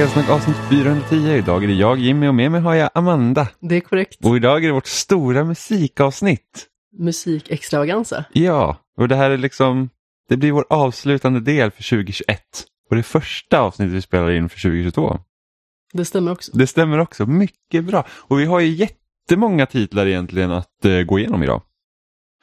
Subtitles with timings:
[0.00, 1.14] Spelsnack avsnitt 410.
[1.14, 3.48] Idag är det jag Jimmy och med mig har jag Amanda.
[3.60, 4.24] Det är korrekt.
[4.24, 6.66] Och idag är det vårt stora musikavsnitt.
[6.98, 8.24] Musikextravaganza.
[8.32, 9.90] Ja, och det här är liksom,
[10.28, 12.40] det blir vår avslutande del för 2021.
[12.90, 15.18] Och det första avsnittet vi spelar in för 2022.
[15.92, 16.52] Det stämmer också.
[16.54, 18.06] Det stämmer också, mycket bra.
[18.10, 21.62] Och vi har ju jättemånga titlar egentligen att uh, gå igenom idag.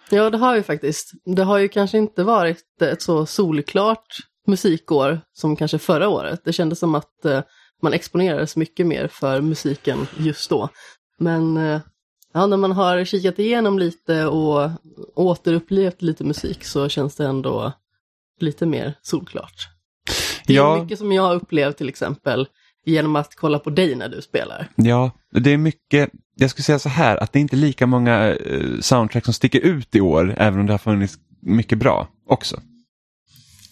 [0.10, 1.12] Ja, det har vi faktiskt.
[1.36, 4.08] Det har ju kanske inte varit ett så solklart
[4.48, 6.42] musikår som kanske förra året.
[6.44, 7.42] Det kändes som att uh,
[7.82, 10.70] man exponerades mycket mer för musiken just då.
[11.20, 11.80] Men uh,
[12.34, 14.72] ja, när man har kikat igenom lite och
[15.16, 17.74] återupplevt lite musik så känns det ändå
[18.40, 19.70] lite mer solklart.
[20.46, 20.84] Det är ja.
[20.84, 22.48] mycket som jag har upplevt till exempel
[22.86, 24.70] genom att kolla på dig när du spelar.
[24.76, 28.34] Ja, det är mycket, jag skulle säga så här att det är inte lika många
[28.34, 32.60] uh, soundtrack som sticker ut i år, även om det har funnits mycket bra också.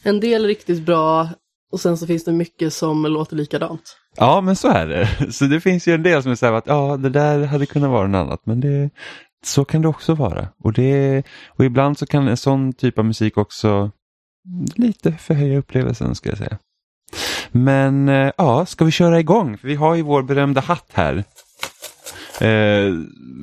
[0.06, 1.30] En del riktigt bra
[1.72, 3.98] och sen så finns det mycket som låter likadant.
[4.18, 5.34] Ja, men så är det.
[5.34, 7.66] Så det finns ju en del som är så här att ja, det där hade
[7.66, 8.90] kunnat vara något annat, men det,
[9.46, 10.48] så kan det också vara.
[10.64, 13.92] Och, det, och ibland så kan en sån typ av musik också
[14.76, 16.58] lite förhöja upplevelsen, ska jag säga.
[17.52, 19.58] Men eh, ja, ska vi köra igång?
[19.58, 21.24] För vi har ju vår berömda hatt här.
[22.42, 22.94] Eh,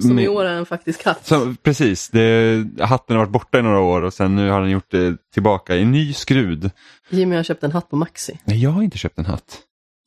[0.00, 1.26] som i år är en faktisk hatt.
[1.26, 4.70] Så, precis, det, hatten har varit borta i några år och sen nu har den
[4.70, 6.70] gjort det tillbaka i ny skrud.
[7.10, 8.38] Jimmy har köpt en hatt på Maxi.
[8.44, 9.60] Nej, jag har inte köpt en hatt.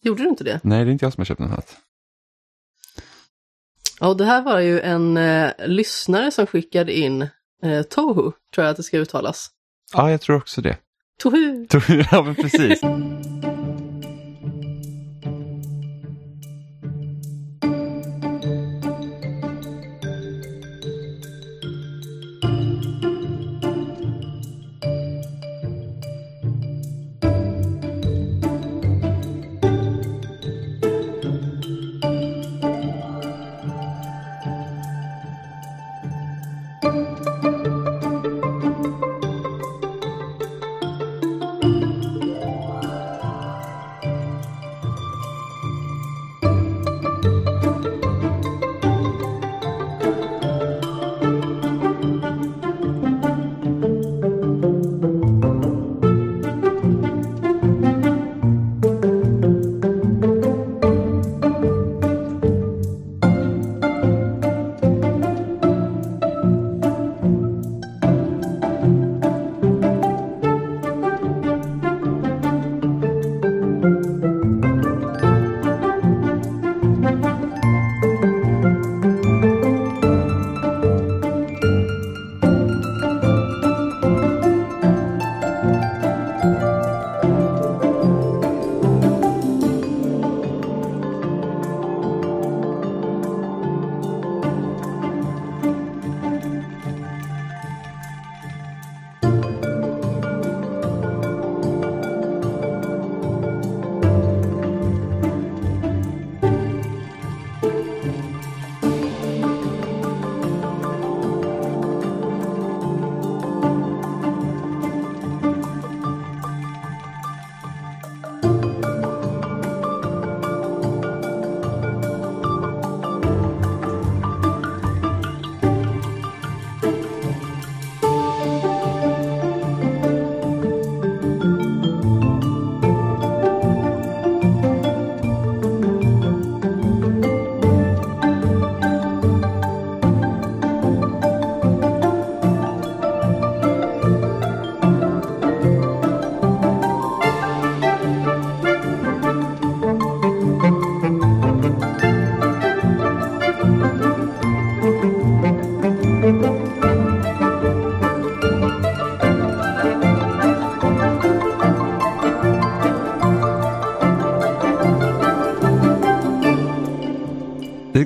[0.03, 0.59] Gjorde du inte det?
[0.63, 1.78] Nej, det är inte jag som har köpt en hatt.
[4.00, 7.22] Ja, och det här var ju en eh, lyssnare som skickade in
[7.63, 9.50] eh, Tohu, tror jag att det ska uttalas.
[9.94, 10.78] Ja, jag tror också det.
[11.19, 11.66] Tohu!
[11.69, 12.81] Tohu, ja men precis.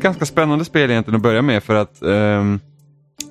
[0.10, 2.60] Ganska spännande spel egentligen att börja med för att um,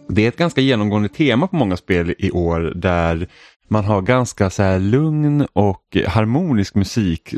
[0.08, 3.28] det är ett ganska genomgående tema på många spel i år där
[3.68, 7.34] man har ganska så här lugn och harmonisk musik.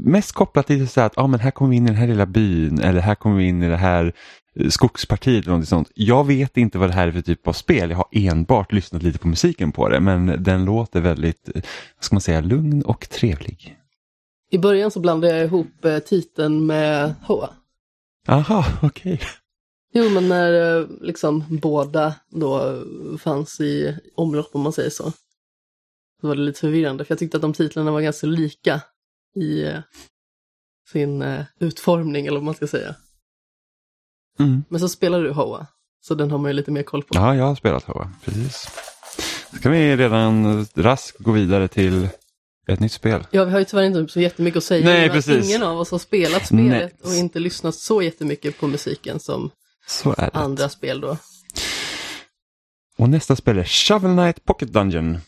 [0.00, 2.26] Mest kopplat till så att ah, men här kommer vi in i den här lilla
[2.26, 4.12] byn eller här kommer vi in i det här
[4.60, 5.90] eh, skogspartiet eller något sånt.
[5.94, 7.90] Jag vet inte vad det här är för typ av spel.
[7.90, 11.62] Jag har enbart lyssnat lite på musiken på det men den låter väldigt, eh,
[11.96, 13.76] vad ska man säga, lugn och trevlig.
[14.50, 17.48] I början så blandade jag ihop eh, titeln med H.
[18.28, 19.14] Aha, okej.
[19.14, 19.26] Okay.
[19.92, 22.82] Jo, men när eh, liksom båda då
[23.18, 25.12] fanns i omlopp om man säger så.
[26.20, 28.82] Så var det lite förvirrande för jag tyckte att de titlarna var ganska lika
[29.36, 29.72] i,
[30.92, 32.94] sin eh, utformning eller vad man ska säga.
[34.38, 34.64] Mm.
[34.68, 35.66] Men så spelar du Hoa,
[36.00, 37.14] så den har man ju lite mer koll på.
[37.14, 38.68] Ja, jag har spelat Hoa, precis.
[39.50, 42.08] Så kan vi redan raskt gå vidare till
[42.66, 43.26] ett nytt spel.
[43.30, 44.84] Ja, vi har ju tyvärr inte så jättemycket att säga.
[44.84, 45.48] Nej, precis.
[45.48, 47.12] Ingen av oss har spelat spelet Nej.
[47.12, 49.50] och inte lyssnat så jättemycket på musiken som
[50.32, 51.16] andra spel då.
[52.96, 55.18] Och nästa spel är Shovel Knight Pocket Dungeon.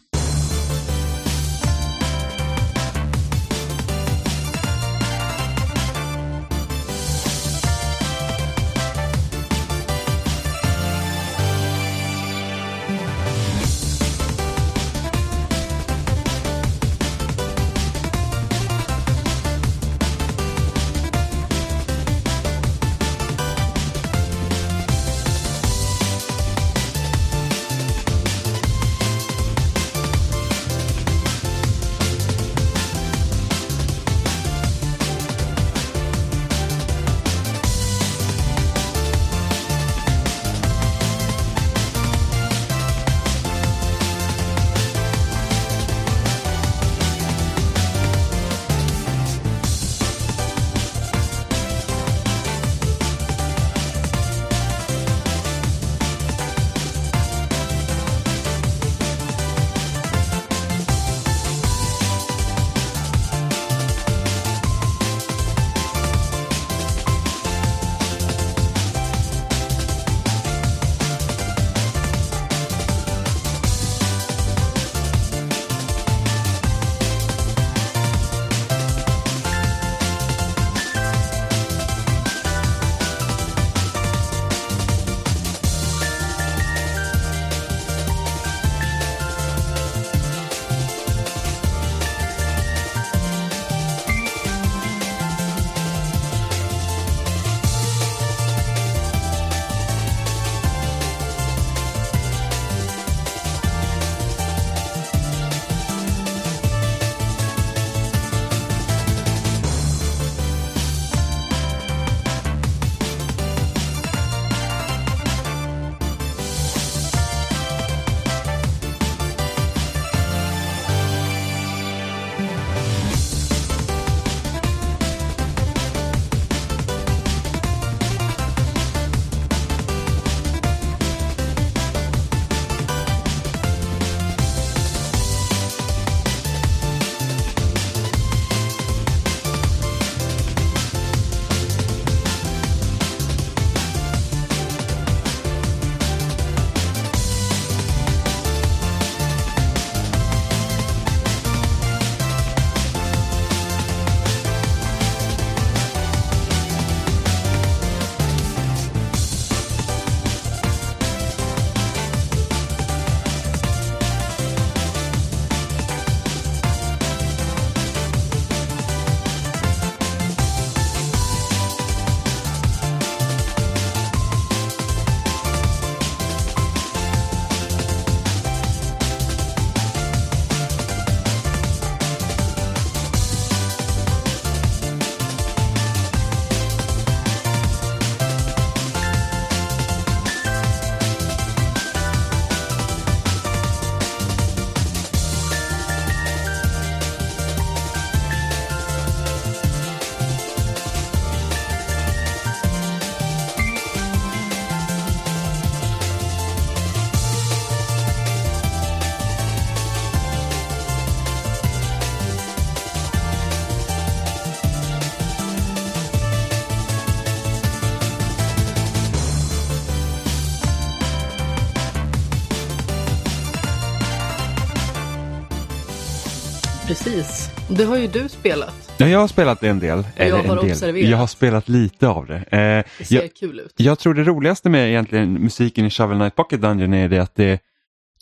[227.06, 227.50] Precis.
[227.68, 228.94] Det har ju du spelat.
[228.98, 230.04] Ja, jag har spelat en del.
[230.16, 230.70] Eller har en del.
[230.70, 231.10] observerat.
[231.10, 232.36] Jag har spelat lite av det.
[232.36, 233.72] Eh, Det ser jag, kul ut.
[233.76, 237.34] jag tror det roligaste med egentligen musiken i Shovel Knight Pocket Dungeon är det att
[237.34, 237.60] det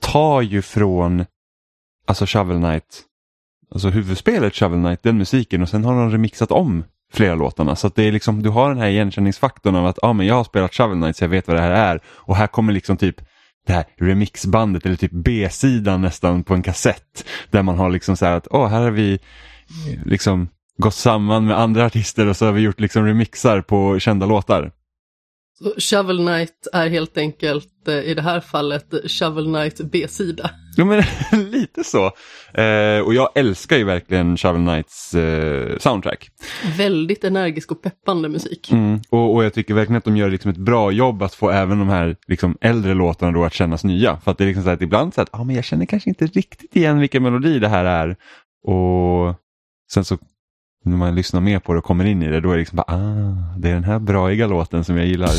[0.01, 1.25] tar ju från
[2.07, 3.03] alltså Shovel Knight,
[3.73, 7.77] alltså huvudspelet Shovel Knight, den musiken och sen har de remixat om flera låtarna.
[7.77, 10.35] Så att det är liksom, du har den här igenkänningsfaktorn av att ah, men jag
[10.35, 12.01] har spelat Shovel Knight så jag vet vad det här är.
[12.07, 13.17] Och här kommer liksom typ
[13.67, 17.25] det här remixbandet eller typ B-sidan nästan på en kassett.
[17.51, 21.47] Där man har liksom så här att åh, här har vi eh, liksom gått samman
[21.47, 24.73] med andra artister och så har vi gjort liksom remixar på kända låtar.
[25.59, 30.51] Så Shovel Knight är helt enkelt eh, i det här fallet Shovel Knight B-sida.
[30.79, 31.03] Ja, men
[31.51, 32.07] lite så.
[32.61, 36.31] Eh, och jag älskar ju verkligen Shovel Knights eh, soundtrack.
[36.79, 38.73] Väldigt energisk och peppande musik.
[38.73, 41.51] Mm, och, och jag tycker verkligen att de gör liksom ett bra jobb att få
[41.51, 44.17] även de här liksom, äldre låtarna då att kännas nya.
[44.17, 46.11] För att det är liksom så att ibland så att ah, men jag känner kanske
[46.11, 48.17] inte riktigt igen vilken melodi det här är.
[48.67, 49.35] Och
[49.93, 50.19] sen så
[50.85, 52.77] när man lyssnar mer på det och kommer in i det då är det liksom
[52.77, 55.31] bara, ah, det är den här braiga låten som jag gillar.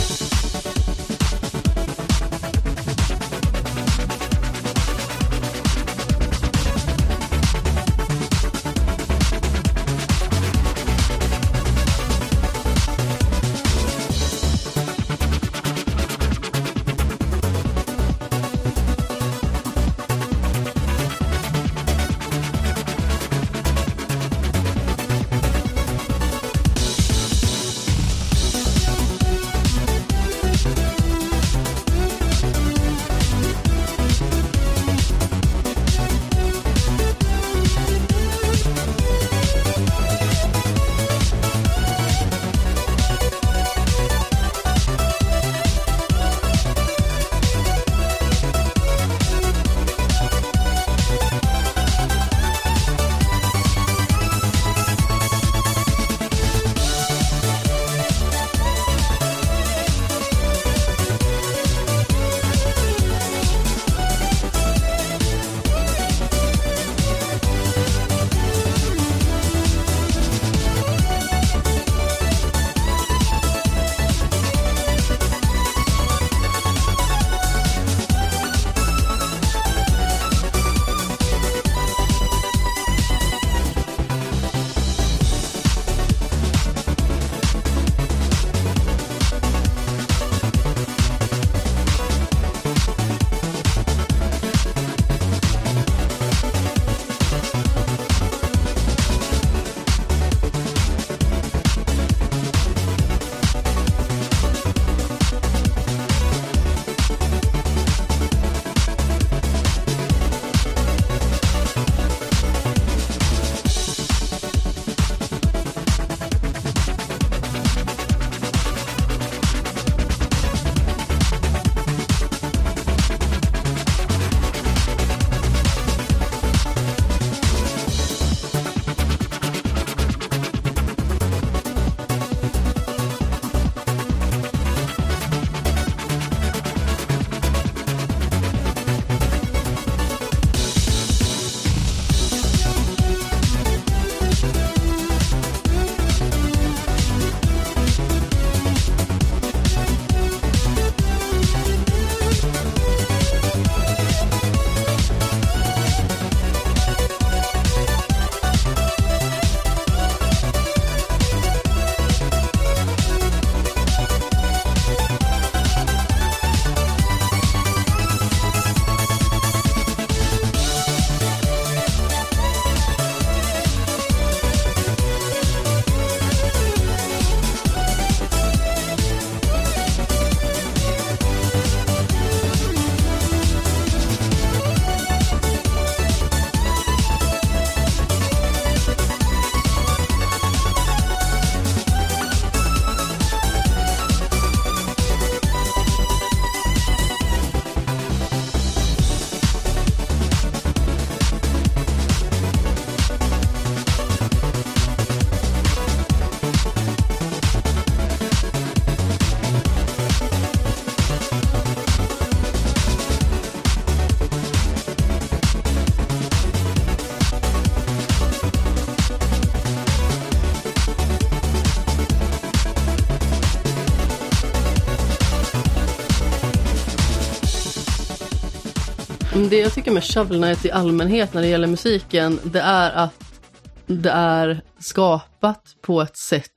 [229.49, 233.41] Det jag tycker med Shovel Knight i allmänhet när det gäller musiken, det är att
[233.87, 236.51] det är skapat på ett sätt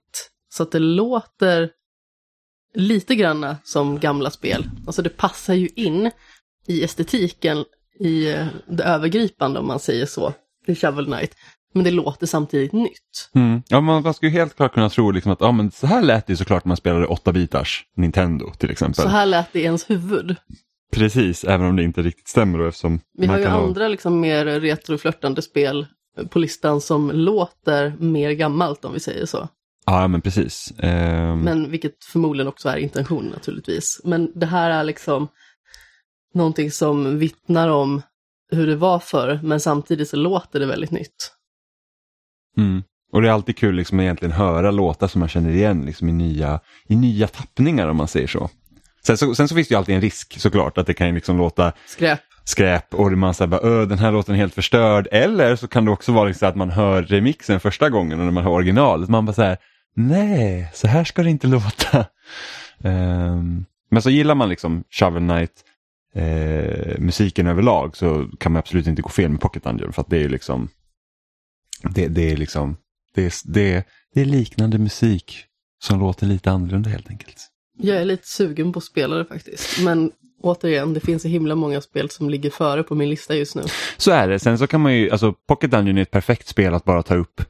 [0.55, 1.71] så att det låter
[2.75, 4.71] lite granna som gamla spel.
[4.87, 6.11] Alltså det passar ju in
[6.67, 7.65] i estetiken
[8.01, 10.33] i eh, det övergripande om man säger så,
[10.67, 11.35] i Shovel Knight.
[11.75, 13.31] Men det låter samtidigt nytt.
[13.35, 13.63] Mm.
[13.69, 16.27] Ja, man, man skulle helt klart kunna tro liksom att ja, men så här lät
[16.27, 19.03] det såklart när man spelade 8-bitars Nintendo till exempel.
[19.03, 20.37] Så här lät det i ens huvud.
[20.99, 22.59] Precis, även om det inte riktigt stämmer.
[22.59, 25.87] Då, eftersom Vi har ju kan ha- andra liksom mer retroflörtande spel
[26.31, 29.49] på listan som låter mer gammalt om vi säger så.
[29.87, 30.73] Ja, men precis.
[30.79, 34.01] Ehm, Men vilket förmodligen också är intentionen naturligtvis.
[34.05, 35.29] Men det här är liksom
[36.35, 38.03] någonting som vittnar om
[38.51, 41.33] hur det var förr, men samtidigt så låter det väldigt nytt.
[42.57, 42.83] Mm.
[43.13, 46.09] Och det är alltid kul liksom att egentligen höra låtar som man känner igen liksom
[46.09, 48.51] i, nya, i nya tappningar om man säger så.
[49.07, 49.35] Sen, så.
[49.35, 52.21] sen så finns det ju alltid en risk såklart att det kan liksom låta Skräp.
[52.45, 55.09] skräp och man säger bara den här låten är helt förstörd.
[55.13, 58.33] Eller så kan det också vara liksom att man hör remixen första gången och när
[58.33, 59.09] man hör originalet.
[59.09, 59.57] Man bara så här,
[59.95, 62.07] nej, så här ska det inte låta.
[62.83, 65.65] Um, men så gillar man liksom Shovel Knight
[66.15, 70.11] eh, musiken överlag så kan man absolut inte gå fel med Pocket Dungeon för att
[70.11, 70.69] det är liksom
[71.83, 72.77] det, det är liksom
[73.15, 75.45] det det, det är liknande musik
[75.83, 77.49] som låter lite annorlunda helt enkelt.
[77.79, 79.83] Jag är lite sugen på spelare faktiskt.
[79.85, 83.57] Men återigen, det finns så himla många spel som ligger före på min lista just
[83.57, 83.63] nu.
[83.97, 84.39] Så är det.
[84.39, 87.15] Sen så kan man ju, alltså Pocket Dungeon är ett perfekt spel att bara ta
[87.15, 87.43] upp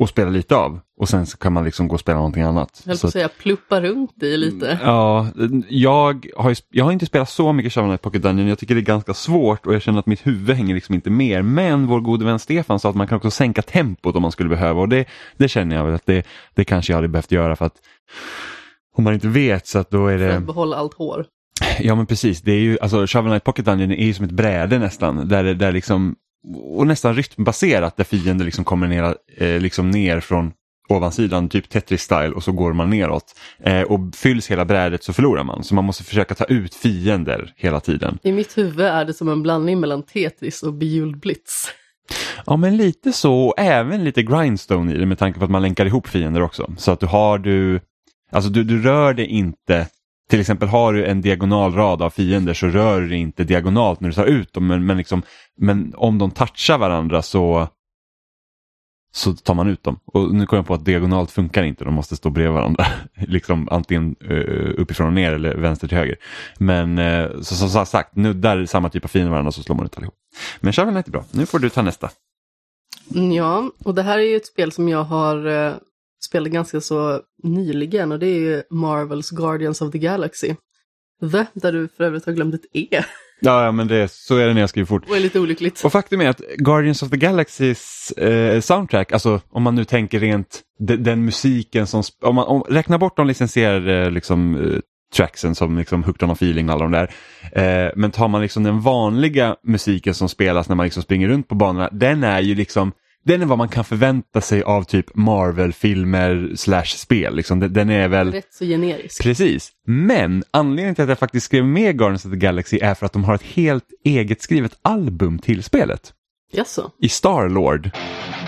[0.00, 0.80] och spela lite av.
[0.98, 2.82] Och sen så kan man liksom gå och spela någonting annat.
[2.84, 4.78] Jag höll på att säga pluppa runt i lite.
[4.82, 5.28] Ja,
[5.68, 8.48] jag har, jag har inte spelat så mycket Shovel Knight Pocket Dungeon.
[8.48, 11.10] Jag tycker det är ganska svårt och jag känner att mitt huvud hänger liksom inte
[11.10, 11.44] med.
[11.44, 14.48] Men vår gode vän Stefan sa att man kan också sänka tempot om man skulle
[14.48, 15.04] behöva och det,
[15.36, 17.76] det känner jag väl att det, det kanske jag hade behövt göra för att
[18.96, 20.28] om man inte vet så att då är det...
[20.28, 21.26] För att behålla allt hår.
[21.80, 24.30] Ja men precis, det är ju, alltså Shovel Knight Pocket Dungeon är ju som ett
[24.30, 25.28] bräde nästan.
[25.28, 26.16] Där, där liksom,
[26.76, 30.52] och nästan rytmbaserat där fiender liksom kommer ner, eh, liksom ner från
[30.88, 33.24] ovansidan, typ Tetris-style och så går man neråt.
[33.64, 35.64] Eh, och fylls hela brädet så förlorar man.
[35.64, 38.18] Så man måste försöka ta ut fiender hela tiden.
[38.22, 41.72] I mitt huvud är det som en blandning mellan Tetris och Bejeweled Blitz.
[42.46, 45.62] Ja men lite så, och även lite grindstone i det med tanke på att man
[45.62, 46.72] länkar ihop fiender också.
[46.76, 47.80] Så att du har du,
[48.30, 49.86] alltså du, du rör dig inte
[50.30, 54.00] till exempel har du en diagonal rad av fiender så rör du dig inte diagonalt
[54.00, 55.22] när du tar ut dem men, men, liksom,
[55.56, 57.68] men om de touchar varandra så,
[59.12, 60.00] så tar man ut dem.
[60.06, 62.86] Och nu kommer jag på att diagonalt funkar inte, de måste stå bredvid varandra.
[63.14, 66.16] liksom antingen uh, uppifrån och ner eller vänster till höger.
[66.58, 69.96] Men uh, så, som sagt, nuddar samma typ av fiender varandra så slår man ut
[69.96, 70.14] allihop.
[70.60, 72.10] Men Shovel Knight är bra, nu får du ta nästa.
[73.34, 75.74] Ja, och det här är ju ett spel som jag har eh,
[76.24, 80.54] spelat ganska så nyligen och det är ju Marvels Guardians of the Galaxy.
[81.32, 83.02] The, där du för övrigt har glömt ett E.
[83.42, 85.08] Ja, ja men det, så är det när jag skriver fort.
[85.08, 85.84] Och är lite olyckligt.
[85.84, 90.20] Och faktum är att Guardians of the Galaxys eh, soundtrack, alltså om man nu tänker
[90.20, 94.78] rent de, den musiken som, om man om, räknar bort de licensierade liksom, eh,
[95.14, 97.10] tracksen som liksom Hooked on a feeling och alla de där.
[97.52, 101.48] Eh, men tar man liksom den vanliga musiken som spelas när man liksom springer runt
[101.48, 102.92] på banorna, den är ju liksom
[103.30, 107.36] den är vad man kan förvänta sig av typ Marvel-filmer slash spel.
[107.36, 107.60] Liksom.
[107.60, 108.32] Den, den är väl...
[108.32, 109.22] Rätt så generisk.
[109.22, 109.70] Precis.
[109.86, 113.12] Men anledningen till att jag faktiskt skrev med Guardians of the Galaxy är för att
[113.12, 116.12] de har ett helt eget skrivet album till spelet.
[116.52, 116.90] Jaså?
[116.98, 117.90] I Starlord.
[117.94, 118.39] From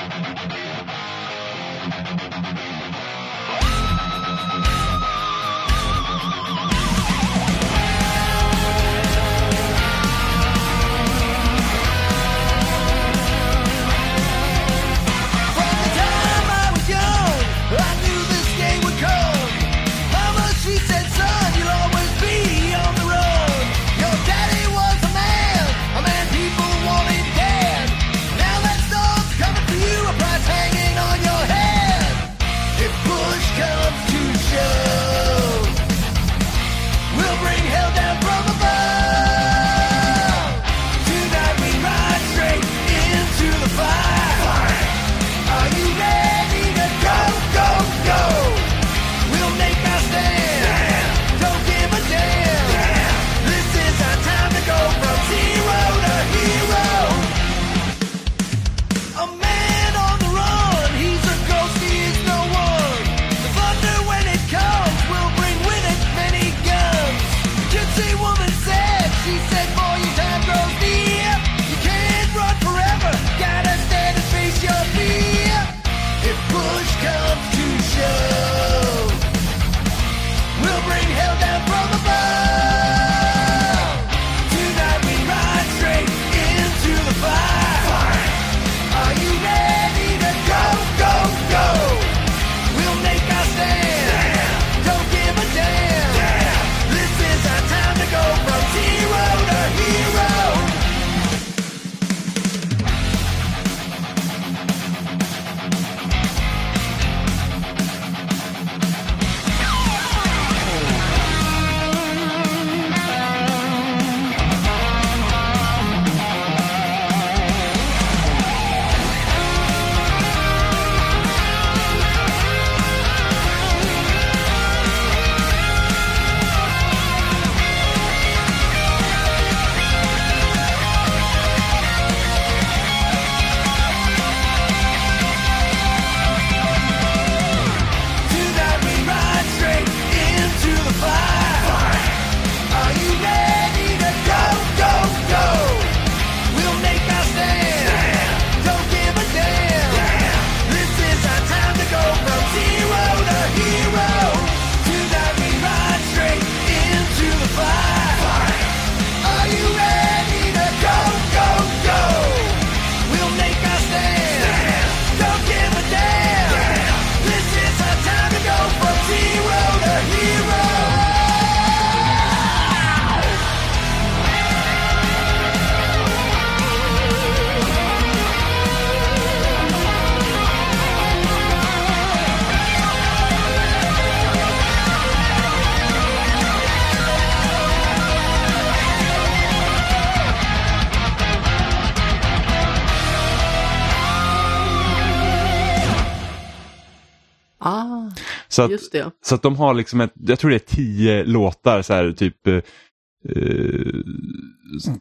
[198.52, 199.10] Så att, Just det.
[199.24, 202.46] så att de har liksom ett, jag tror det är tio låtar så här typ
[202.46, 202.58] eh,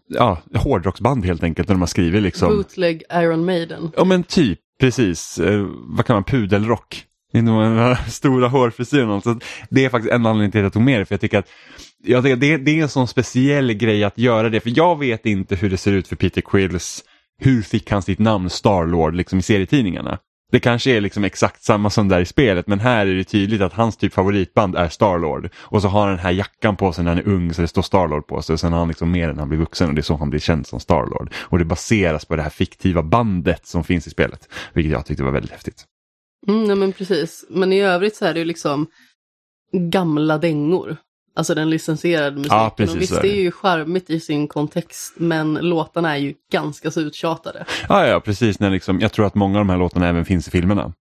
[0.08, 2.50] ja, hårdrocksband helt enkelt när de har skrivit liksom.
[2.50, 3.92] Bootleg Iron Maiden.
[3.96, 5.40] Ja men typ, precis.
[5.40, 7.06] Eh, vad kan man, pudelrock.
[7.34, 9.22] Inom den stora hårfrisyren.
[9.22, 11.06] Så det är faktiskt en anledning till att jag tog med det.
[11.06, 11.50] För jag tycker att
[12.04, 14.60] jag tycker att det, det är en sån speciell grej att göra det.
[14.60, 17.04] För jag vet inte hur det ser ut för Peter Quills.
[17.40, 20.20] Hur fick han sitt namn Starlord liksom i serietidningarna?
[20.52, 23.62] Det kanske är liksom exakt samma som där i spelet men här är det tydligt
[23.62, 25.50] att hans typ favoritband är Starlord.
[25.58, 27.68] Och så har han den här jackan på sig när han är ung så det
[27.68, 28.54] står Starlord på sig.
[28.54, 30.30] Och sen har han liksom mer när han blir vuxen och det är så han
[30.30, 31.34] blir känd som Starlord.
[31.38, 34.50] Och det baseras på det här fiktiva bandet som finns i spelet.
[34.74, 35.86] Vilket jag tyckte var väldigt häftigt.
[36.48, 37.46] Mm, nej, men precis.
[37.50, 38.88] Men i övrigt så är det ju liksom
[39.74, 40.98] gamla dängor.
[41.34, 42.58] Alltså den licensierade musiken.
[42.58, 43.30] Ja, precis, och visst, det.
[43.30, 47.66] är ju charmigt i sin kontext, men låtarna är ju ganska så uttjatade.
[47.90, 48.60] Ja, ja precis.
[48.60, 50.94] När liksom, jag tror att många av de här låtarna även finns i filmerna.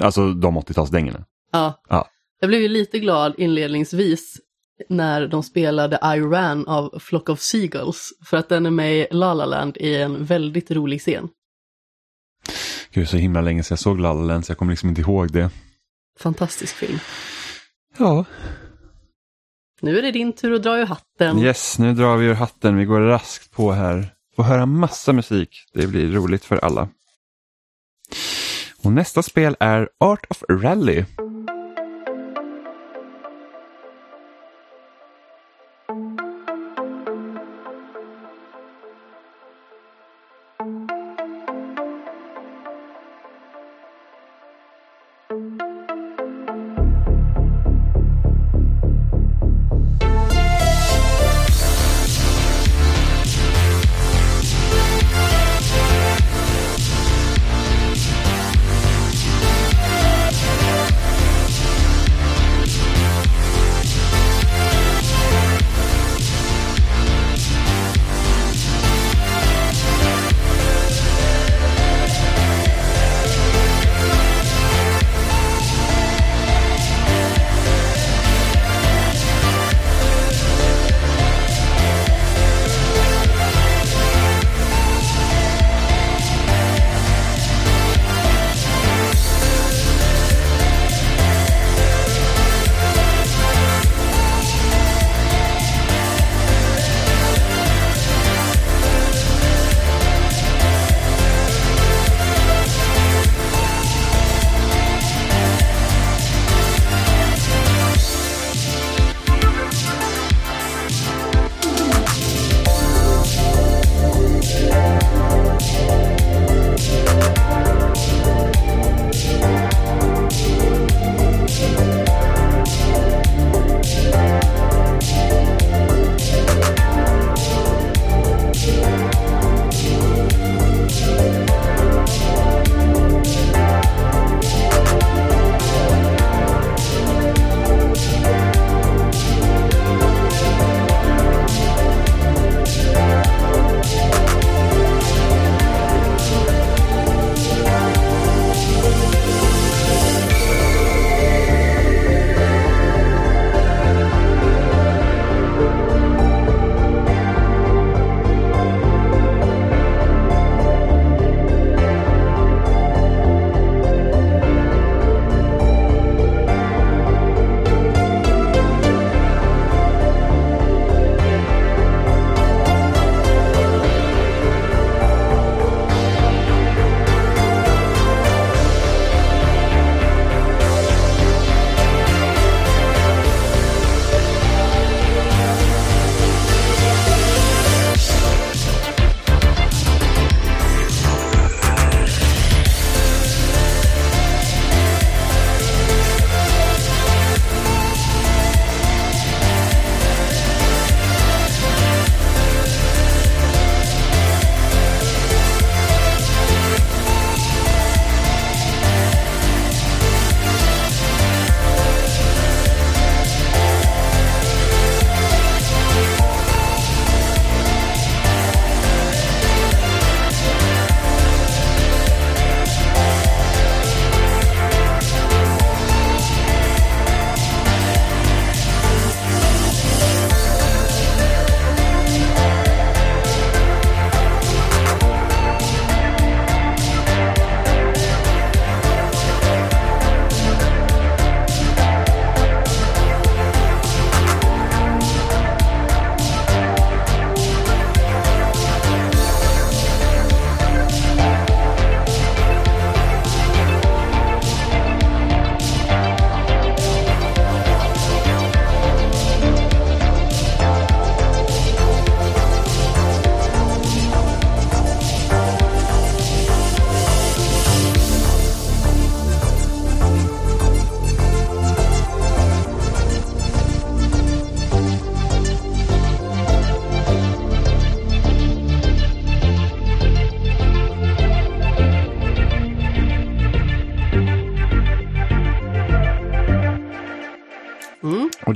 [0.00, 1.24] Alltså de 80-talsdängorna.
[1.52, 1.82] Ja.
[1.88, 2.08] Ja.
[2.40, 4.40] Jag blev ju lite glad inledningsvis
[4.88, 9.06] när de spelade I Ran av Flock of Seagulls, för att den är med i
[9.10, 11.28] La La Land i en väldigt rolig scen.
[12.92, 15.00] Gud, så himla länge sedan jag såg La La Land så jag kommer liksom inte
[15.00, 15.50] ihåg det.
[16.18, 16.98] Fantastisk film.
[17.98, 18.24] Ja.
[19.82, 21.38] Nu är det din tur att dra ur hatten.
[21.38, 22.76] Yes, nu drar vi ur hatten.
[22.76, 24.14] Vi går raskt på här.
[24.36, 25.64] Får höra massa musik.
[25.74, 26.88] Det blir roligt för alla.
[28.82, 31.04] Och nästa spel är Art of Rally.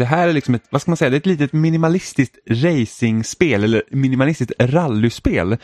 [0.05, 3.65] Det här är liksom ett, vad ska man säga, det är ett litet minimalistiskt racingspel
[3.65, 5.53] eller minimalistiskt rallyspel.
[5.53, 5.59] Eh,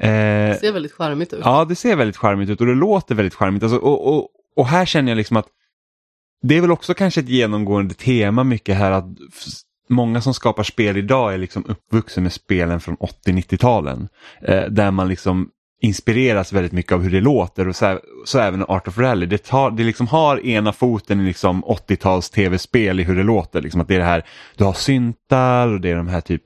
[0.00, 1.40] Det ser väldigt charmigt ut.
[1.44, 3.62] Ja, det ser väldigt charmigt ut och det låter väldigt charmigt.
[3.62, 5.46] Alltså, och, och, och här känner jag liksom att
[6.42, 9.04] det är väl också kanske ett genomgående tema mycket här att
[9.88, 14.08] många som skapar spel idag är liksom uppvuxen med spelen från 80-90-talen.
[14.42, 15.48] Eh, där man liksom
[15.80, 19.26] inspireras väldigt mycket av hur det låter och så, här, så även Art of Rally.
[19.26, 23.62] Det, tar, det liksom har ena foten i liksom 80-tals tv-spel i hur det låter.
[23.62, 26.42] Liksom att det är det här, du har syntar och det är de här typ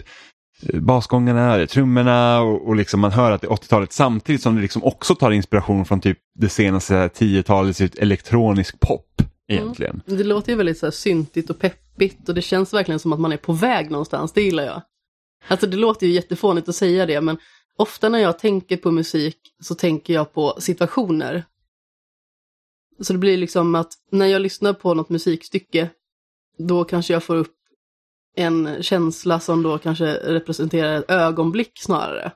[0.68, 4.62] eh, basgångarna, trummorna och, och liksom man hör att det är 80-talet samtidigt som det
[4.62, 10.02] liksom också tar inspiration från typ det senaste 10-talets elektronisk pop egentligen.
[10.06, 13.20] Det låter ju väldigt så här syntigt och peppigt och det känns verkligen som att
[13.20, 14.82] man är på väg någonstans, det gillar jag.
[15.48, 17.38] Alltså det låter ju jättefånigt att säga det men
[17.80, 21.44] ofta när jag tänker på musik så tänker jag på situationer.
[23.00, 25.90] Så det blir liksom att när jag lyssnar på något musikstycke
[26.58, 27.56] då kanske jag får upp
[28.36, 32.32] en känsla som då kanske representerar ett ögonblick snarare.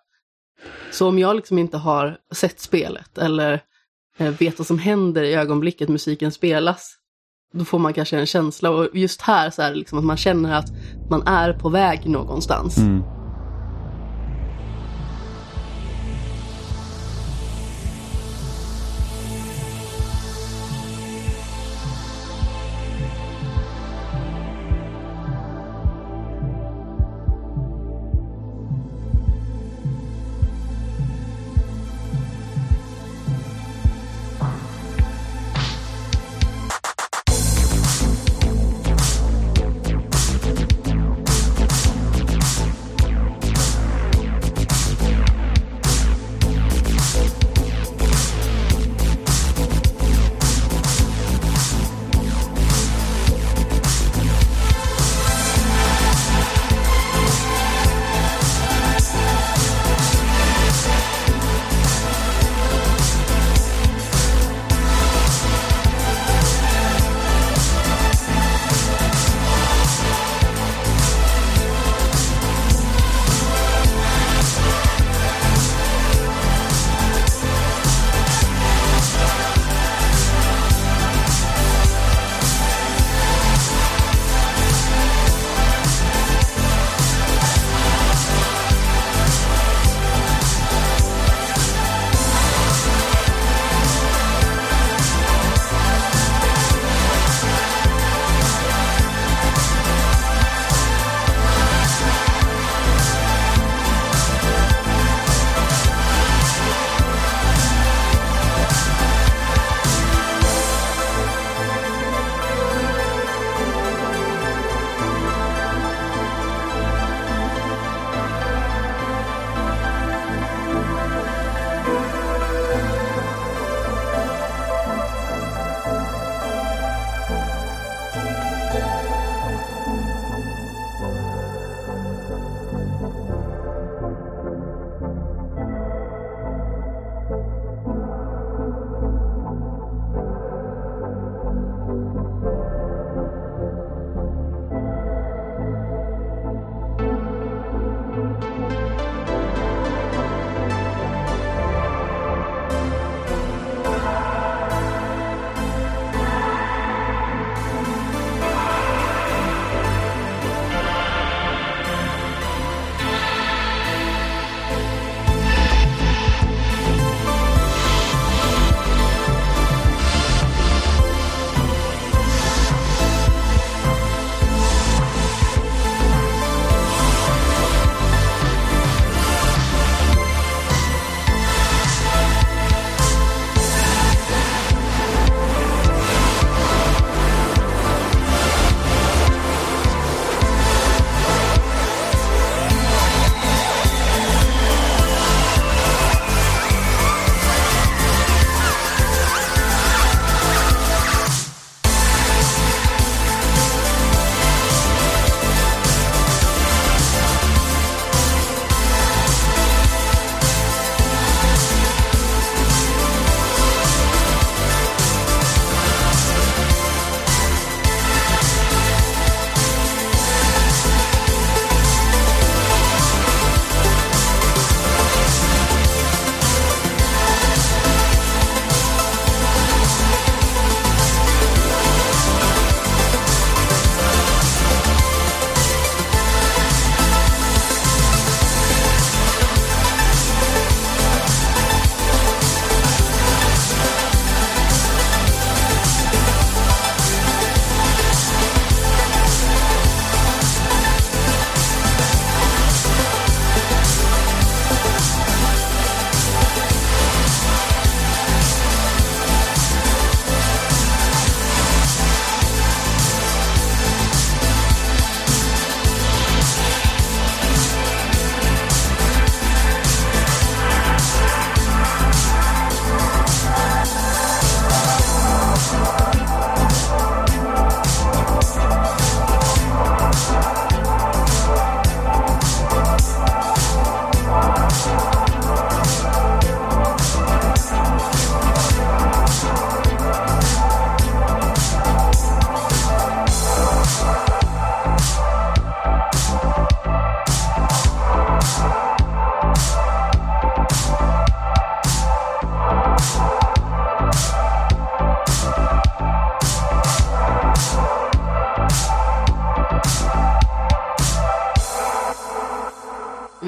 [0.91, 3.61] Så om jag liksom inte har sett spelet eller
[4.19, 6.99] eh, vet vad som händer i ögonblicket musiken spelas
[7.53, 10.17] då får man kanske en känsla och just här så är det liksom att man
[10.17, 10.69] känner att
[11.11, 12.79] man är på väg någonstans.
[12.79, 13.14] Mm.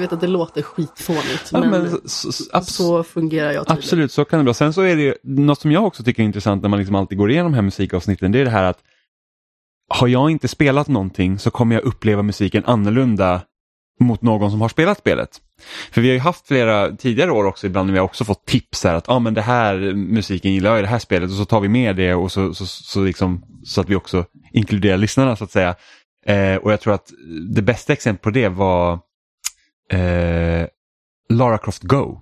[0.07, 3.77] Vet att det låter skitfånigt, Ja, men, men så, så, så fungerar jag tydligen.
[3.77, 4.53] Absolut, så kan det vara.
[4.53, 6.95] Sen så är det ju, något som jag också tycker är intressant när man liksom
[6.95, 8.79] alltid går igenom de här musikavsnitten, det är det här att
[9.89, 13.41] har jag inte spelat någonting så kommer jag uppleva musiken annorlunda
[13.99, 15.29] mot någon som har spelat spelet.
[15.91, 18.45] För vi har ju haft flera tidigare år också ibland när vi har också fått
[18.45, 21.35] tips här att ah, men det här musiken gillar jag i det här spelet och
[21.35, 24.97] så tar vi med det och så, så, så, liksom, så att vi också inkluderar
[24.97, 25.75] lyssnarna så att säga.
[26.25, 27.11] Eh, och jag tror att
[27.55, 28.99] det bästa exemplet på det var
[29.91, 30.67] eh,
[31.29, 32.21] Lara Croft Go.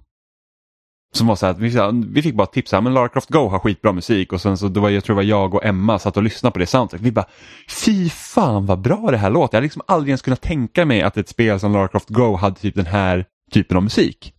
[1.13, 3.59] Som var så att vi, vi fick bara tips här, men Lara Croft Go har
[3.59, 6.17] skitbra musik och sen så det var, jag tror det var jag och Emma satt
[6.17, 7.01] och lyssnade på det soundtrack.
[7.01, 7.25] Vi bara,
[7.85, 9.55] fy fan vad bra det här låter.
[9.55, 12.35] Jag hade liksom aldrig ens kunnat tänka mig att ett spel som Lara Croft Go
[12.35, 14.33] hade typ den här typen av musik.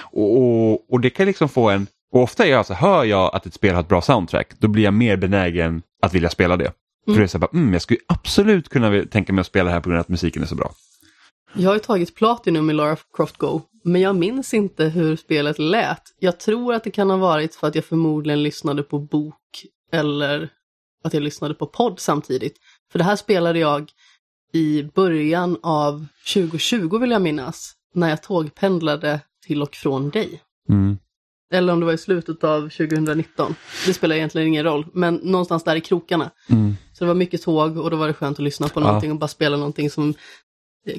[0.00, 3.34] Och, och, och det kan liksom få en, och ofta är jag så hör jag
[3.34, 6.56] att ett spel har ett bra soundtrack, då blir jag mer benägen att vilja spela
[6.56, 6.72] det.
[7.04, 9.64] För det är så här, bara, mm, jag skulle absolut kunna tänka mig att spela
[9.64, 10.72] det här på grund av att musiken är så bra.
[11.52, 15.58] Jag har ju tagit Platinum i Lara Croft Go, men jag minns inte hur spelet
[15.58, 16.02] lät.
[16.18, 19.34] Jag tror att det kan ha varit för att jag förmodligen lyssnade på bok
[19.92, 20.48] eller
[21.04, 22.56] att jag lyssnade på podd samtidigt.
[22.92, 23.90] För det här spelade jag
[24.52, 30.40] i början av 2020 vill jag minnas, när jag tågpendlade till och från dig.
[30.68, 30.98] Mm.
[31.52, 33.54] Eller om det var i slutet av 2019.
[33.86, 36.30] Det spelar egentligen ingen roll, men någonstans där i krokarna.
[36.48, 36.76] Mm.
[36.92, 38.86] Så det var mycket tåg och då var det skönt att lyssna på Ja.
[38.86, 40.14] någonting och bara spela någonting som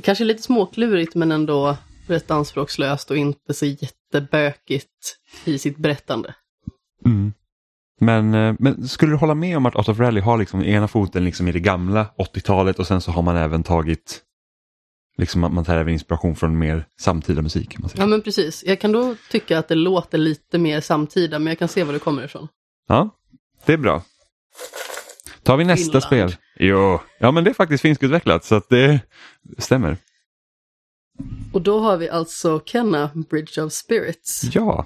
[0.04, 1.78] kanske lite småklurigt men ändå
[2.08, 6.36] rätt anspråkslöst och inte så jättebökigt i sitt berättande.
[7.06, 7.34] Mm.
[8.00, 10.88] Men, eh, men skulle du hålla med om att Art of Rally har liksom ena
[10.88, 14.22] foten liksom i det gamla 80-talet och sen så har man även tagit
[15.18, 17.80] Liksom man tar även inspiration från mer samtida musik.
[17.80, 18.04] Man säga.
[18.04, 21.60] Ja men precis, jag kan då tycka att det låter lite mer samtida men jag
[21.60, 22.48] kan se var det kommer ifrån.
[22.88, 23.10] Ja,
[23.66, 24.04] det är bra.
[25.44, 26.32] Tar vi nästa Finland.
[26.32, 26.42] spel.
[26.60, 29.00] Jo, ja men det är faktiskt finskutvecklat så att det
[29.58, 29.98] stämmer.
[31.54, 34.42] Och då har vi alltså Kenna Bridge of Spirits.
[34.54, 34.86] Ja.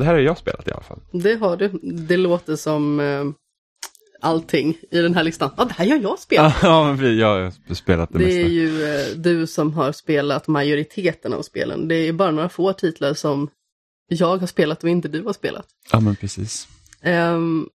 [0.00, 1.00] Det här har jag spelat i alla fall.
[1.12, 1.68] Det har du.
[1.82, 3.24] Det låter som eh,
[4.20, 5.50] allting i den här listan.
[5.56, 6.56] Ja, det här har jag spelat.
[6.62, 8.40] ja, jag har spelat det, Det mesta.
[8.40, 11.88] är ju eh, du som har spelat majoriteten av spelen.
[11.88, 13.50] Det är bara några få titlar som
[14.08, 15.66] jag har spelat och inte du har spelat.
[15.92, 16.68] Ja, men precis.
[17.02, 17.68] Ehm,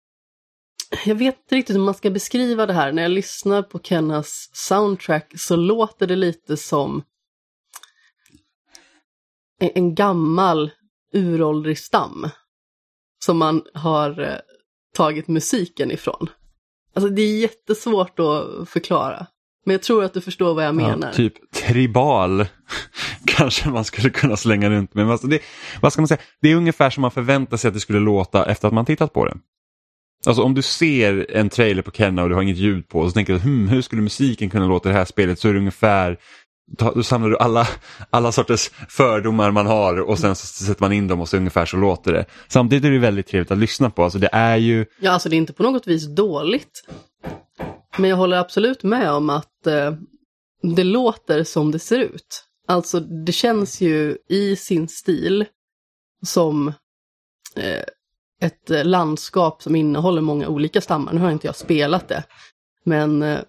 [1.04, 2.92] jag vet inte riktigt hur man ska beskriva det här.
[2.92, 7.02] När jag lyssnar på Kennas soundtrack så låter det lite som
[9.60, 10.70] en, en gammal
[11.12, 12.28] uråldrig stam.
[13.24, 14.36] Som man har eh,
[14.96, 16.26] tagit musiken ifrån.
[16.94, 19.26] Alltså det är jättesvårt att förklara.
[19.64, 21.06] Men jag tror att du förstår vad jag menar.
[21.06, 22.46] Ja, typ tribal
[23.26, 25.10] kanske man skulle kunna slänga runt med.
[25.10, 25.40] Alltså det,
[25.80, 26.20] vad ska man säga?
[26.40, 29.12] Det är ungefär som man förväntar sig att det skulle låta efter att man tittat
[29.12, 29.36] på det.
[30.26, 33.08] Alltså om du ser en trailer på Kenna och du har inget ljud på och
[33.08, 35.52] så tänker du hmm, hur skulle musiken kunna låta i det här spelet så är
[35.52, 36.18] det ungefär
[36.78, 37.68] då samlar du alla,
[38.10, 41.66] alla sorters fördomar man har och sen så sätter man in dem och så ungefär
[41.66, 42.24] så låter det.
[42.48, 44.04] Samtidigt är det väldigt trevligt att lyssna på.
[44.04, 46.84] Alltså det är ju, Ja, alltså det är inte på något vis dåligt.
[47.96, 49.92] Men jag håller absolut med om att eh,
[50.62, 52.44] det låter som det ser ut.
[52.68, 55.44] Alltså det känns ju i sin stil
[56.26, 56.68] som
[57.56, 57.84] eh,
[58.40, 61.12] ett eh, landskap som innehåller många olika stammar.
[61.12, 62.24] Nu har inte jag spelat det.
[62.84, 63.40] Men eh,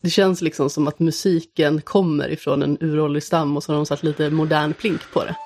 [0.00, 3.86] det känns liksom som att musiken kommer ifrån en uråldrig stam och så har de
[3.86, 5.36] satt lite modern plink på det.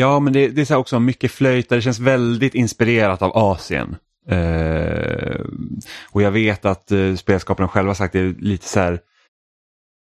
[0.00, 3.96] Ja, men det, det är så också mycket flöjt det känns väldigt inspirerat av Asien.
[4.28, 5.40] Eh,
[6.10, 9.00] och jag vet att eh, spelskaparna själva sagt det är lite så här,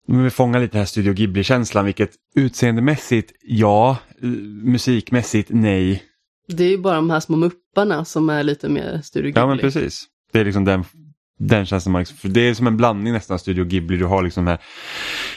[0.08, 4.28] de vill fånga lite den här Studio Ghibli-känslan, vilket utseendemässigt ja, eh,
[4.64, 6.04] musikmässigt nej.
[6.48, 9.42] Det är ju bara de här små mupparna som är lite mer Studio Ghibli.
[9.42, 10.06] Ja, men precis.
[10.32, 10.84] Det är liksom den,
[11.40, 13.98] den känslan man, liksom- för det är som en blandning nästan Studio Ghibli.
[13.98, 14.60] Du har liksom de här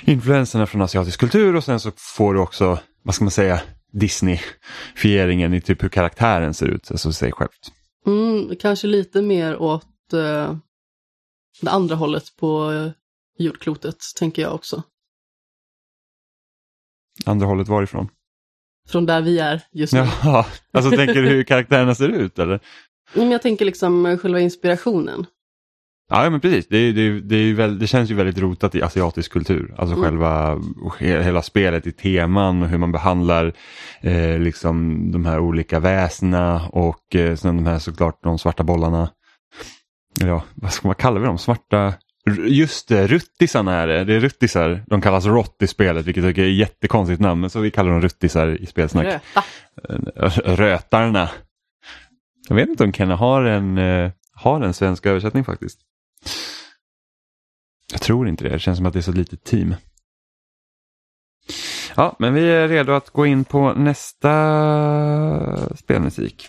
[0.04, 3.60] influenserna från asiatisk kultur och sen så får du också, vad ska man säga,
[3.92, 7.72] Disney-fieringen i typ hur karaktären ser ut, alltså sig självt.
[8.06, 10.56] Mm, kanske lite mer åt eh,
[11.60, 12.72] det andra hållet på
[13.38, 14.82] jordklotet, tänker jag också.
[17.24, 18.08] Andra hållet varifrån?
[18.88, 19.98] Från där vi är just nu.
[19.98, 22.60] Jaha, alltså tänker du hur karaktärerna ser ut eller?
[23.14, 25.26] Men jag tänker liksom själva inspirationen.
[26.08, 26.68] Ja, men precis.
[26.68, 29.74] Det, det, det, väl, det känns ju väldigt rotat i asiatisk kultur.
[29.78, 30.04] Alltså Mm.
[30.04, 30.54] själva
[30.98, 33.52] he- hela spelet i teman och hur man behandlar
[34.00, 39.10] eh, liksom de här olika väsena och eh, sen de här såklart de svarta bollarna.
[40.20, 41.38] Ja, vad ska man kalla dem?
[41.38, 41.94] Svarta...
[42.48, 44.04] Just det, ruttisarna är det.
[44.04, 44.82] Det är ruttisar.
[44.86, 47.40] De kallas rott i spelet, vilket jag tycker är ett jättekonstigt namn.
[47.40, 49.06] Men så vi kallar dem ruttisar i spelsnack.
[49.06, 49.44] Röta.
[49.88, 51.30] Eh, Rötarna.
[52.48, 55.78] Jag vet inte om Kenna har en, eh, har en svensk översättning faktiskt.
[57.92, 58.50] Jag tror inte det.
[58.50, 59.74] Det känns som att det är så litet team.
[61.96, 66.48] Ja, men vi är redo att gå in på nästa spelmusik.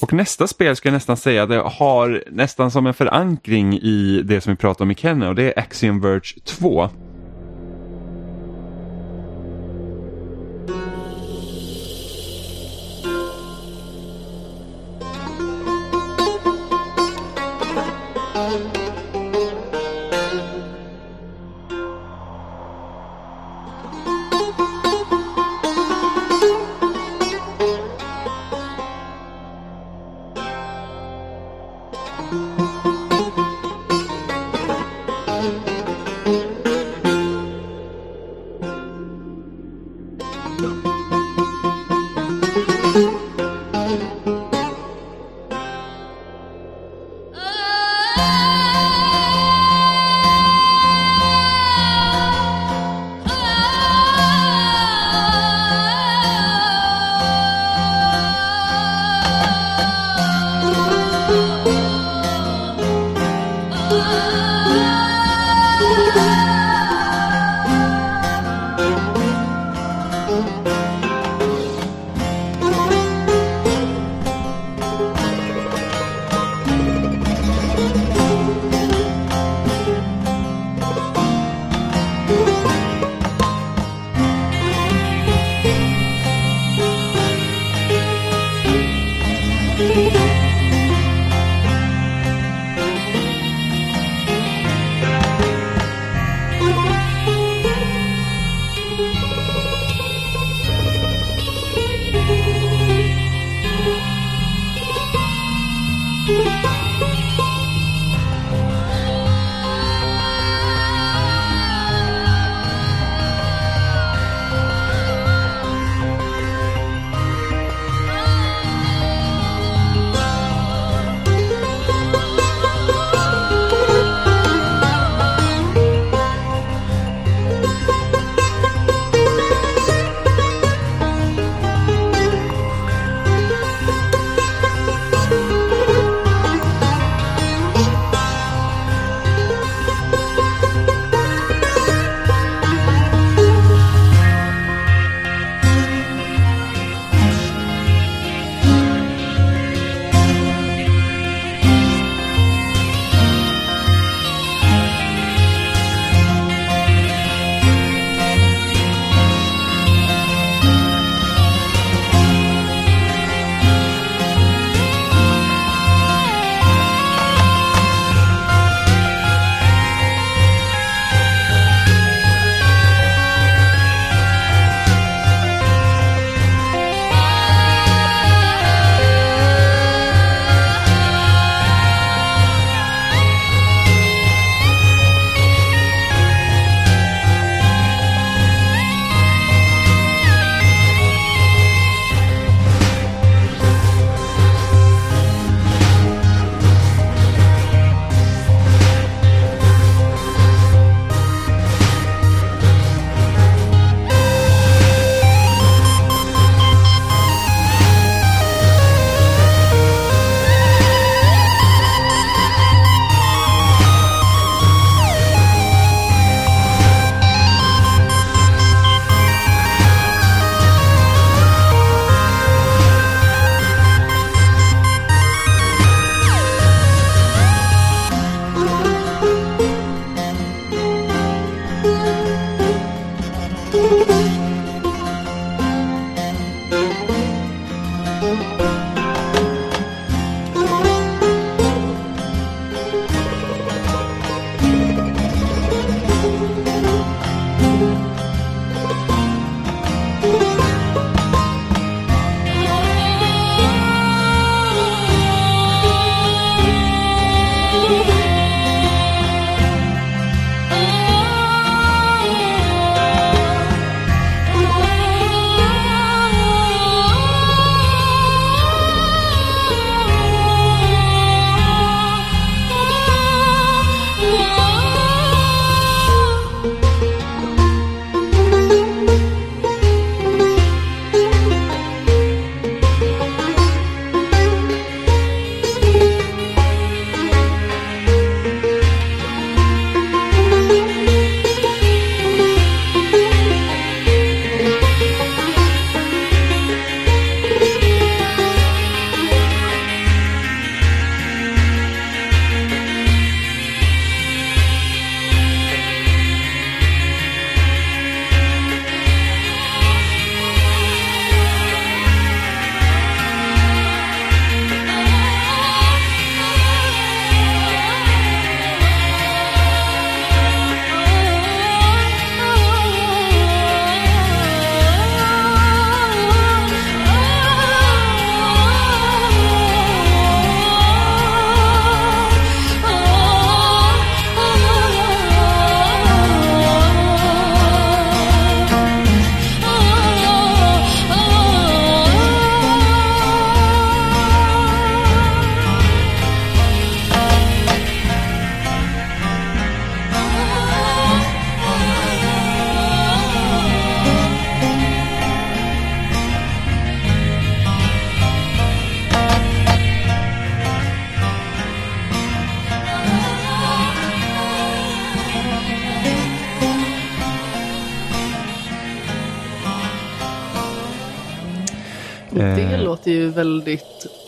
[0.00, 4.40] Och nästa spel ska jag nästan säga det har nästan som en förankring i det
[4.40, 6.88] som vi pratade om i Kenna och det är Axiom Verge 2.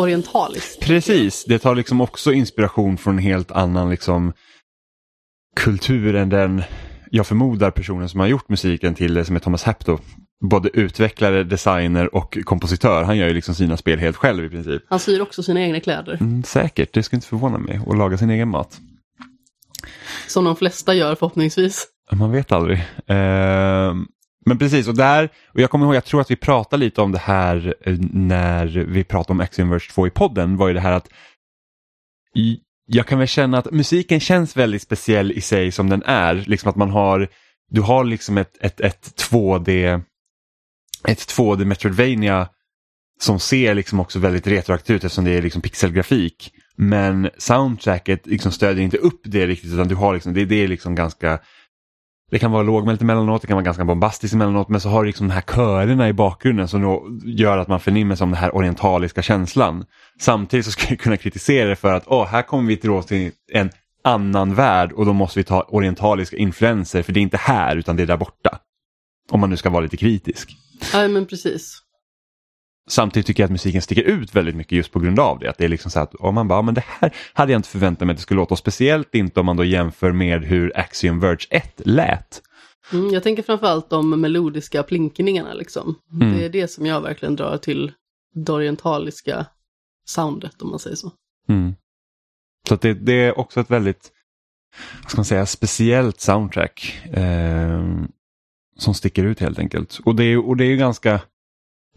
[0.09, 0.81] Orientaliskt.
[0.81, 4.33] Precis, det tar liksom också inspiration från en helt annan liksom
[5.57, 6.63] kultur än den
[7.11, 9.99] jag förmodar personen som har gjort musiken till det som är Thomas Hapto.
[10.41, 13.03] Både utvecklare, designer och kompositör.
[13.03, 14.83] Han gör ju liksom sina spel helt själv i princip.
[14.89, 16.19] Han syr också sina egna kläder.
[16.21, 17.81] Mm, säkert, det skulle inte förvåna mig.
[17.87, 18.81] Och laga sin egen mat.
[20.29, 21.87] Som de flesta gör förhoppningsvis.
[22.13, 22.79] Man vet aldrig.
[23.07, 23.95] Eh,
[24.49, 27.13] men precis, och där, och jag kommer ihåg, jag tror att vi pratade lite om
[27.13, 30.93] det här eh, när vi pratade om X-Inverse 2 i podden, var ju det här
[30.93, 31.09] att
[32.87, 36.35] jag kan väl känna att musiken känns väldigt speciell i sig som den är.
[36.35, 37.29] Liksom att man har,
[37.71, 40.03] du har liksom ett, ett, ett 2D,
[41.09, 42.49] ett 2D Metroidvania
[43.21, 46.53] som ser liksom också väldigt retroaktivt ut eftersom det är liksom pixelgrafik.
[46.77, 50.69] Men soundtracket liksom stödjer inte upp det riktigt utan du har liksom, det, det är
[50.69, 51.39] liksom ganska
[52.31, 55.07] det kan vara lågmält emellanåt, det kan vara ganska bombastiskt emellanåt men så har du
[55.07, 58.55] liksom de här körerna i bakgrunden som då gör att man förnimmer som den här
[58.55, 59.85] orientaliska känslan.
[60.21, 63.31] Samtidigt så ska jag kunna kritisera det för att åh, här kommer vi till, till
[63.53, 63.71] en
[64.05, 67.97] annan värld och då måste vi ta orientaliska influenser för det är inte här utan
[67.97, 68.59] det är där borta.
[69.31, 70.57] Om man nu ska vara lite kritisk.
[70.93, 71.83] Ja, men precis.
[72.89, 75.51] Samtidigt tycker jag att musiken sticker ut väldigt mycket just på grund av det.
[75.51, 77.69] Att det är liksom så att om man bara, men det här hade jag inte
[77.69, 78.55] förväntat mig att det skulle låta.
[78.55, 82.43] Och speciellt inte om man då jämför med hur Axiom Verge 1 lät.
[82.93, 85.95] Mm, jag tänker framförallt de melodiska plinkningarna liksom.
[86.13, 86.39] Mm.
[86.39, 87.93] Det är det som jag verkligen drar till
[88.35, 89.47] det orientaliska
[90.07, 91.13] soundet om man säger så.
[91.49, 91.75] Mm.
[92.69, 94.13] Så det, det är också ett väldigt,
[95.03, 97.01] vad ska man säga, speciellt soundtrack.
[97.13, 97.85] Eh,
[98.79, 100.01] som sticker ut helt enkelt.
[100.05, 101.21] Och det, är, och det är ju ganska,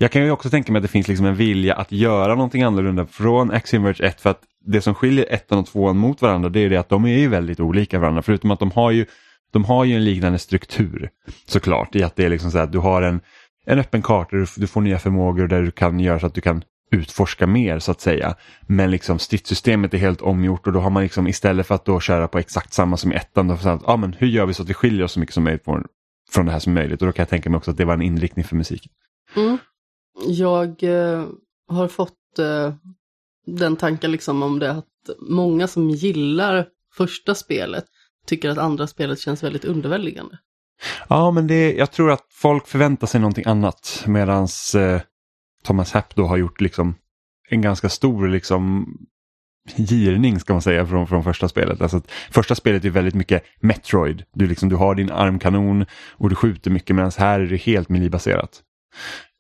[0.02, 2.64] jag kan ju också tänka mig att det finns liksom en vilja att göra någonting
[2.64, 6.49] annorlunda från Axiom Verge 1 för att det som skiljer ettan och tvåan mot varandra
[6.49, 9.06] det är det att de är ju väldigt olika varandra förutom att de har ju,
[9.52, 11.10] de har ju en liknande struktur
[11.47, 13.22] såklart i att det är liksom så att du har en,
[13.66, 16.41] en öppen karta, du, du får nya förmågor där du kan göra så att du
[16.41, 18.36] kan utforska mer så att säga.
[18.62, 21.99] Men liksom stridssystemet är helt omgjort och då har man liksom istället för att då
[21.99, 24.64] köra på exakt samma som i ettan, då att, ah, men hur gör vi så
[24.64, 25.86] att vi skiljer oss så mycket som möjligt från,
[26.32, 27.93] från det här som möjligt och då kan jag tänka mig också att det var
[27.93, 28.91] en inriktning för musiken.
[29.36, 29.58] Mm.
[30.28, 31.26] Jag eh,
[31.68, 32.74] har fått eh,
[33.45, 34.86] den tanken liksom om det att
[35.20, 37.86] många som gillar första spelet
[38.28, 40.38] tycker att andra spelet känns väldigt underväldigande.
[41.07, 45.01] Ja, men det, jag tror att folk förväntar sig någonting annat Medan eh,
[45.64, 46.95] Thomas Happ då har gjort liksom
[47.49, 48.88] en ganska stor liksom
[49.76, 51.82] girning ska man säga från, från första spelet.
[51.82, 54.24] Alltså att första spelet är väldigt mycket Metroid.
[54.34, 57.89] Du, liksom, du har din armkanon och du skjuter mycket medan här är det helt
[57.89, 58.62] milibaserat.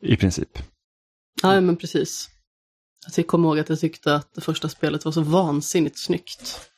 [0.01, 0.59] I princip.
[1.41, 2.29] Ja, men precis.
[3.15, 6.69] Jag kommer ihåg att jag tyckte att det första spelet var så vansinnigt snyggt.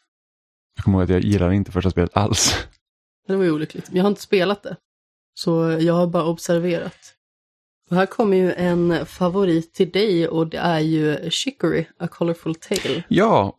[0.76, 2.56] Jag kommer ihåg att jag gillar inte första spelet alls.
[3.28, 3.90] Det var ju olyckligt.
[3.92, 4.78] Jag har inte spelat det.
[5.34, 7.16] Så jag har bara observerat.
[7.90, 12.56] Och här kommer ju en favorit till dig och det är ju Chicory, A Colorful
[12.56, 13.04] Tale.
[13.08, 13.58] Ja,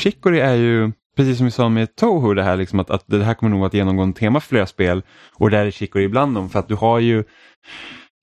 [0.00, 3.24] Chicory är ju, precis som vi sa med Toho, det här liksom att, att det
[3.24, 5.02] här kommer nog att genomgå en tema för flera spel
[5.34, 7.24] och där är Chicory ibland dem för att du har ju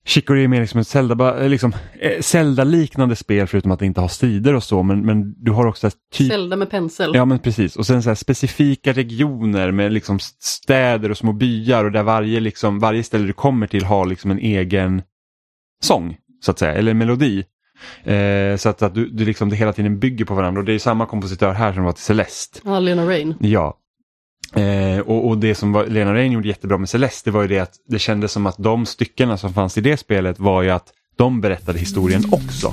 [0.06, 4.00] Chicory är mer liksom ett Zelda, eh, liksom, eh, Zelda-liknande spel förutom att det inte
[4.00, 7.10] har strider och så men, men du har också typ Zelda med pensel.
[7.14, 11.84] Ja men precis och sen så här specifika regioner med liksom städer och små byar
[11.84, 15.02] och där varje, liksom, varje ställe du kommer till har liksom en egen
[15.82, 17.44] sång så att säga, eller melodi.
[18.04, 20.72] Eh, så att, att du, du liksom, det hela tiden bygger på varandra och det
[20.72, 22.60] är samma kompositör här som var till Celeste.
[22.64, 23.34] Ja, Lena Rain.
[23.40, 23.78] Ja.
[24.54, 27.48] Eh, och, och det som var, Lena Rain gjorde jättebra med Celeste det var ju
[27.48, 30.70] det att det kändes som att de styckena som fanns i det spelet var ju
[30.70, 32.66] att de berättade historien också.
[32.66, 32.72] Ja,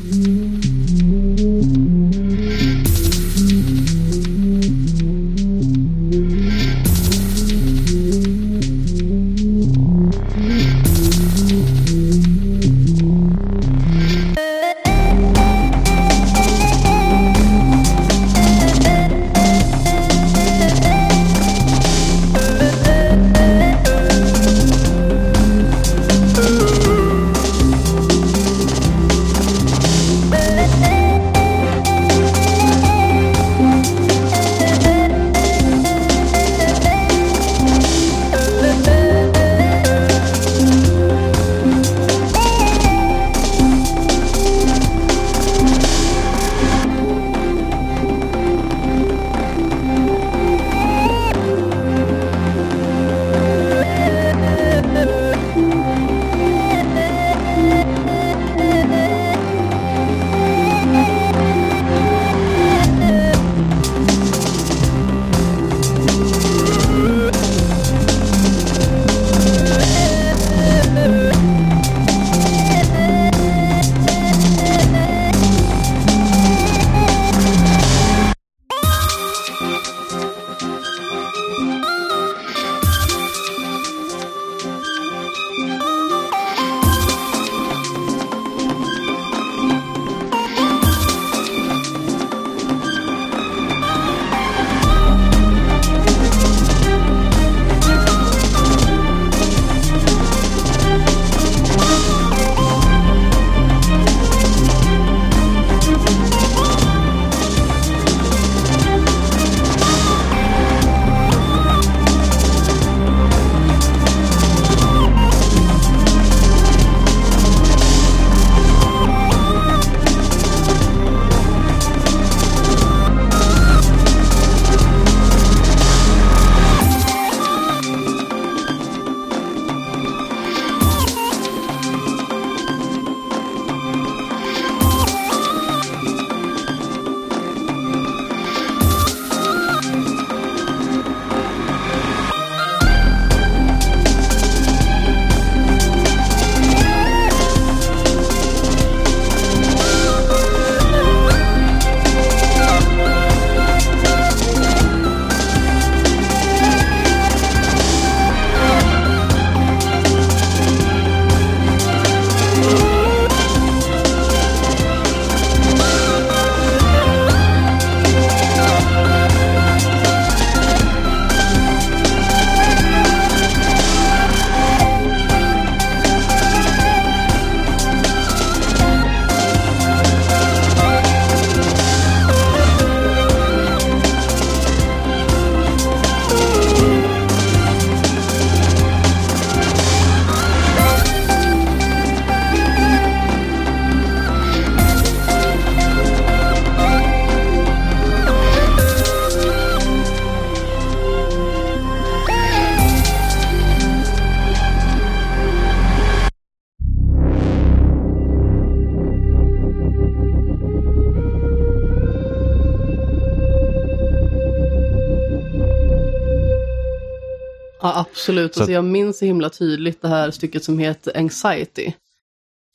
[218.26, 218.54] absolut.
[218.56, 221.92] Så Alltså, jag minns så himla tydligt det här stycket som heter Anxiety.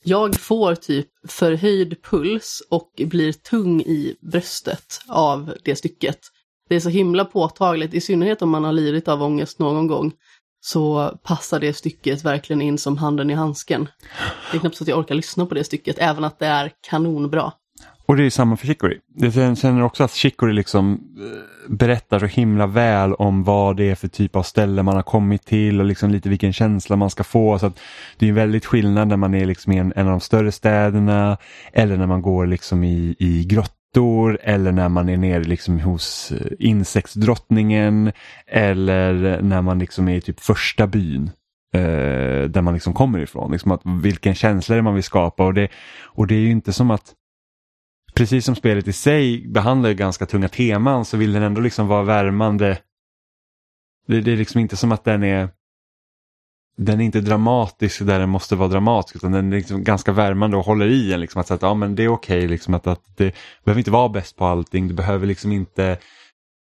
[0.05, 6.18] Jag får typ förhöjd puls och blir tung i bröstet av det stycket.
[6.68, 10.12] Det är så himla påtagligt, i synnerhet om man har lidit av ångest någon gång,
[10.61, 13.88] så passar det stycket verkligen in som handen i handsken.
[14.51, 16.72] Det är knappt så att jag orkar lyssna på det stycket, även att det är
[16.90, 17.53] kanonbra.
[18.07, 18.98] Och det är samma för Chicory.
[19.14, 23.90] Jag känner- känner också att Chicory liksom eh, berättar så himla väl om vad det
[23.90, 27.10] är för typ av ställe man har kommit till och liksom lite vilken känsla man
[27.10, 27.58] ska få.
[27.58, 27.80] Så att
[28.18, 30.52] Det är en väldigt skillnad när man är liksom i en, en av de större
[30.52, 31.36] städerna
[31.72, 36.32] eller när man går liksom i, i grottor eller när man är nere liksom hos
[36.32, 38.12] eh, insektsdrottningen
[38.46, 41.30] eller när man liksom är i typ första byn
[41.74, 43.52] eh, där man liksom kommer ifrån.
[43.52, 45.68] Liksom att vilken känsla det är man vill skapa och det,
[46.02, 47.14] och det är ju inte som att
[48.20, 52.02] precis som spelet i sig behandlar ganska tunga teman så vill den ändå liksom vara
[52.02, 52.78] värmande.
[54.06, 55.48] Det, det är liksom inte som att den är
[56.76, 60.56] den är inte dramatisk där den måste vara dramatisk utan den är liksom ganska värmande
[60.56, 61.20] och håller i en.
[61.20, 63.78] Liksom, att, säga att ja, men det är okej, okay, liksom, att, att det behöver
[63.78, 64.88] inte vara bäst på allting.
[64.88, 65.98] Du behöver liksom inte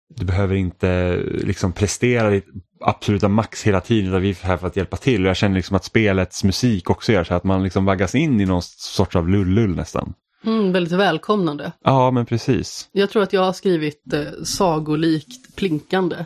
[0.09, 2.47] du behöver inte liksom prestera ditt
[2.81, 5.23] absoluta max hela tiden utan vi är här för att hjälpa till.
[5.23, 8.41] Och jag känner liksom att spelets musik också gör så att man liksom vaggas in
[8.41, 10.15] i någon sorts av lullull nästan.
[10.45, 11.73] Mm, väldigt välkomnande.
[11.85, 12.89] Ja, men precis.
[12.93, 16.17] Jag tror att jag har skrivit eh, sagolikt plinkande.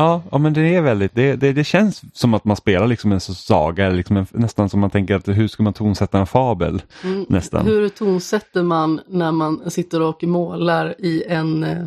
[0.00, 3.12] Ja, ja men det är väldigt, det, det, det känns som att man spelar liksom
[3.12, 6.82] en saga, liksom en, nästan som man tänker att hur ska man tonsätta en fabel?
[7.04, 7.66] Mm, nästan.
[7.66, 11.86] Hur tonsätter man när man sitter och målar i en eh,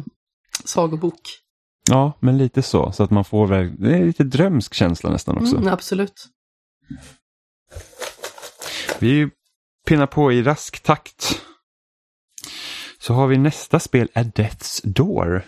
[0.63, 1.19] sagobok?
[1.89, 5.37] Ja, men lite så, så att man får väl, det är lite drömsk känsla nästan
[5.37, 5.57] också.
[5.57, 6.25] Mm, absolut.
[8.99, 9.29] Vi
[9.87, 11.41] pinnar på i rask takt.
[12.99, 15.43] Så har vi nästa spel, A Death's Door.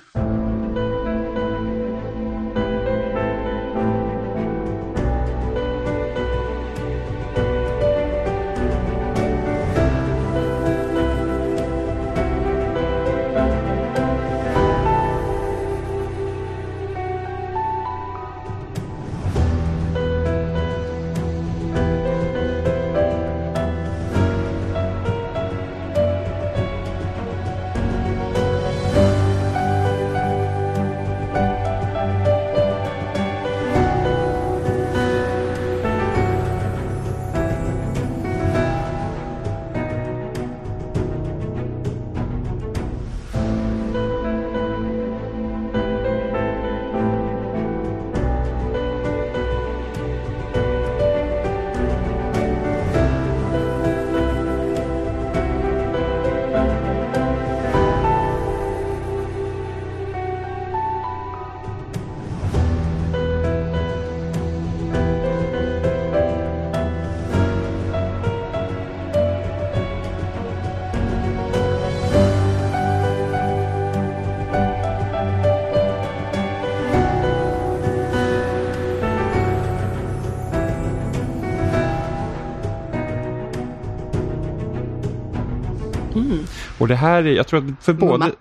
[87.16, 88.32] Här är, jag tror att för både, Mamma.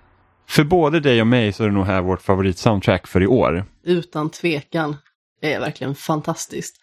[0.48, 3.64] för både dig och mig så är det nog här vårt favoritsoundtrack för i år.
[3.84, 4.96] Utan tvekan.
[5.40, 6.76] Det är verkligen fantastiskt.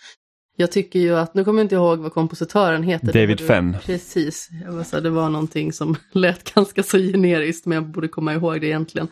[0.55, 3.07] Jag tycker ju att, nu kommer jag inte ihåg vad kompositören heter.
[3.13, 3.77] David du- Fenn.
[3.85, 7.87] Precis, jag var så här, det var någonting som lät ganska så generiskt men jag
[7.91, 9.07] borde komma ihåg det egentligen.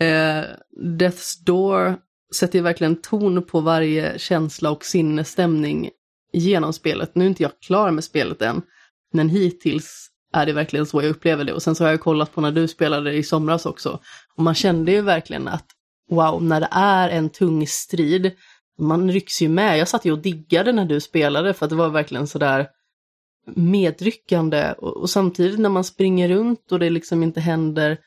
[0.00, 0.44] Eh,
[0.84, 1.96] Death's Door
[2.34, 5.90] sätter ju verkligen ton på varje känsla och sinnesstämning
[6.32, 7.14] genom spelet.
[7.14, 8.62] Nu är inte jag klar med spelet än,
[9.12, 10.05] men hittills
[10.36, 11.52] är det verkligen så jag upplever det.
[11.52, 14.00] Och sen så har jag kollat på när du spelade i somras också.
[14.36, 15.66] Och man kände ju verkligen att
[16.10, 18.32] wow, när det är en tung strid,
[18.78, 19.78] man rycks ju med.
[19.78, 22.66] Jag satt ju och diggade när du spelade för att det var verkligen sådär
[23.54, 27.98] medryckande och, och samtidigt när man springer runt och det liksom inte händer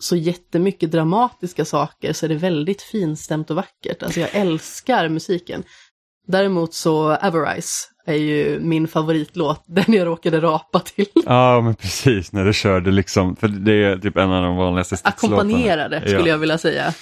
[0.00, 4.02] så jättemycket dramatiska saker så är det väldigt finstämt och vackert.
[4.02, 5.62] Alltså jag älskar musiken.
[6.26, 11.06] Däremot så Avarice är ju min favoritlåt, den jag råkade rapa till.
[11.26, 14.96] Ja, men precis när du körde liksom, för det är typ en av de vanligaste
[14.96, 15.40] stridslåtarna.
[15.40, 16.26] Ackompanjerade skulle Ja.
[16.28, 16.94] jag vilja säga.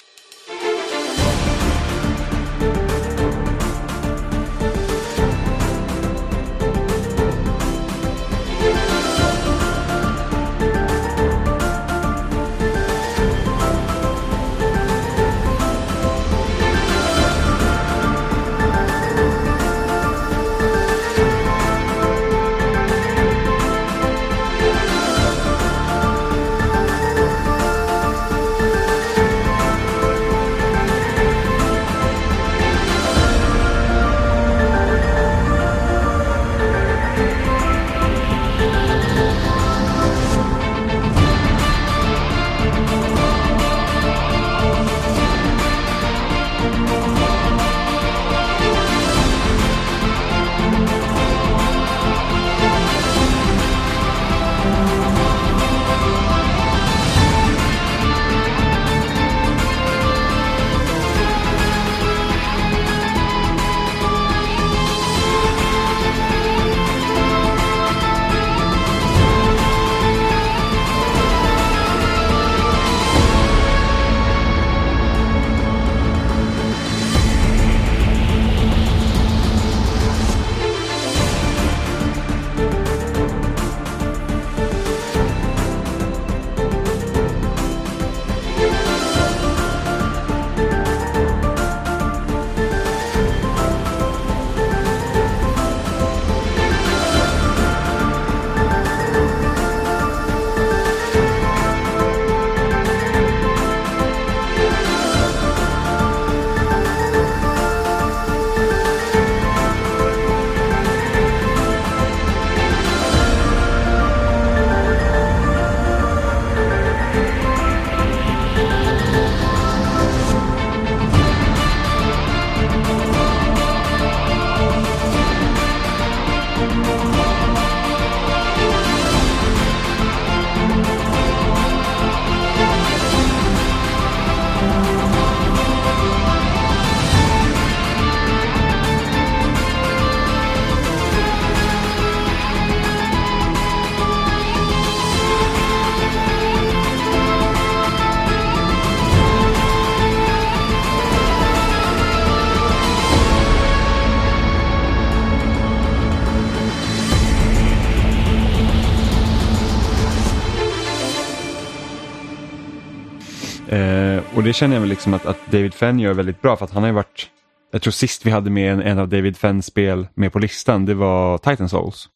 [164.49, 166.83] Det känner jag väl liksom att, att David Fenn gör väldigt bra för att han
[166.83, 167.29] har ju varit,
[167.71, 170.85] jag tror sist vi hade med en, en av David Fenns spel med på listan
[170.85, 172.09] det var Titan Souls.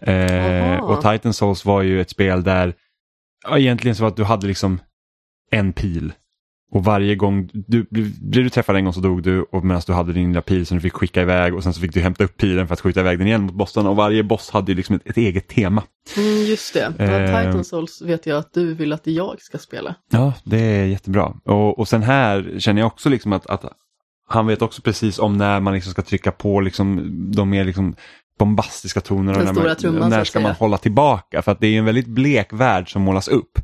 [0.00, 2.74] Eh, och Titan Souls var ju ett spel där,
[3.44, 4.80] ja, egentligen så att du hade liksom
[5.50, 6.12] en pil.
[6.74, 9.92] Och varje gång, du, blev du träffad en gång så dog du och medan du
[9.92, 12.24] hade din lilla pil som du fick skicka iväg och sen så fick du hämta
[12.24, 14.76] upp pilen för att skjuta iväg den igen mot bossarna och varje boss hade ju
[14.76, 15.82] liksom ett, ett eget tema.
[16.16, 17.26] Mm, just det, Eh.
[17.26, 19.94] Titan Souls vet jag att du vill att jag ska spela.
[20.10, 21.34] Ja, det är jättebra.
[21.44, 23.64] Och, och sen här känner jag också liksom att, att
[24.28, 27.94] han vet också precis om när man liksom ska trycka på liksom de mer liksom
[28.38, 29.38] bombastiska tonerna.
[29.38, 31.42] Den när man, trumman, när ska man hålla tillbaka?
[31.42, 33.58] För att det är en väldigt blek värld som målas upp.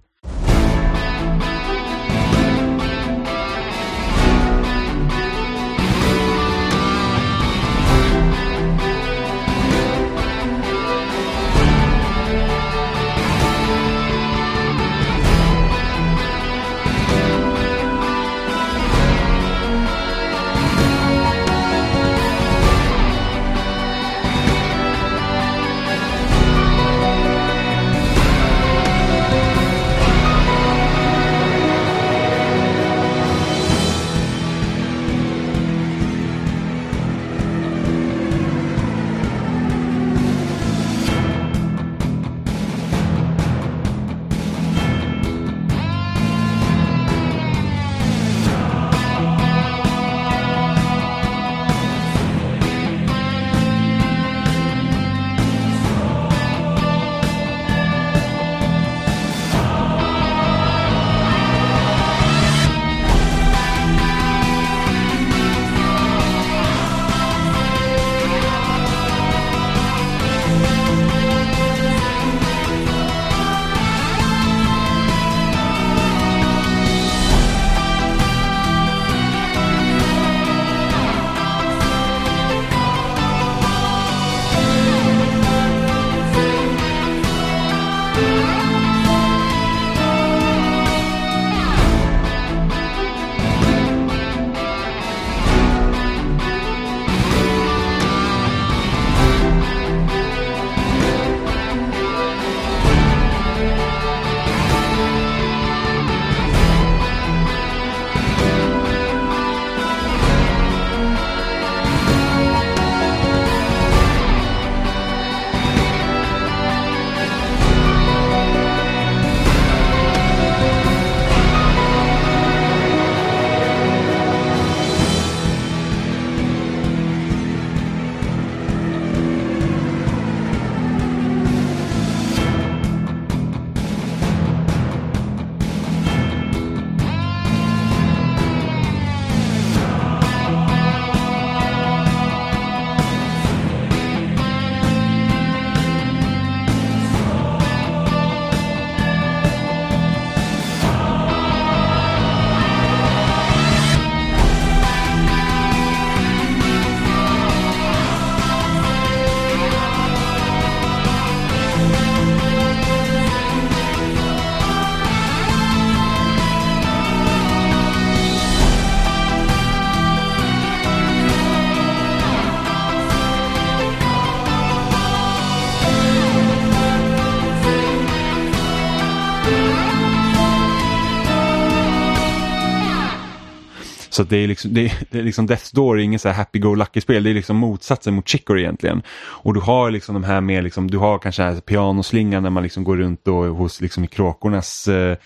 [184.28, 186.34] Att det är liksom, det är, det är liksom Death's Door är inget så här
[186.34, 189.02] happy-go-lucky-spel, det är liksom motsatsen mot Chicory egentligen.
[189.18, 192.62] Och du har liksom de här med, liksom, du har kanske här pianoslingan när man
[192.62, 195.16] liksom går runt då hos liksom i kråkornas eh,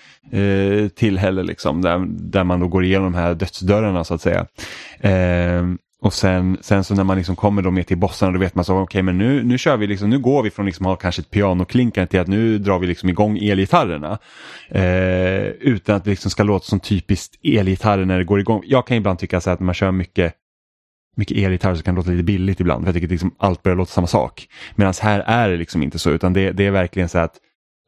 [0.40, 4.46] eh, tillhälle liksom, där, där man då går igenom de här dödsdörrarna så att säga.
[5.00, 5.62] Eh,
[6.02, 8.64] och sen, sen så när man liksom kommer då mer till bossarna då vet man
[8.64, 10.96] så okej okay, men nu, nu kör vi liksom, nu går vi från liksom ha
[10.96, 14.18] kanske ett pianoklinkande till att nu drar vi liksom igång elgitarrerna.
[14.68, 18.62] Eh, utan att det liksom ska låta som typiskt elgitarrer när det går igång.
[18.66, 20.34] Jag kan ibland tycka så att när man kör mycket
[21.16, 23.62] mycket elgitarr så kan det låta lite billigt ibland för jag tycker att liksom allt
[23.62, 24.46] börjar låta samma sak.
[24.74, 27.36] Medan här är det liksom inte så utan det, det är verkligen så att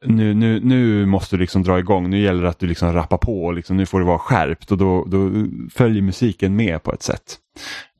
[0.07, 3.17] nu, nu, nu måste du liksom dra igång, nu gäller det att du liksom rappar
[3.17, 5.31] på och liksom, nu får det vara skärpt och då, då
[5.73, 7.39] följer musiken med på ett sätt.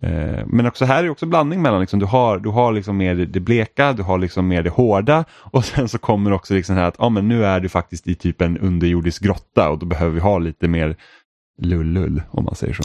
[0.02, 2.98] Eh, men också här är det också blandning mellan, liksom, du har, du har liksom
[2.98, 6.76] mer det bleka, du har liksom mer det hårda och sen så kommer också liksom
[6.76, 9.86] här att ah, men nu är du faktiskt i typ en underjordisk grotta och då
[9.86, 10.96] behöver vi ha lite mer
[11.62, 12.22] lullull.
[12.32, 12.84] om man säger så.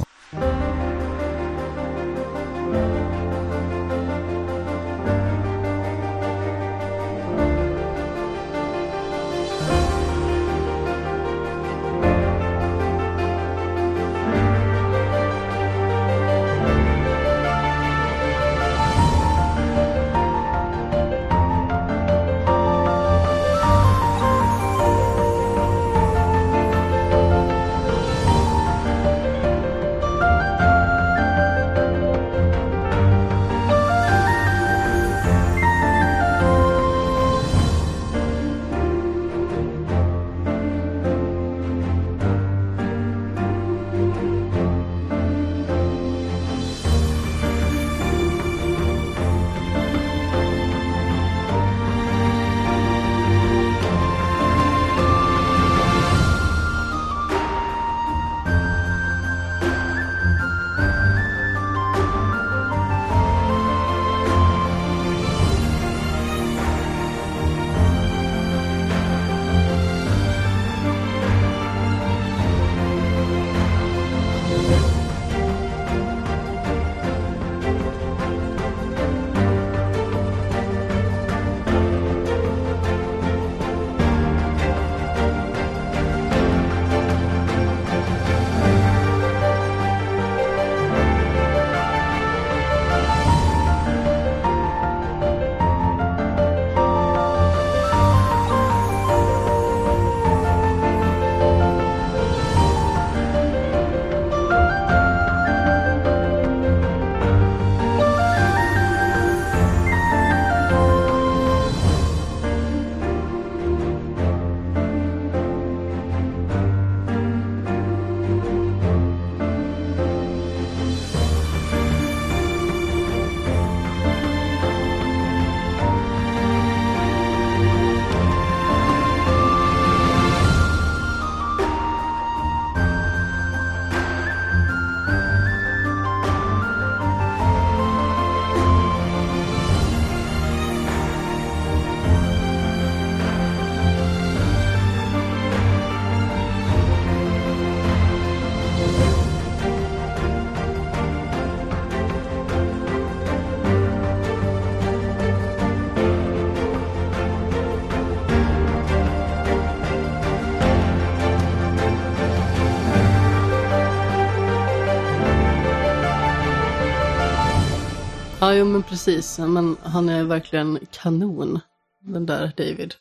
[168.50, 169.38] Ja, jo men precis.
[169.38, 171.60] Men han är verkligen kanon,
[172.00, 172.94] den där David.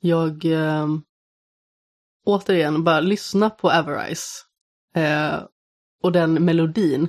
[0.00, 0.86] Jag, eh,
[2.26, 4.44] återigen, bara lyssna på Avarice.
[4.94, 5.42] Eh,
[6.02, 7.08] och den melodin.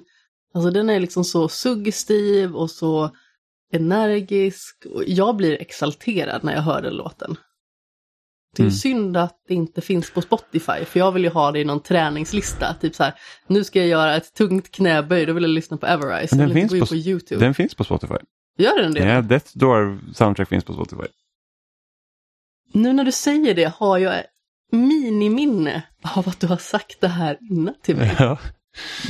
[0.53, 3.09] Alltså den är liksom så suggestiv och så
[3.71, 4.85] energisk.
[4.85, 7.35] Och jag blir exalterad när jag hör den låten.
[8.55, 8.71] Det är Mm.
[8.71, 11.79] synd att det inte finns på Spotify, för jag vill ju ha det i någon
[11.79, 12.73] träningslista.
[12.81, 13.13] Typ så här,
[13.47, 15.85] nu ska jag göra ett tungt knäböj, då vill jag lyssna på.
[16.31, 17.45] Men den finns på- på YouTube.
[17.45, 18.15] Den finns på Spotify.
[18.57, 19.05] Gör den det?
[19.05, 21.03] Ja, Death Door soundtrack finns på Spotify.
[22.73, 24.23] Nu när du säger det har jag
[24.71, 25.83] miniminne
[26.15, 28.15] av att du har sagt det här innan till mig.
[28.19, 28.37] Ja.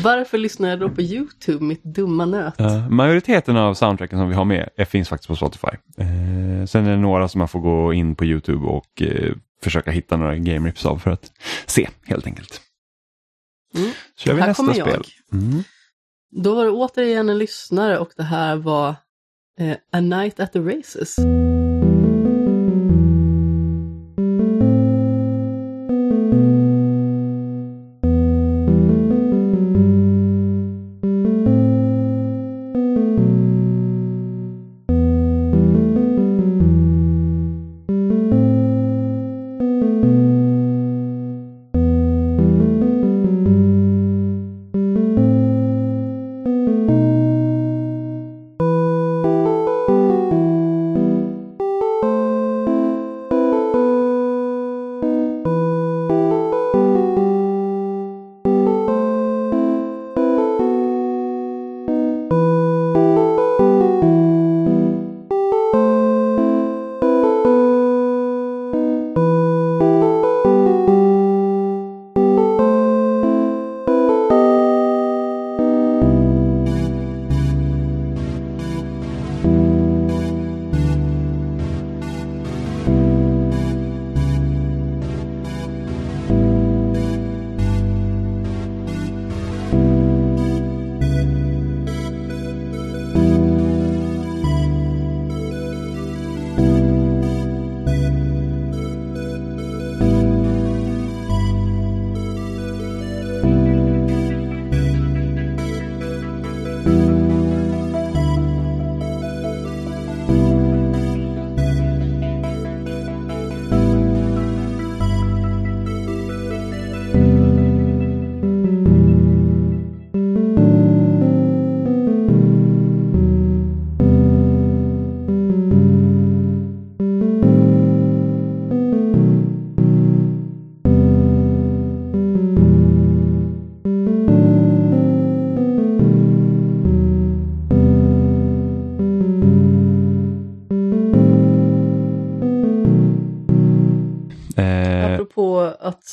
[0.03, 2.53] Varför lyssnar jag då på YouTube, mitt dumma nöt?
[2.57, 5.67] Ja, majoriteten av soundtracken som vi har med eh, finns faktiskt på Spotify.
[5.97, 9.33] Eh, sen är det några som man får gå in på YouTube och eh,
[9.63, 11.31] försöka hitta några game rips av för att
[11.65, 12.61] se helt enkelt.
[13.75, 13.91] Mm.
[14.15, 14.87] Så gör vi Här nästa kommer jag.
[14.87, 15.03] spel.
[15.33, 15.63] Mm.
[16.43, 18.95] Då var det återigen en lyssnare och det här var
[19.59, 21.15] eh, A Night at the Races.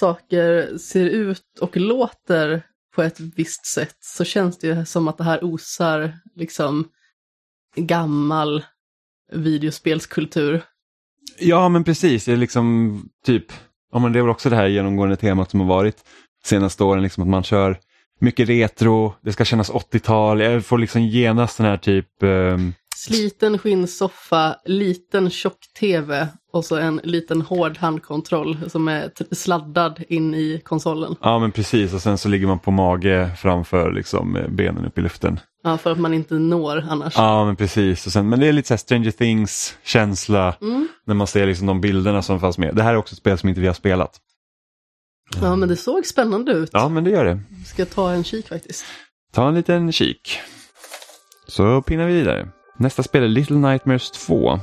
[0.00, 2.62] Saker ser ut och låter
[2.94, 6.88] på ett visst sätt så känns det ju som att det här osar liksom
[7.76, 8.64] gammal
[9.32, 10.62] videospelskultur.
[11.38, 13.44] Ja men precis, det är liksom typ,
[13.92, 16.04] ja men det är väl också det här genomgående temat som har varit
[16.44, 17.78] senaste åren, liksom att man kör
[18.20, 23.58] mycket retro, det ska kännas 80-tal, jag får liksom genast den här typ ehm, Sliten
[23.58, 31.16] skinnsoffa, liten tjock-tv och så en liten hård handkontroll som är sladdad in i konsolen.
[31.20, 35.00] Ja men precis och sen så ligger man på mage framför liksom benen upp i
[35.00, 35.40] luften.
[35.62, 37.14] Ja, för att man inte når annars.
[37.16, 40.88] Ja men precis, och sen, men det är lite så Stranger Things känsla Mm.
[41.06, 42.74] när man ser liksom de bilderna som fanns med.
[42.76, 44.20] Det här är också ett spel som inte vi har spelat.
[45.42, 46.70] Ja, men det såg spännande ut.
[46.72, 47.40] Ja men det gör det.
[47.66, 48.84] Ska ta en kik faktiskt.
[49.32, 50.38] Ta en liten kik.
[51.46, 52.48] Så pinnar vi vidare.
[52.80, 54.58] Nästa spel är Little Nightmares 2.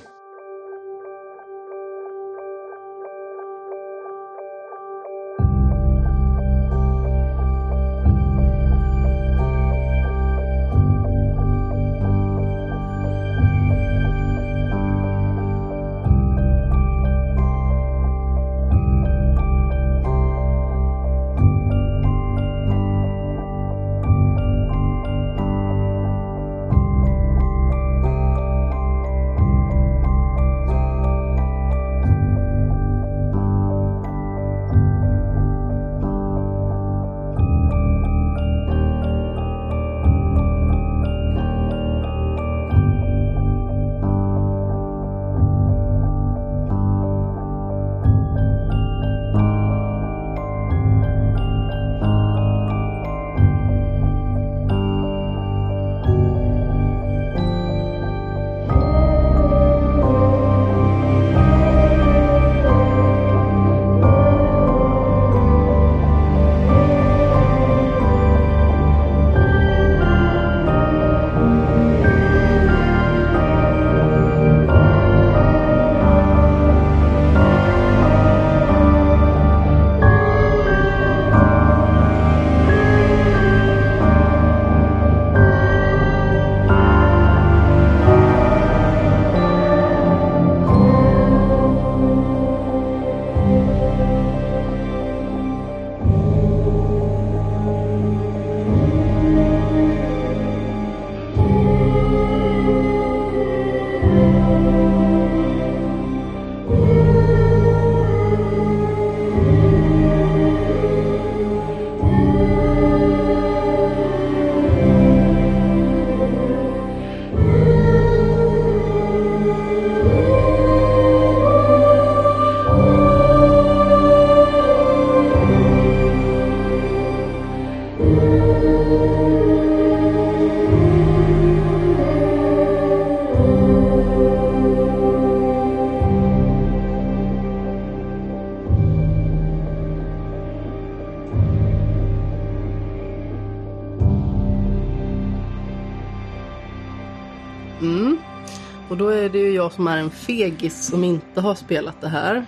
[149.78, 152.46] Som är en fegis som inte har spelat det här.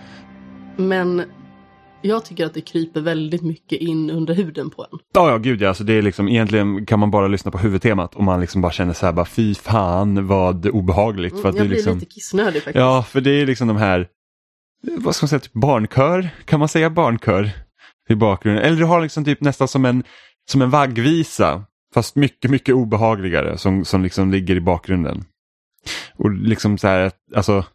[0.75, 1.23] Men
[2.01, 4.99] jag tycker att det kryper väldigt mycket in under huden på en.
[5.13, 8.15] Ja, ja gud ja, alltså det är liksom egentligen kan man bara lyssna på huvudtemat
[8.15, 11.41] och man liksom bara känner så här bara fy fan vad obehagligt.
[11.41, 12.75] För att Mm, jag det är blir liksom, lite kissnödig faktiskt.
[12.75, 14.07] Ja, för det är liksom de här,
[14.97, 16.29] vad ska man säga, typ barnkör?
[16.45, 17.51] Kan man säga barnkör
[18.09, 18.63] i bakgrunden?
[18.63, 20.03] Eller du har liksom typ nästan som en,
[20.51, 25.23] som en vaggvisa, fast mycket, mycket obehagligare som, som liksom ligger i bakgrunden.
[26.15, 27.65] Och liksom så här, alltså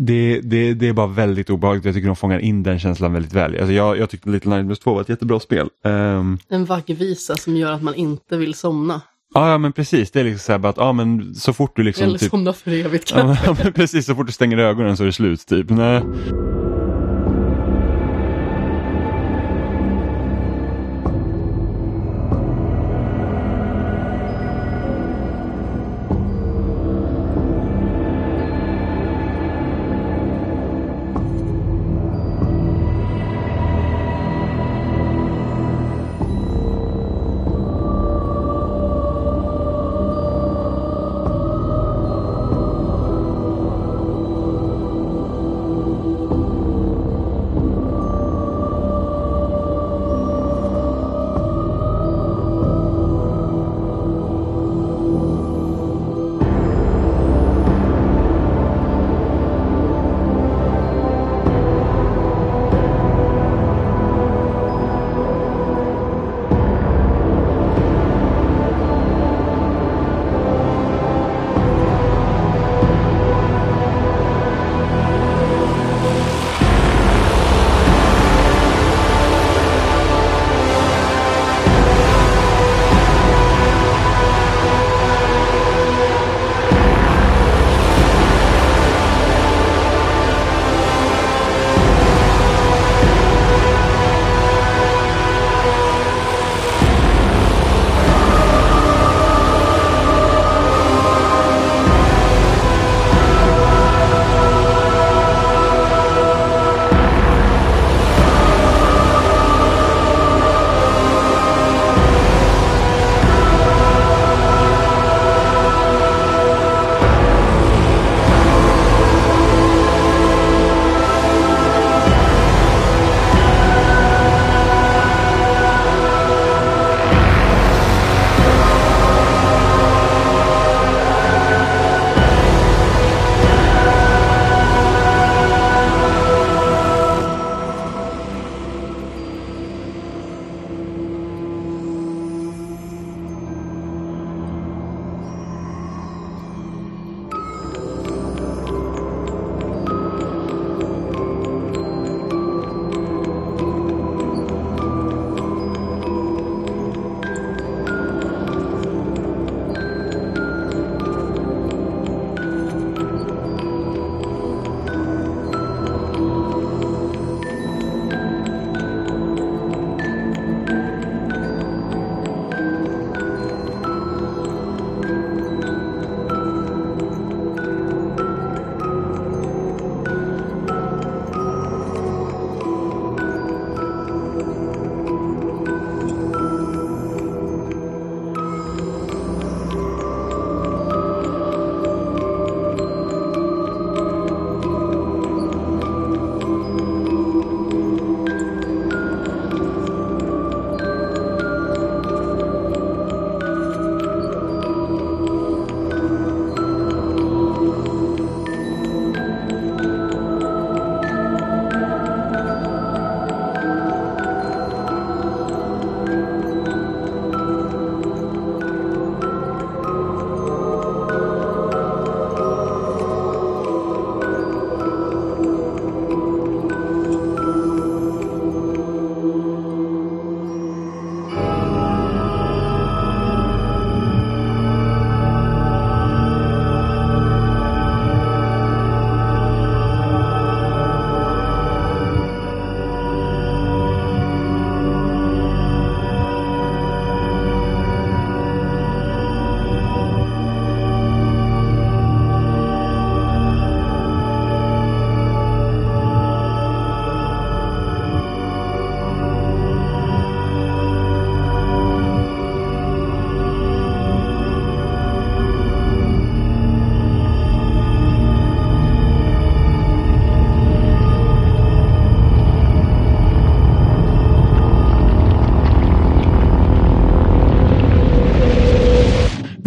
[0.00, 1.84] det, det, det är bara väldigt obehagligt.
[1.84, 3.56] Jag tycker de fångar in den känslan väldigt väl.
[3.58, 5.68] Alltså jag, jag tyckte Little Nightmares 2 var ett jättebra spel.
[5.84, 9.00] Ehm, En vaggvisa som gör att man inte vill somna.
[9.34, 10.10] ja, ja, men precis.
[10.10, 12.04] Det är liksom så här bara att ja, men så fort du liksom...
[12.06, 13.64] Eller typ, somna för evigt Ja, kanske.
[13.64, 15.70] men precis, så fort du stänger ögonen så är det slut typ.
[15.70, 16.02] Nej.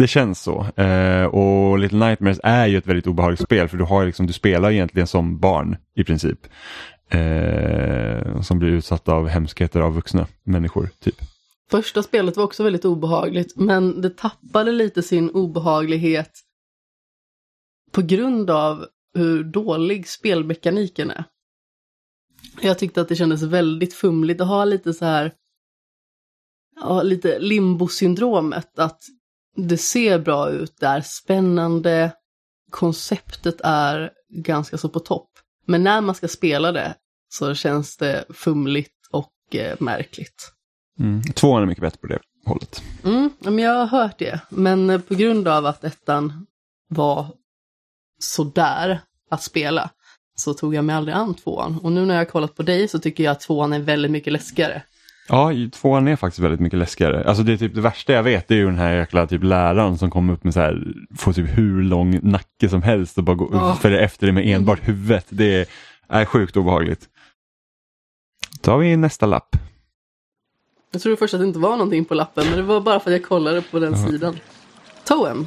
[0.02, 0.66] Det känns så.
[0.76, 4.32] Eh, och Little Nightmares är ju ett väldigt obehagligt spel för du, har liksom, du
[4.32, 6.38] spelar egentligen som barn i princip.
[7.08, 10.88] Eh, som blir utsatta av hemskheter av vuxna människor.
[11.00, 11.14] typ.
[11.70, 16.30] Första spelet var också väldigt obehagligt, men det tappade lite sin obehaglighet
[17.92, 21.24] på grund av hur dålig spelmekaniken är.
[22.60, 25.32] Jag tyckte att det kändes väldigt fumligt att ha lite så här,
[26.80, 29.02] ja, lite limbo-syndromet, att
[29.56, 32.12] det ser bra ut, det är spännande,
[32.70, 35.28] konceptet är ganska så på topp.
[35.66, 36.94] Men när man ska spela det
[37.28, 40.52] så känns det fumligt och eh, märkligt.
[40.98, 41.22] Mm.
[41.22, 42.82] Tvåan är mycket bättre på det hållet.
[43.04, 44.40] Mm, men jag har hört det.
[44.48, 46.46] Men eh, på grund av att ettan
[46.88, 47.26] var
[48.18, 49.00] sådär
[49.30, 49.90] att spela
[50.34, 51.78] så tog jag mig aldrig an tvåan.
[51.78, 54.10] Och nu när jag har kollat på dig så tycker jag att tvåan är väldigt
[54.10, 54.82] mycket läskigare.
[55.34, 57.24] Ja, tvåan är faktiskt väldigt mycket läskigare.
[57.28, 59.98] Alltså det är typ det värsta jag vet är ju den här jäkla typ läraren
[59.98, 63.36] som kommer upp med så här, får typ hur lång nacke som helst och bara
[63.36, 63.74] går, Ja.
[63.74, 65.26] följer efter det med enbart huvudet.
[65.28, 65.68] Det
[66.08, 67.08] är, sjukt obehagligt.
[68.50, 69.56] Då tar vi nästa lapp.
[70.90, 73.10] Jag trodde först att det inte var någonting på lappen, men det var bara för
[73.10, 74.36] att jag kollade på den sidan.
[75.04, 75.46] Toem.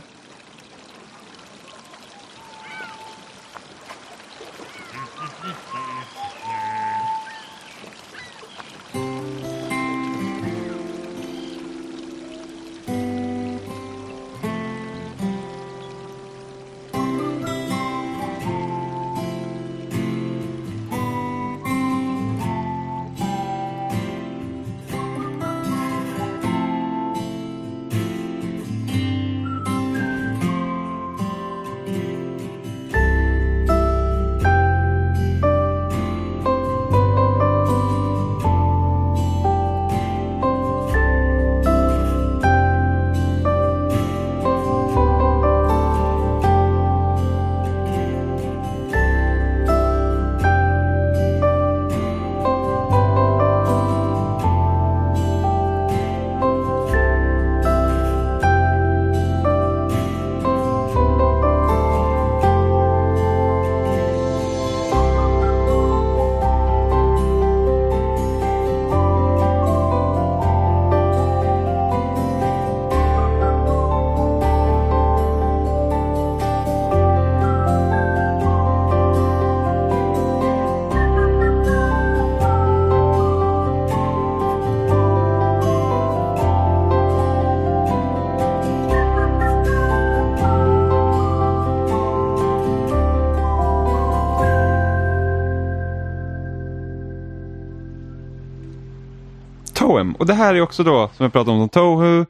[100.25, 102.25] Och det här är också då, som jag pratade om, som Tohu,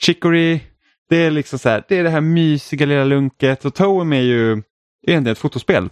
[0.00, 0.60] Chicory.
[1.08, 4.20] Det är liksom så här, det är det här mysiga lilla lunket och Toem är
[4.20, 4.62] ju
[5.06, 5.90] egentligen ett fotospel.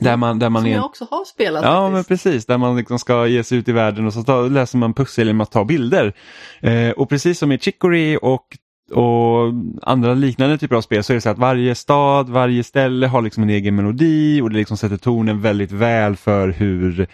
[0.00, 2.24] Där man, där man Som är, jag också har spelat Ja men faktiskt.
[2.24, 4.94] precis, där man liksom ska ge sig ut i världen och så tar, läser man
[4.94, 6.12] pussel genom att ta bilder.
[6.60, 8.46] Eh, och precis som i Chicory och,
[8.92, 13.06] och andra liknande typer av spel så är det så att varje stad, varje ställe
[13.06, 17.08] har liksom en egen melodi och det liksom sätter tonen väldigt väl för hur,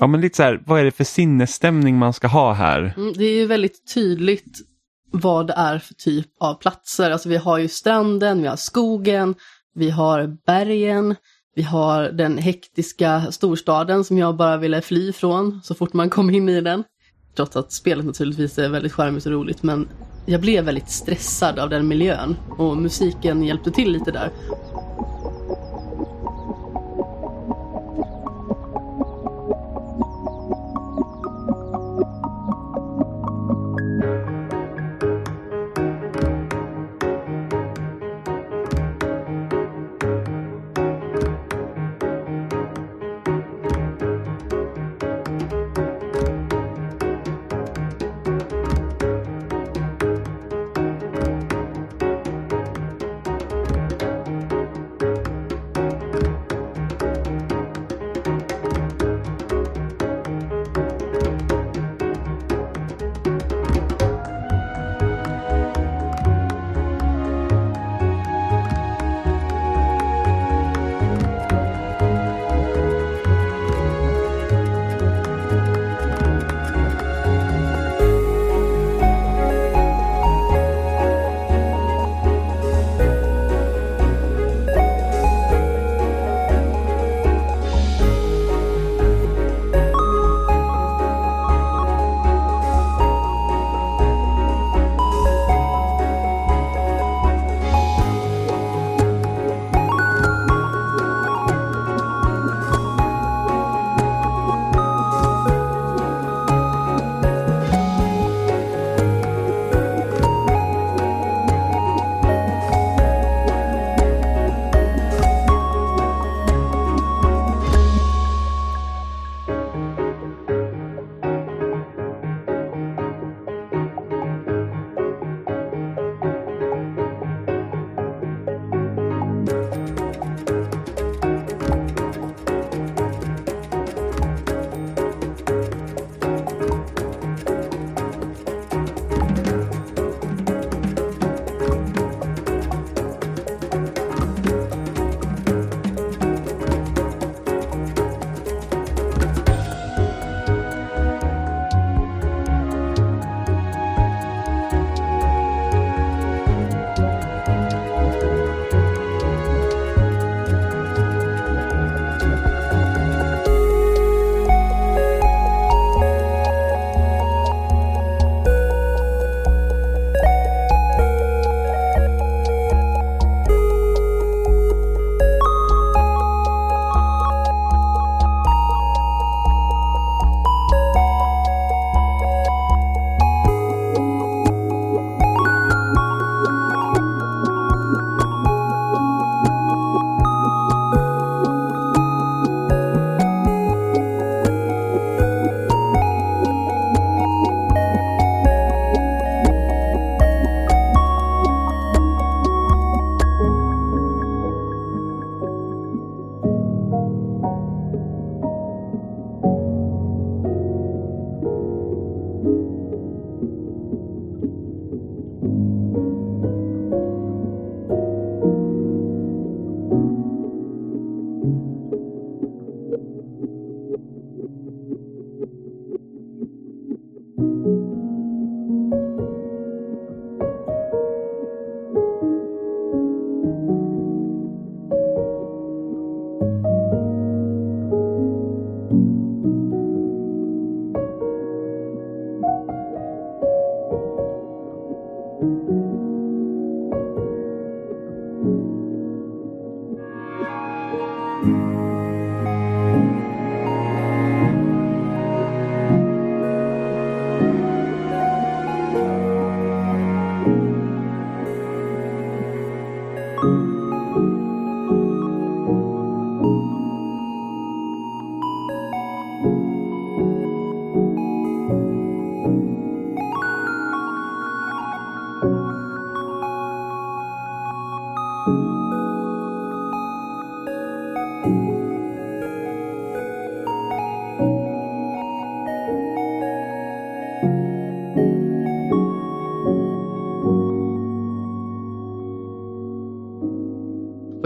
[0.00, 2.94] ja men lite så här, vad är det för sinnesstämning man ska ha här?
[2.96, 4.58] Mm, det är ju väldigt tydligt
[5.10, 7.10] vad det är för typ av platser.
[7.10, 9.34] Alltså vi har ju stranden, vi har skogen,
[9.74, 11.16] vi har bergen,
[11.54, 16.30] vi har den hektiska storstaden som jag bara ville fly från så fort man kom
[16.30, 16.84] in i den.
[17.36, 19.88] Trots att spelet naturligtvis är väldigt charmigt och roligt men
[20.26, 24.30] jag blev väldigt stressad av den miljön och musiken hjälpte till lite där.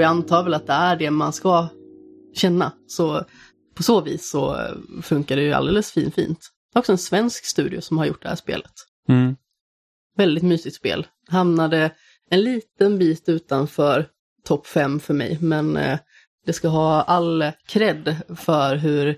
[0.05, 1.68] Jag antar väl att det är det man ska
[2.35, 2.72] känna.
[2.86, 3.24] Så
[3.74, 4.56] på så vis så
[5.02, 6.39] funkar det ju alldeles fin, fint.
[6.72, 8.72] Det är också en svensk studio som har gjort det här spelet.
[9.09, 9.36] Mm.
[10.16, 11.06] Väldigt mysigt spel.
[11.28, 11.90] Hamnade
[12.31, 14.06] en liten bit utanför
[14.44, 15.98] topp 5 för mig, men eh,
[16.47, 19.16] det ska ha all cred för hur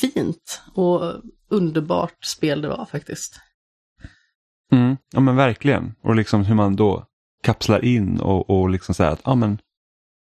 [0.00, 1.14] fint och
[1.50, 3.40] underbart spel det var faktiskt.
[4.72, 4.96] Mm.
[5.12, 5.94] Ja men verkligen.
[6.02, 7.06] Och liksom hur man då
[7.42, 9.58] kapslar in och, och liksom säger att ah, men,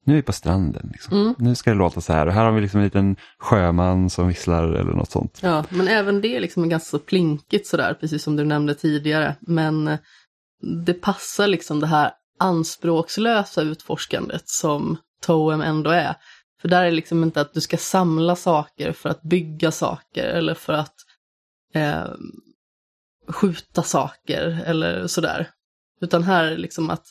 [0.05, 0.91] nu är vi på stranden.
[0.93, 1.21] Liksom.
[1.21, 1.35] Mm.
[1.39, 2.27] Nu ska det låta så här.
[2.27, 5.39] Och här har vi liksom en liten sjöman som visslar eller något sånt.
[5.43, 9.37] Ja, men även det är liksom ganska så plinkigt sådär, precis som du nämnde tidigare.
[9.41, 9.99] Men eh,
[10.85, 16.15] det passar liksom det här anspråkslösa utforskandet som Toem ändå är.
[16.61, 20.25] För där är det liksom inte att du ska samla saker för att bygga saker
[20.25, 20.95] eller för att
[21.75, 22.05] eh,
[23.29, 25.51] skjuta saker eller sådär.
[26.01, 27.05] Utan här är det liksom att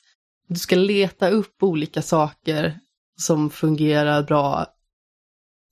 [0.50, 2.80] du ska leta upp olika saker
[3.20, 4.66] som fungerar bra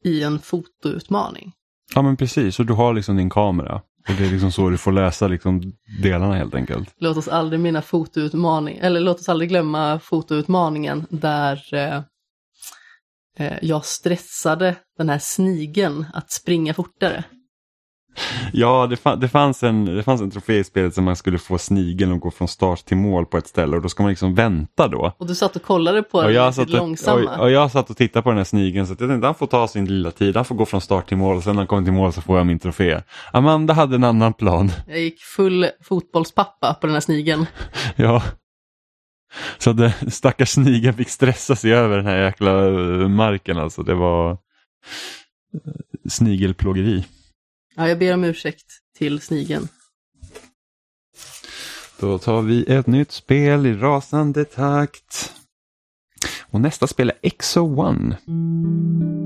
[0.06, 1.54] i en fotoutmaning.
[1.95, 3.82] Ja men precis, och du har liksom din kamera.
[4.10, 5.74] Och det är liksom så du får läsa liksom
[6.04, 6.94] delarna helt enkelt.
[6.98, 12.02] Låt oss aldrig minna fotoutmaning, eller låt oss aldrig glömma fotoutmaningen där eh,
[13.38, 17.24] eh, jag stressade den här snigen att springa fortare.
[18.53, 21.38] Ja, det, fa- det, fanns en, det fanns en trofé i spelet som man skulle
[21.38, 24.10] få snigeln att gå från start till mål på ett ställe och då ska man
[24.10, 25.11] liksom vänta då.
[25.18, 27.35] Och du satt och kollade på Och den och, långsamma.
[27.35, 29.35] och, och jag satt och tittade på den här snigeln så att jag tänkte han
[29.35, 31.60] får ta sin lilla tid, han får gå från start till mål och sen när
[31.61, 33.02] han kommer till mål så får jag min trofé.
[33.34, 34.72] Amanda hade en annan plan.
[34.88, 37.45] Jag gick full fotbollspappa på den här snigen.
[37.95, 38.23] Ja.
[39.57, 43.84] Så att den stackars snigeln fick stressa sig över den här jäkla eh, marken alltså.
[43.84, 44.38] Det var eh,
[46.10, 47.06] snigelplågeri.
[47.80, 48.66] Ja, jag ber om ursäkt
[48.98, 49.68] till snigen.
[51.99, 55.34] Då tar vi ett nytt spel i rasande takt.
[56.41, 58.18] Och nästa spel är Exo One.
[58.28, 59.18] Mm.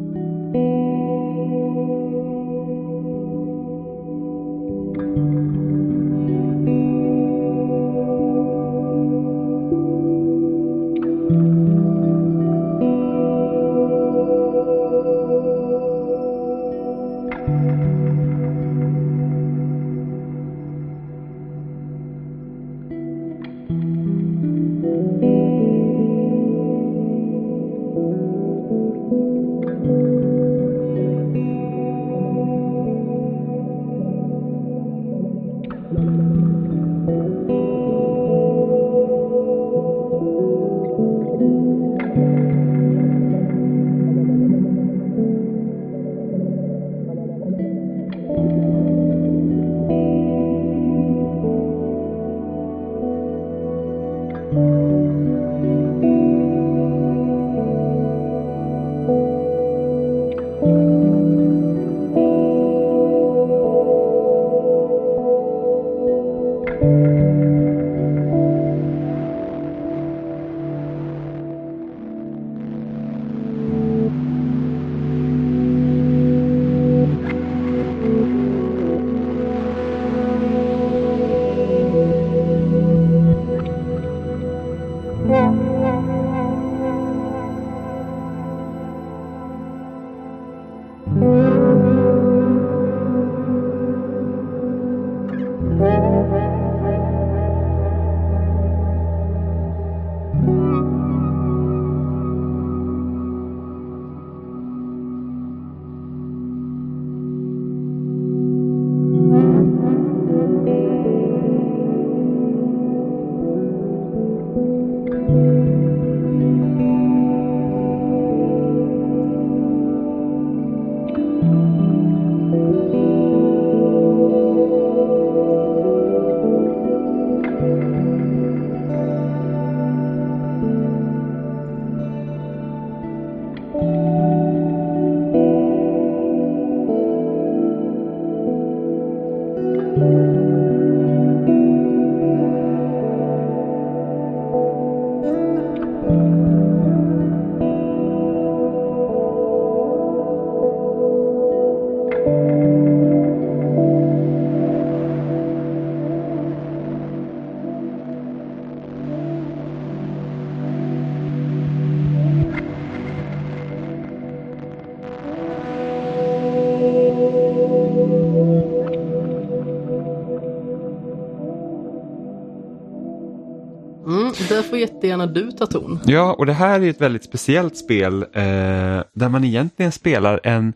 [175.01, 175.99] Jättegärna du ta ton.
[176.05, 180.73] Ja, och det här är ett väldigt speciellt spel eh, där man egentligen spelar en,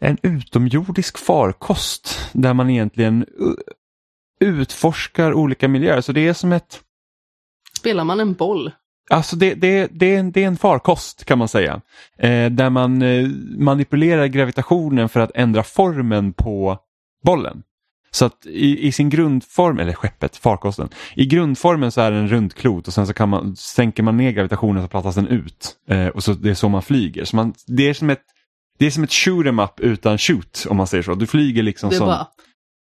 [0.00, 3.26] en utomjordisk farkost där man egentligen
[4.40, 6.00] utforskar olika miljöer.
[6.00, 6.80] Så det är som ett
[7.78, 8.70] Spelar man en boll?
[9.10, 11.80] Alltså det, det, det, är en, det är en farkost kan man säga.
[12.18, 13.28] Eh, där man eh,
[13.58, 16.78] manipulerar gravitationen för att ändra formen på
[17.24, 17.62] bollen.
[18.14, 22.28] Så att i, i sin grundform, eller skeppet, farkosten, i grundformen så är det en
[22.28, 25.76] rundklot och sen så kan man, sänker man ner gravitationen så plattas den ut.
[25.88, 27.24] Eh, och så Det är så man flyger.
[27.24, 28.22] Så man, det är som ett
[28.78, 31.14] det är som ett shoot em up utan shoot om man säger så.
[31.14, 32.06] Du flyger liksom Det är som...
[32.06, 32.26] bara,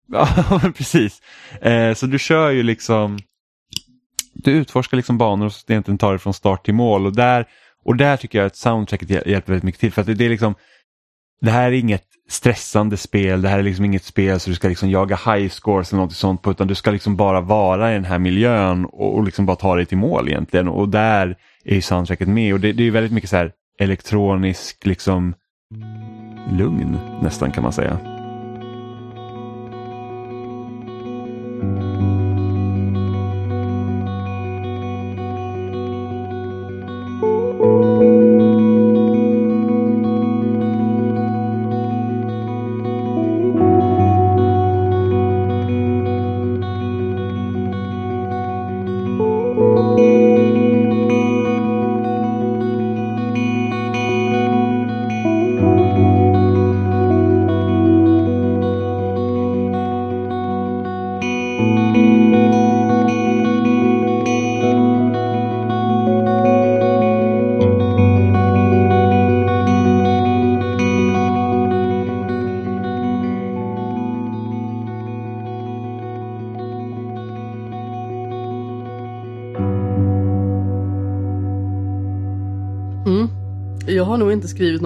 [0.13, 1.23] Ja, precis.
[1.61, 3.19] Eh, så du kör ju liksom,
[4.35, 7.47] du utforskar liksom banor och egentligen tar det från start till mål och där,
[7.85, 10.25] och där tycker jag att soundtracket hjäl- hjälper väldigt mycket till för att det, det
[10.25, 10.55] är liksom,
[11.41, 14.69] det här är inget stressande spel, det här är liksom inget spel så du ska
[14.69, 17.95] liksom jaga high scores eller något sånt på utan du ska liksom bara vara i
[17.95, 20.69] den här miljön och, och liksom bara ta dig till mål egentligen.
[20.69, 22.55] Och där är ju soundtracket med.
[22.55, 25.35] Och det, det är väldigt mycket så här elektronisk liksom
[26.51, 28.20] lugn nästan kan man säga.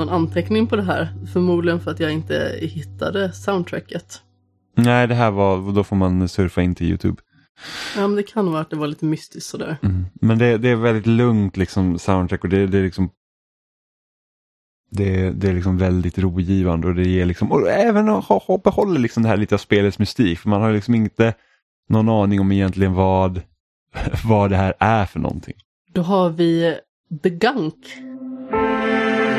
[0.05, 1.09] Någon anteckning på det här.
[1.33, 4.21] Förmodligen för att jag inte hittade soundtracket.
[4.77, 7.23] Nej, det här var, då får man surfa in till Youtube.
[7.97, 9.77] Ja, men det kan vara att det var lite mystiskt sådär.
[9.83, 10.07] Mm.
[10.15, 13.11] Men det, det är väldigt lugnt liksom soundtrack och det, det är liksom
[14.91, 19.01] det, det är liksom väldigt rogivande och det ger liksom, och även ha, ha, behåller
[19.01, 21.35] liksom det här lite av spelets mystik för man har liksom inte
[21.89, 23.43] någon aning om egentligen vad,
[24.25, 25.55] vad det här är för någonting.
[25.93, 26.79] Då har vi
[27.23, 27.87] The Gunk.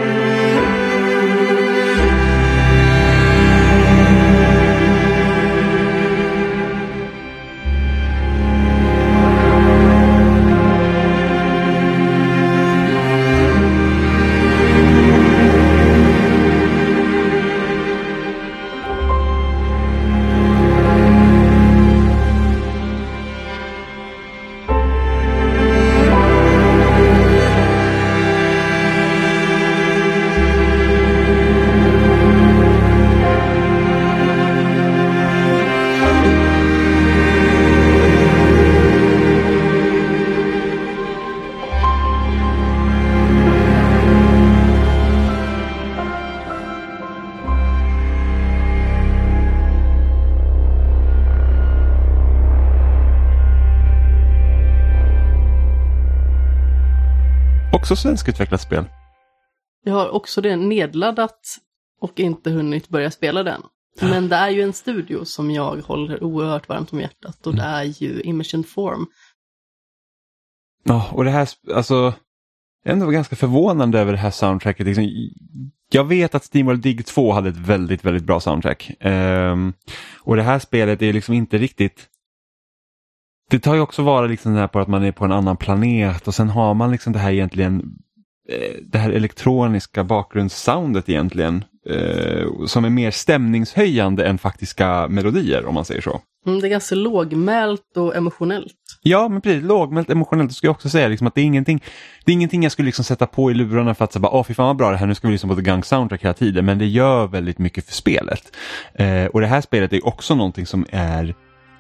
[0.06, 0.20] thank
[2.30, 2.35] you
[57.86, 58.86] Också svenskutvecklat spel.
[59.84, 61.40] Jag har också det nedladdat
[62.02, 63.62] och inte hunnit börja spela den.
[64.02, 67.62] Men det är ju en studio som jag håller oerhört varmt om hjärtat och det
[67.62, 69.06] är ju Imagine Form.
[70.84, 72.14] Ja, och det här, alltså,
[72.84, 74.86] jag är ändå ganska förvånande över det här soundtracket.
[74.86, 75.10] Liksom,
[75.92, 78.92] jag vet att Steamworld Dig 2 hade ett väldigt, väldigt bra soundtrack.
[79.00, 79.74] Ehm,
[80.20, 82.10] och det här spelet är liksom inte riktigt
[83.50, 85.58] det tar ju också vara liksom det här på att man är på en annan
[85.58, 87.80] planet och sen har man liksom det här egentligen
[88.50, 95.74] eh, det här elektroniska bakgrundssoundet egentligen eh, som är mer stämningshöjande än faktiska melodier om
[95.74, 96.22] man säger så.
[96.48, 98.74] Mm, det är ganska lågmält och emotionellt.
[99.02, 99.64] Ja, men precis.
[99.64, 100.50] Lågmält emotionellt.
[100.50, 101.84] Det ska jag också säga liksom, att det är ingenting
[102.26, 104.54] det är ingenting jag skulle liksom sätta på i lurarna för att säga, åh fy
[104.54, 106.66] fan vad bra det här, nu ska vi lyssna på The Gang Soundtrack hela tiden.
[106.66, 108.56] Men det gör väldigt mycket för spelet.
[108.94, 111.36] Eh, och det här spelet är också någonting som är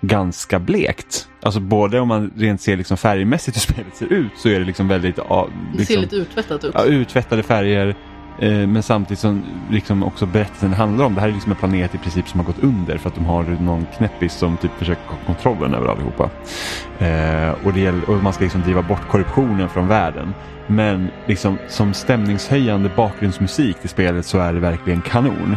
[0.07, 1.27] ganska blekt.
[1.41, 4.65] Alltså både om man rent ser liksom färgmässigt hur spelet ser ut så är det
[4.65, 6.72] liksom väldigt ja, Det liksom, ser lite uttvättat ut.
[6.73, 7.95] ja, uttvättade färger.
[8.40, 11.95] Eh, men samtidigt som liksom också berättelsen handlar om, det här är liksom en planet
[11.95, 15.03] i princip som har gått under för att de har någon knäppis som typ försöker
[15.26, 16.30] kontrollen över allihopa.
[16.99, 20.34] Eh, och, det gäller, och man ska liksom driva bort korruptionen från världen.
[20.68, 25.56] Men liksom som stämningshöjande bakgrundsmusik till spelet så är det verkligen kanon.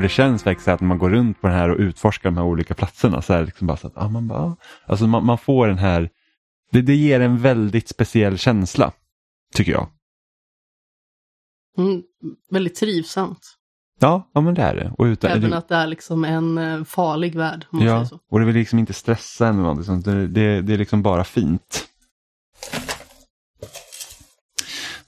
[0.00, 2.36] Och det känns faktiskt att när man går runt på den här och utforskar de
[2.36, 4.56] här olika platserna så är det liksom bara så att ah, man, bara, ah.
[4.86, 6.10] alltså man, man får den här,
[6.72, 8.92] det, det ger en väldigt speciell känsla,
[9.54, 9.88] tycker jag.
[11.78, 12.02] Mm,
[12.50, 13.56] väldigt trivsamt.
[13.98, 14.92] Ja, ja men det är det.
[14.98, 17.66] Och utan, Även det, att det är liksom en eh, farlig värld.
[17.70, 20.04] Ja, och det vill liksom inte stressa en eller någonting sånt.
[20.04, 21.86] Det, det, det är liksom bara fint.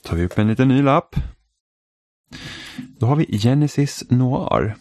[0.03, 1.17] tar vi upp en liten ny lapp.
[3.03, 4.77] Då har vi Genesis Noir.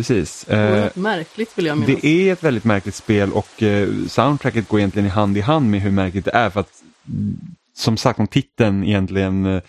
[0.00, 0.48] Precis.
[0.48, 2.00] Eh, märkligt vill jag minnas.
[2.02, 5.70] det är ett väldigt märkligt spel och eh, soundtracket går egentligen i hand i hand
[5.70, 6.72] med hur märkligt det är för att
[7.08, 7.36] mm,
[7.76, 9.62] som sagt om titeln egentligen eh,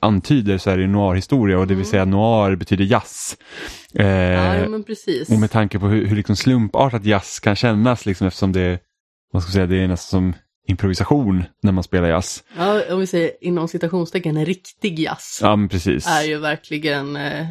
[0.00, 1.90] antyder så är det noir-historia och det vill Mm.
[1.90, 3.36] säga noir betyder jazz.
[3.94, 5.28] Eh, Ja, men precis.
[5.28, 8.78] och med tanke på hur, hur liksom slumpartat jazz kan kännas liksom eftersom det,
[9.32, 10.34] vad ska säga, det är nästan som
[10.68, 12.42] improvisation när man spelar jazz.
[12.56, 15.38] Ja, om vi säger inom citationstecken en riktig jazz.
[15.42, 16.06] Ja men precis.
[16.06, 17.46] är ju verkligen eh,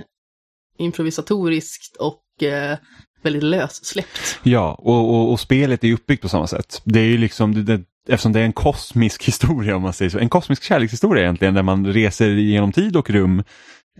[0.80, 2.78] improvisatoriskt och eh,
[3.22, 4.40] väldigt lössläppt.
[4.44, 6.82] Ja, och, och, och spelet är uppbyggt på samma sätt.
[6.84, 10.10] Det är ju liksom, det, det, eftersom det är en kosmisk historia om man säger
[10.10, 13.44] så, en kosmisk kärlekshistoria egentligen där man reser genom tid och rum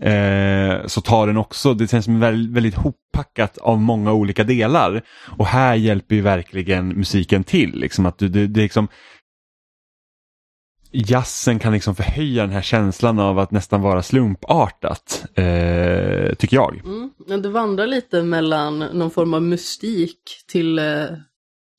[0.00, 5.02] eh, så tar den också, det känns som väldigt, väldigt hoppackat av många olika delar.
[5.38, 8.88] Och här hjälper ju verkligen musiken till, liksom att du, det, det är liksom
[10.92, 16.82] Jazzen kan liksom förhöja den här känslan av att nästan vara slumpartat, eh, tycker jag.
[16.84, 17.42] Mm.
[17.42, 21.04] Det vandrar lite mellan någon form av mystik till eh,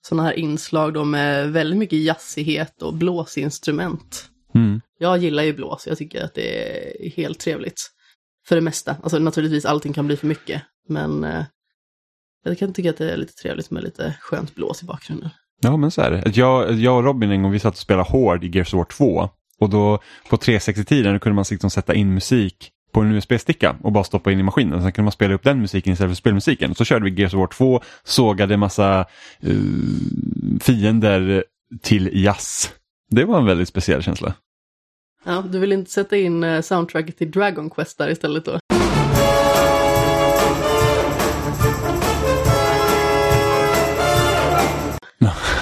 [0.08, 4.30] sådana här inslag då med väldigt mycket jazzighet och blåsinstrument.
[4.56, 4.82] Mm.
[5.00, 7.92] Jag gillar ju blås, jag tycker att det är helt trevligt.
[8.48, 11.44] För det mesta, alltså naturligtvis allting kan bli för mycket, men eh,
[12.44, 15.30] jag kan tycka att det är lite trevligt med lite skönt blås i bakgrunden.
[15.62, 16.38] Ja men så är det.
[16.38, 18.86] Jag, jag och Robin en gång vi satt och spelade Hård i Gears of War
[18.86, 19.30] 2
[19.60, 24.04] och då på 360-tiden kunde man liksom sätta in musik på en USB-sticka och bara
[24.04, 24.82] stoppa in i maskinen.
[24.82, 26.76] Sen kunde man spela upp den musiken istället för spelmusiken.
[26.76, 29.06] Så körde vi Gears of War 2, sågade massa
[29.48, 31.44] uh, fiender
[31.82, 32.72] till jazz.
[33.10, 34.34] Det var en väldigt speciell känsla.
[35.24, 38.60] Ja, du vill inte sätta in eh, soundtracket till Dragon Quest där istället då?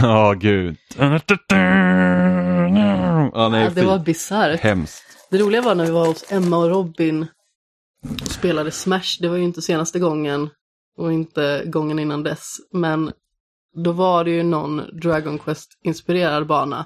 [0.02, 0.78] Ja, gud.
[0.98, 1.10] Ja,
[3.50, 4.60] nej, Ja, det var bisarrt.
[4.60, 5.04] Hemskt.
[5.32, 7.28] Det roliga var när vi var hos Emma och Robin
[8.22, 9.18] och spelade Smash.
[9.20, 10.50] Det var ju inte senaste gången
[10.98, 12.58] och inte gången innan dess.
[12.72, 13.12] Men
[13.76, 16.80] då var det ju någon Dragon Quest-inspirerad bana.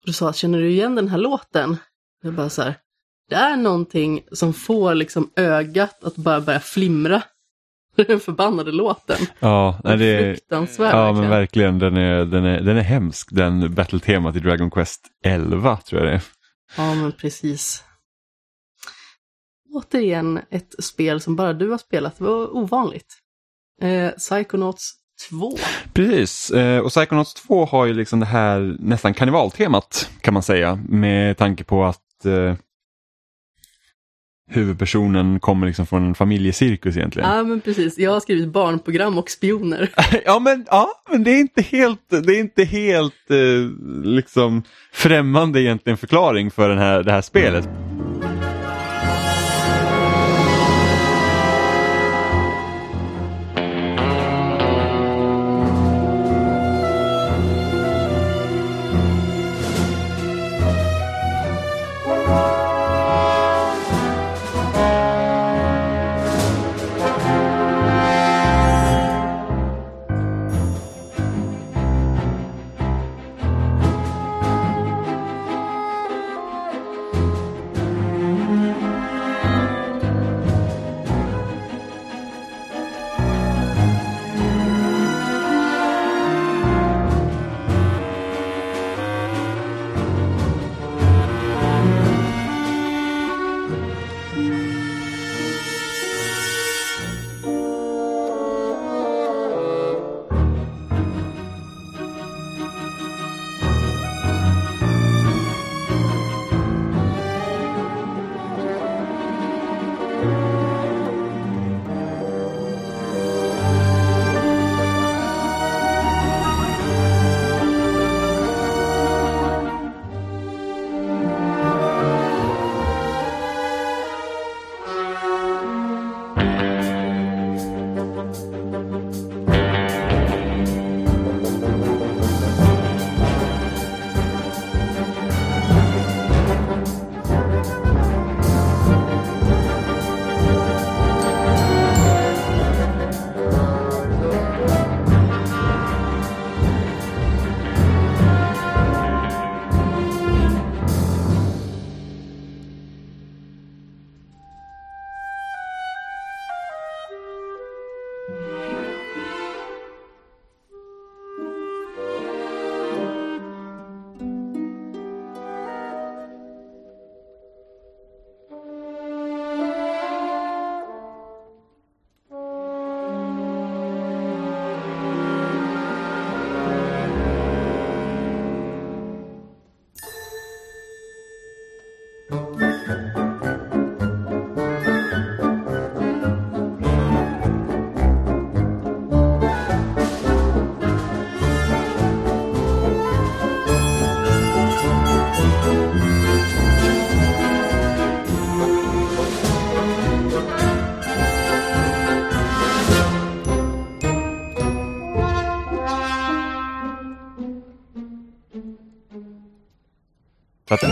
[0.00, 1.76] Och du sa, känner du igen den här låten?
[2.22, 2.74] Jag bara så här,
[3.28, 7.22] det är någonting som får liksom ögat att bara börja flimra.
[8.06, 9.16] Den förbannade låten.
[9.38, 10.34] Ja, nej, det är...
[10.34, 11.30] Fruktansvärd Ja men verkligen.
[11.30, 16.00] verkligen, den är, den är, den är hemsk den battle-temat i Dragon Quest 11 tror
[16.00, 16.22] jag det är.
[16.76, 17.84] Ja, men precis.
[19.74, 22.18] Återigen ett spel som bara du har spelat.
[22.18, 23.14] Det var ovanligt.
[23.82, 24.92] Eh, Psychonauts
[25.30, 25.52] 2.
[25.92, 30.78] Precis, eh, och Psychonauts 2 har ju liksom det här nästan karnevaltemat kan man säga
[30.88, 32.54] med tanke på att eh,
[34.50, 37.30] huvudpersonen kommer liksom från en familjecirkus egentligen.
[37.30, 37.98] Ja, men precis.
[37.98, 39.90] Jag har skrivit barnprogram och spioner.
[40.24, 43.36] ja, men, ja men det är inte helt, det är inte helt eh,
[44.04, 44.62] liksom
[44.92, 47.68] främmande egentligen förklaring för den här, det här spelet.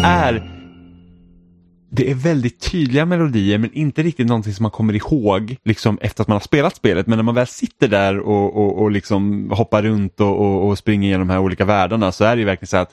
[0.05, 0.51] Är
[1.97, 6.23] det är väldigt tydliga melodier men inte riktigt någonting som man kommer ihåg liksom efter
[6.23, 7.07] att man har spelat spelet.
[7.07, 10.79] Men när man väl sitter där och, och, och liksom hoppar runt och, och, och
[10.79, 12.91] springer igenom de här olika världarna så är det ju verkligen så att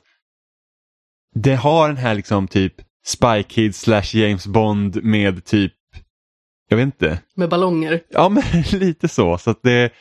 [1.35, 2.73] det har den här liksom typ
[3.05, 5.73] Spy Kids slash James Bond med typ,
[6.69, 8.01] jag vet inte, Med ballonger.
[8.09, 8.43] Ja, men
[8.79, 9.38] lite så.
[9.38, 9.91] så att det,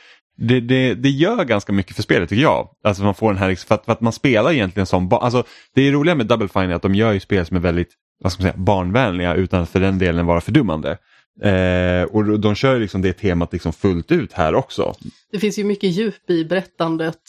[0.41, 2.69] det, det, det gör ganska mycket för spelet tycker jag.
[2.83, 5.23] Alltså man får den här, liksom, för att, för att man spelar egentligen som barn.
[5.23, 5.43] Alltså,
[5.75, 7.89] det är roliga med Double Fine är att de gör ju spel som är väldigt
[8.21, 10.97] vad ska man säga, barnvänliga utan att för den delen vara fördummande.
[11.41, 14.95] Eh, och de kör liksom det temat liksom fullt ut här också.
[15.31, 17.19] Det finns ju mycket djup i berättandet.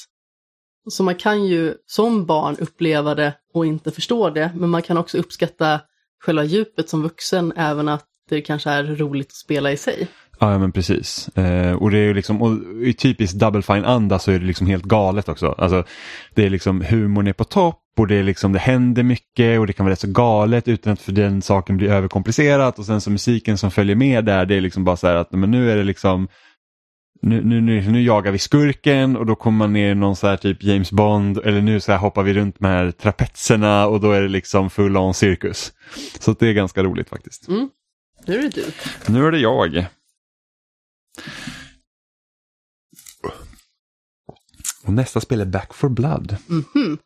[0.91, 4.97] Så man kan ju som barn uppleva det och inte förstå det, men man kan
[4.97, 5.81] också uppskatta
[6.25, 10.09] själva djupet som vuxen, även att det kanske är roligt att spela i sig.
[10.43, 11.29] Ja, ja men precis.
[11.29, 14.67] Eh, och det är ju liksom, och i typisk Double Fine-anda så är det liksom
[14.67, 15.55] helt galet också.
[15.59, 15.85] Alltså,
[16.35, 19.67] det är liksom humorn är på topp och det, är liksom, det händer mycket och
[19.67, 23.01] det kan vara rätt så galet utan att för den saken blir överkomplicerat och sen
[23.01, 25.71] så musiken som följer med där det är liksom bara så här att men nu
[25.71, 26.29] är det liksom
[27.23, 30.27] nu, nu, nu, nu jagar vi skurken och då kommer man ner i någon så
[30.27, 34.01] här typ James Bond eller nu så här hoppar vi runt med här trapetserna och
[34.01, 35.73] då är det liksom full on cirkus.
[36.21, 37.49] Så det är ganska roligt faktiskt.
[37.49, 37.69] Mm.
[38.27, 38.65] Nu är det du.
[39.13, 39.87] Nu är det jag.
[44.85, 46.37] Och nästa spel är Back for Blood.
[46.47, 46.99] Mhm.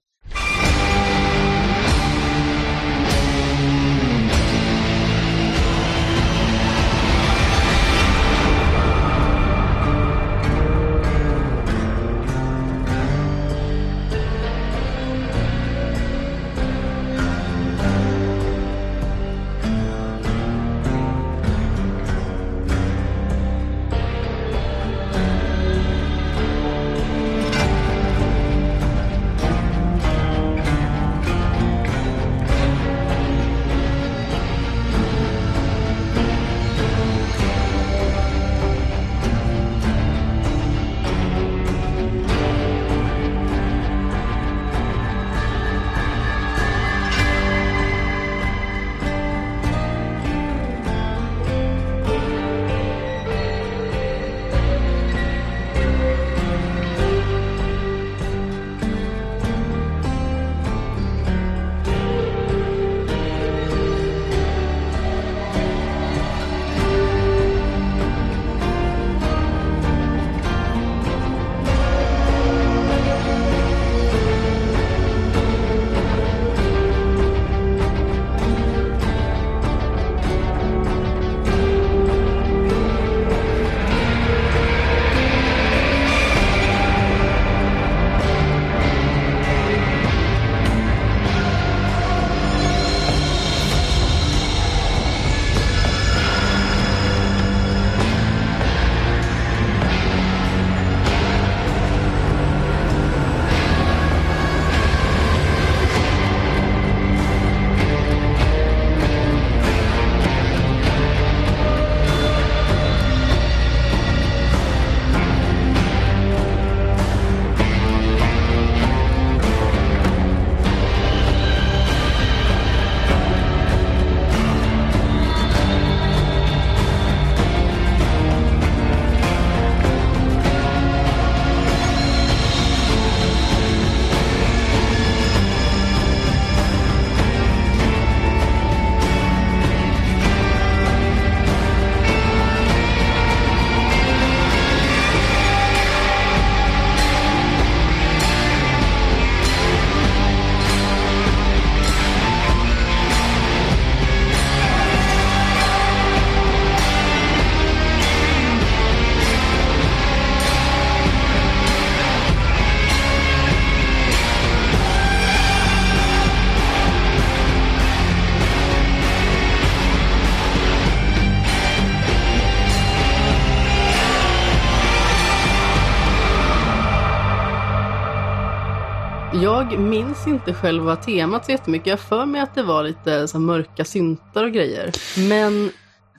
[179.46, 181.86] Jag minns inte själva temat så jättemycket.
[181.86, 184.92] Jag har för mig att det var lite så mörka syntar och grejer.
[185.28, 185.70] Men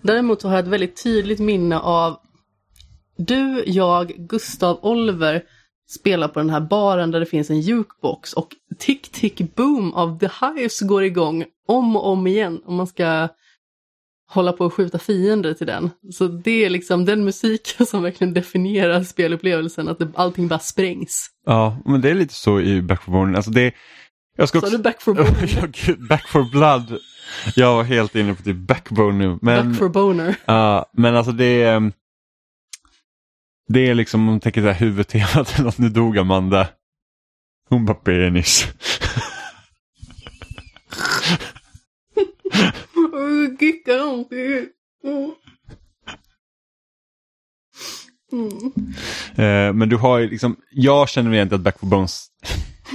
[0.01, 2.17] däremot så har jag ett väldigt tydligt minne av
[3.17, 5.43] du, jag, Gustav, Oliver
[5.89, 8.47] spelar på den här baren där det finns en jukebox och
[8.79, 13.27] Tick Tick Boom av The Hives går igång om och om igen om man ska
[14.29, 15.89] hålla på och skjuta fiender till den.
[16.11, 21.29] Så det är liksom den musiken som verkligen definierar spelupplevelsen, att det, allting bara sprängs.
[21.45, 23.35] Ja, men det är lite så i Back for Born.
[23.35, 23.73] Alltså det,
[24.37, 24.77] Jag ska Sa också...
[24.77, 25.13] du Back for
[25.85, 26.99] gud, Back for Blood.
[27.55, 29.39] Jag var helt inne på typ Backbone nu.
[29.41, 30.35] Men, Back for Boner.
[30.45, 31.91] ja, men alltså det är...
[33.69, 36.67] Det är liksom, om man tänker så här huvudtemat eller något, nu dog Amanda.
[37.69, 38.67] Hon bara penis.
[43.60, 44.26] Gickar om.
[45.03, 45.31] Mm.
[48.31, 49.77] Mm.
[49.77, 52.27] Men du har ju liksom, jag känner mig inte att Back for Bones...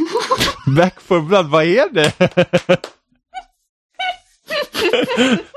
[0.77, 2.13] Back for Blood, vad är det?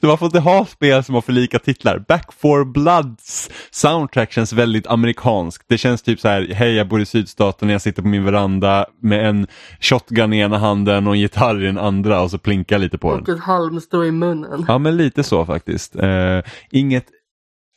[0.00, 2.04] De har fått ha spel som har för lika titlar.
[2.08, 5.64] Back for Bloods soundtrack känns väldigt amerikanskt.
[5.68, 8.86] Det känns typ så här, hej jag bor i sydstaten, jag sitter på min veranda
[9.02, 9.46] med en
[9.80, 13.14] shotgun i ena handen och en gitarr i den andra och så plinkar lite på
[13.14, 13.22] den.
[13.22, 14.64] Och ett halmstrå i munnen.
[14.68, 15.96] Ja men lite så faktiskt.
[15.96, 16.40] Eh,
[16.70, 17.06] inget,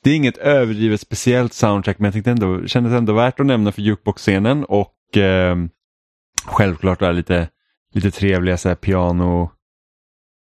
[0.04, 3.72] det är inget överdrivet speciellt soundtrack men jag tyckte ändå, kändes ändå värt att nämna
[3.72, 5.56] för jukebox-scenen och eh,
[6.46, 7.50] självklart är lite,
[7.94, 9.52] lite trevliga så här, piano,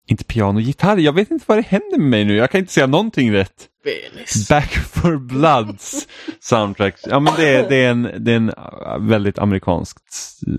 [0.08, 0.98] inte piano, gitarr.
[0.98, 3.68] Jag vet inte vad det händer med mig nu, jag kan inte säga någonting rätt.
[3.84, 4.50] Penis.
[4.50, 6.08] Back for Bloods
[6.40, 7.00] soundtrack.
[7.04, 10.54] Ja men det är, det är, en, det är en äh, väldigt amerikanskt äh,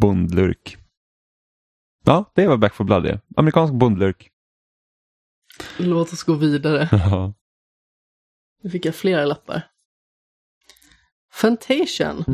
[0.00, 0.76] bondlurk.
[2.04, 3.20] Ja, det vad Back for Blood är.
[3.36, 4.30] Amerikansk bondlurk.
[5.78, 6.88] Låt oss gå vidare.
[7.10, 7.34] Ja.
[8.62, 9.62] Nu fick jag flera lappar.
[11.32, 12.24] Fantation.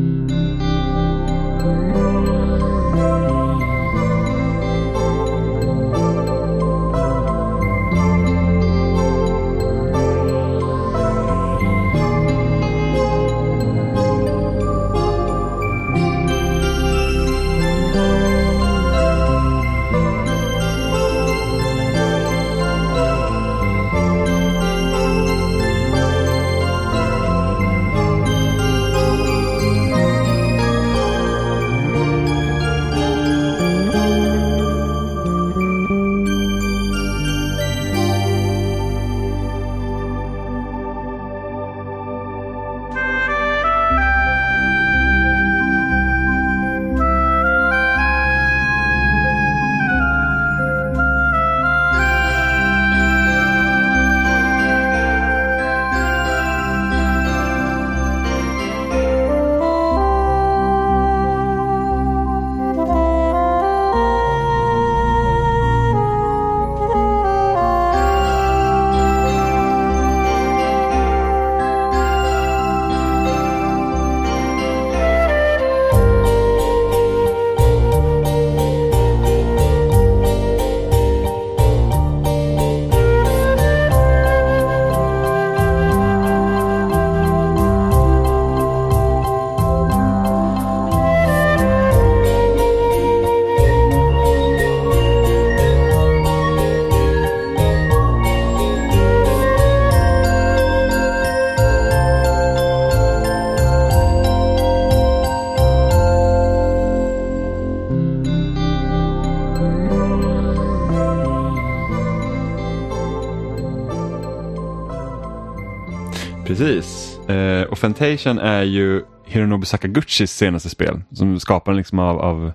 [116.60, 117.18] Precis.
[117.28, 122.52] Eh, och Fantation är ju Hironobu Sakaguchis senaste spel som skaparen liksom av, av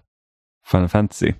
[0.72, 1.34] Final Fantasy.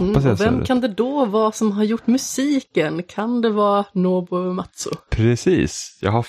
[0.00, 3.02] Mm, vem kan det då vara som har gjort musiken?
[3.02, 4.90] Kan det vara Nobuo Matsu?
[5.10, 5.98] Precis.
[6.02, 6.26] Jag har,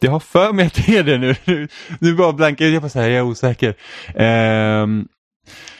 [0.00, 1.34] jag har för mig att det är det nu.
[1.44, 1.68] Nu,
[2.00, 3.74] nu bara blankar jag, bara säger jag är osäker.
[4.14, 5.08] Ehm,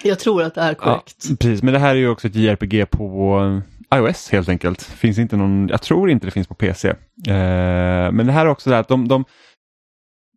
[0.02, 1.27] Jag tror att det är korrekt.
[1.28, 3.62] Ja, precis, men det här är ju också ett JRPG på
[3.94, 4.82] iOS helt enkelt.
[4.82, 6.88] Finns inte någon, jag tror inte det finns på PC.
[6.88, 6.94] Eh,
[8.12, 9.24] men det här är också det här att de, de,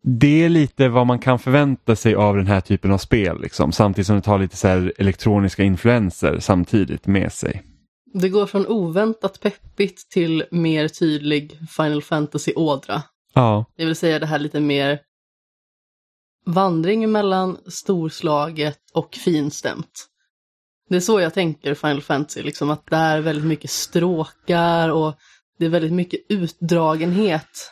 [0.04, 3.42] det är lite vad man kan förvänta sig av den här typen av spel.
[3.42, 7.64] Liksom, samtidigt som det tar lite så här elektroniska influenser samtidigt med sig.
[8.14, 13.02] Det går från oväntat peppigt till mer tydlig Final Fantasy-ådra.
[13.34, 15.00] Ja, Det vill säga det här lite mer
[16.46, 20.10] vandring mellan storslaget och finstämt.
[20.90, 25.14] Det är så jag tänker Final Fantasy, liksom att det är väldigt mycket stråkar och
[25.60, 27.72] det är väldigt mycket utdragenhet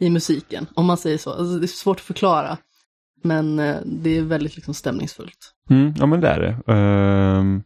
[0.00, 1.30] i musiken, om man säger så.
[1.30, 2.58] Alltså, det är svårt att förklara,
[3.22, 5.54] men eh, det är väldigt liksom stämningsfullt.
[5.70, 6.72] mm, ja men det är det.
[6.72, 7.62] Ehm,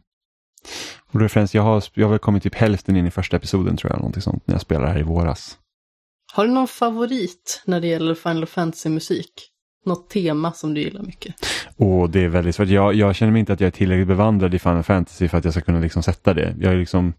[1.11, 3.77] och då är jag, har, jag har väl kommit typ hälften in i första episoden
[3.77, 5.57] tror jag, någonting sånt, när jag spelade här i våras.
[6.33, 9.50] Har du någon favorit när det gäller Final Fantasy-musik?
[9.85, 11.35] Något tema som du gillar mycket?
[11.77, 12.67] Och det är väldigt svårt.
[12.67, 15.45] Jag, jag känner mig inte att jag är tillräckligt bevandrad i Final Fantasy för att
[15.45, 16.55] jag ska kunna liksom sätta det.
[16.59, 17.13] Jag är liksom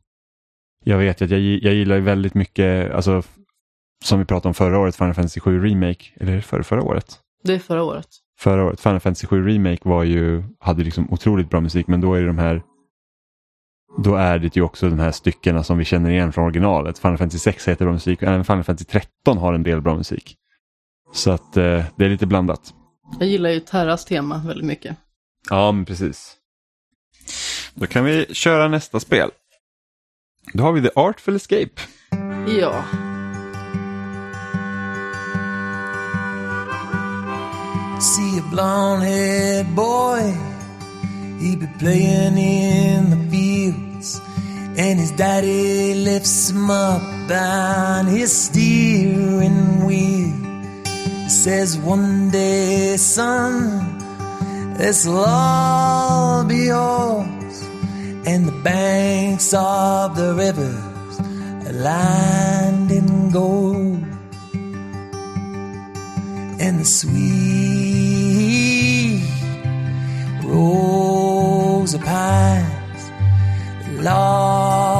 [0.84, 3.22] Jag vet att jag, jag gillar väldigt mycket, alltså
[4.04, 7.18] som vi pratade om förra året, Final Fantasy 7 Remake, eller för förra året?
[7.44, 8.08] Det är förra året.
[8.38, 12.14] Förra året, Final Fantasy 7 Remake var ju, hade liksom otroligt bra musik men då
[12.14, 12.62] är det de här
[13.98, 16.98] då är det ju också de här styckena som vi känner igen från originalet.
[16.98, 19.96] Final Fantasy 6 heter bra musik och även Final Fantasy 13 har en del bra
[19.96, 20.36] musik.
[21.12, 22.74] Så att eh, det är lite blandat.
[23.18, 24.96] Jag gillar ju Terras tema väldigt mycket.
[25.50, 26.36] Ja, men precis.
[27.74, 29.30] Då kan vi köra nästa spel.
[30.52, 31.80] Då har vi The Artful Escape.
[32.58, 32.84] Ja,
[38.02, 40.22] See a blonde haired boy,
[41.40, 44.20] he be playing in the fields,
[44.76, 50.41] and his daddy lifts him up on his steering wheel.
[51.28, 53.98] Says one day, son,
[54.76, 57.62] this'll all be yours,
[58.26, 61.20] and the banks of the rivers
[61.66, 64.04] are lined in gold.
[66.60, 67.22] And the sweet
[70.44, 73.10] rose of pines
[74.00, 74.91] lost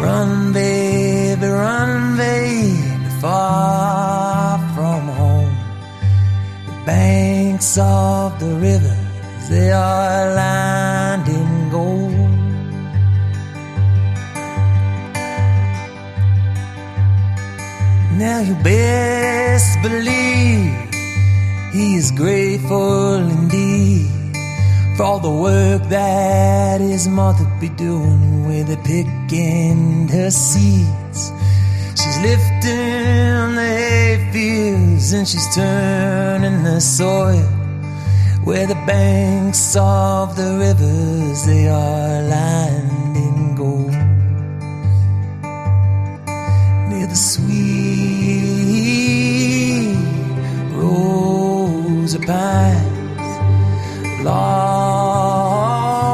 [0.00, 5.56] Run, baby, run, baby, far from home.
[6.66, 12.12] The banks of the rivers, they are lined in gold.
[18.18, 20.88] Now you best believe
[21.72, 23.77] he is grateful indeed
[24.98, 31.30] for all the work that his mother be doing with the pick and her seeds.
[31.90, 37.46] She's lifting the hay fields and she's turning the soil.
[38.42, 43.92] Where the banks of the rivers they are lined in gold.
[46.90, 48.34] Near the sweet
[50.74, 52.87] rose of pines
[54.28, 56.08] lost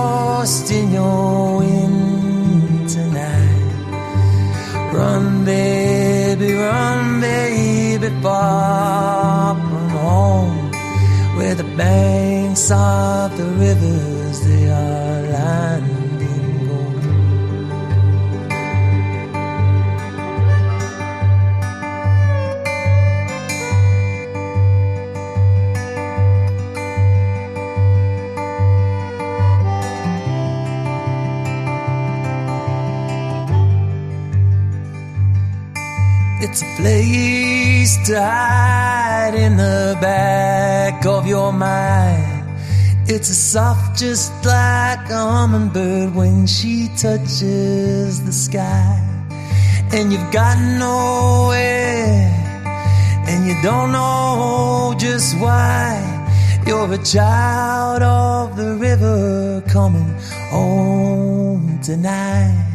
[0.78, 3.72] in your winter night
[4.96, 10.56] run baby run baby far from home
[11.36, 15.93] where the banks of the rivers they are lined
[36.84, 42.44] place to hide in the back of your mind.
[43.08, 49.00] It's a soft just like a hummingbird when she touches the sky.
[49.94, 50.56] And you've got
[50.86, 52.28] nowhere,
[53.28, 55.88] and you don't know just why.
[56.66, 60.10] You're a child of the river coming
[60.50, 62.72] home tonight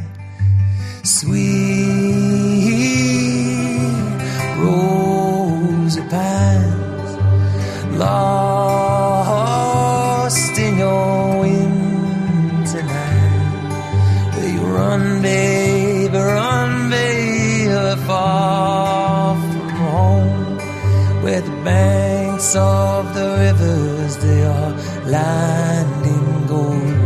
[1.04, 2.99] sweet
[4.64, 7.12] rose of pines
[8.04, 9.40] lost
[10.58, 13.70] in your winter night
[14.36, 17.20] where you run baby run baby
[18.10, 20.58] far from home.
[21.24, 24.72] Where the banks of the rivers they are
[25.18, 26.98] lined in gold.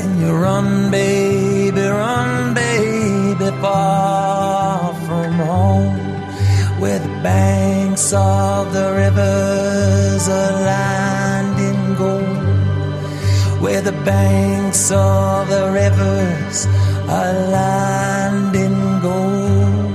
[0.00, 5.96] And you run, baby, run, baby, far from home,
[7.22, 16.66] banks of the rivers are lined in gold, where the banks of the rivers
[17.08, 19.92] are lined in gold.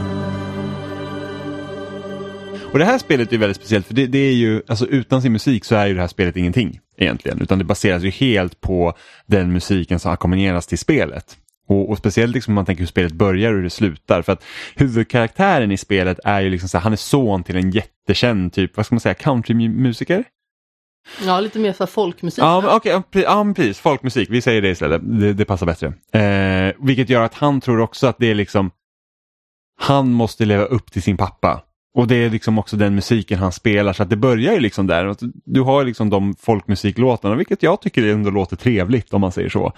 [2.72, 5.32] Och det här spelet är väldigt speciellt för det, det är ju, alltså utan sin
[5.32, 7.42] musik så är ju det här spelet ingenting egentligen.
[7.42, 8.94] Utan det baseras ju helt på
[9.26, 11.38] den musiken som ackompanjeras till spelet.
[11.68, 14.22] Och, och speciellt liksom om man tänker hur spelet börjar och hur det slutar.
[14.22, 14.44] För att
[14.76, 18.78] huvudkaraktären i spelet är ju liksom så här, han är son till en jättekänd typ,
[18.78, 20.24] vad ska man säga, countrymusiker?
[21.26, 22.44] ja lite mer här folkmusik.
[22.44, 25.46] Ja, men okej, ja, pre- ja, men precis, folkmusik, vi säger det istället, det, det
[25.46, 25.88] passar bättre.
[26.12, 28.72] Eh, vilket gör att han tror också att det är liksom,
[29.80, 31.64] han måste leva upp till sin pappa
[31.98, 34.88] och det är liksom också den musiken han spelar så att det börjar ju liksom
[34.88, 35.16] där.
[35.46, 39.74] Du har liksom de folkmusiklåtarna vilket jag tycker ändå låter trevligt om man säger så.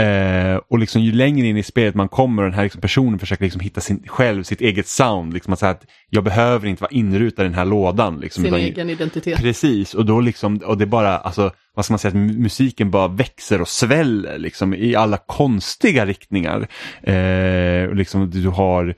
[0.00, 3.18] Eh, och liksom ju längre in i spelet man kommer och den här liksom personen
[3.18, 5.34] försöker liksom hitta sin, själv sitt eget sound.
[5.34, 8.20] Liksom att säga att jag behöver inte vara inrutad i den här lådan.
[8.20, 9.38] Liksom, Sin utan, egen identitet.
[9.38, 13.08] Precis och då liksom, och det bara, alltså vad ska man säga, att musiken bara
[13.08, 16.68] växer och sväller liksom i alla konstiga riktningar.
[17.02, 18.94] Eh, liksom du har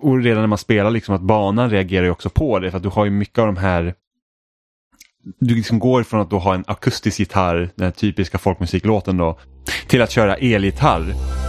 [0.00, 2.82] och redan när man spelar liksom att banan reagerar ju också på det för att
[2.82, 3.94] du har ju mycket av de här
[5.38, 9.38] du liksom går från att då ha en akustisk gitarr, den här typiska folkmusiklåten då,
[9.86, 11.39] till att köra elgitarr.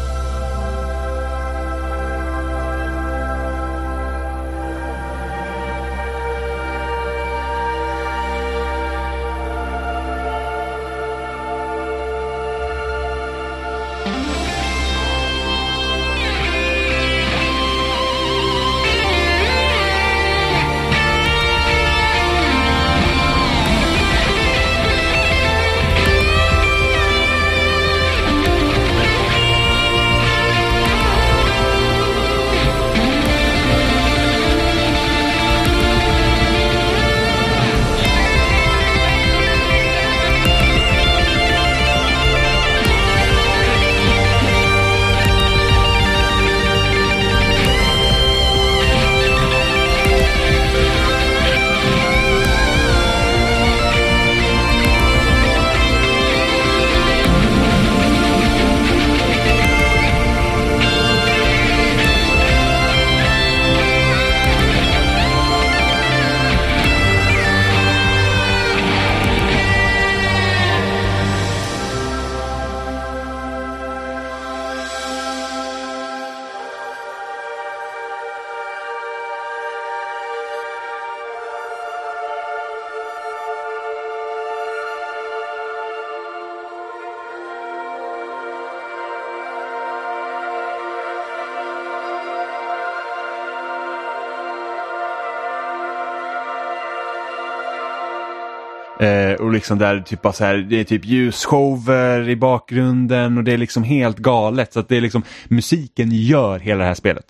[99.01, 103.43] Eh, och liksom där typ bara så här, det är typ ljusshower i bakgrunden och
[103.43, 104.73] det är liksom helt galet.
[104.73, 107.25] Så att det är liksom musiken gör hela det här spelet.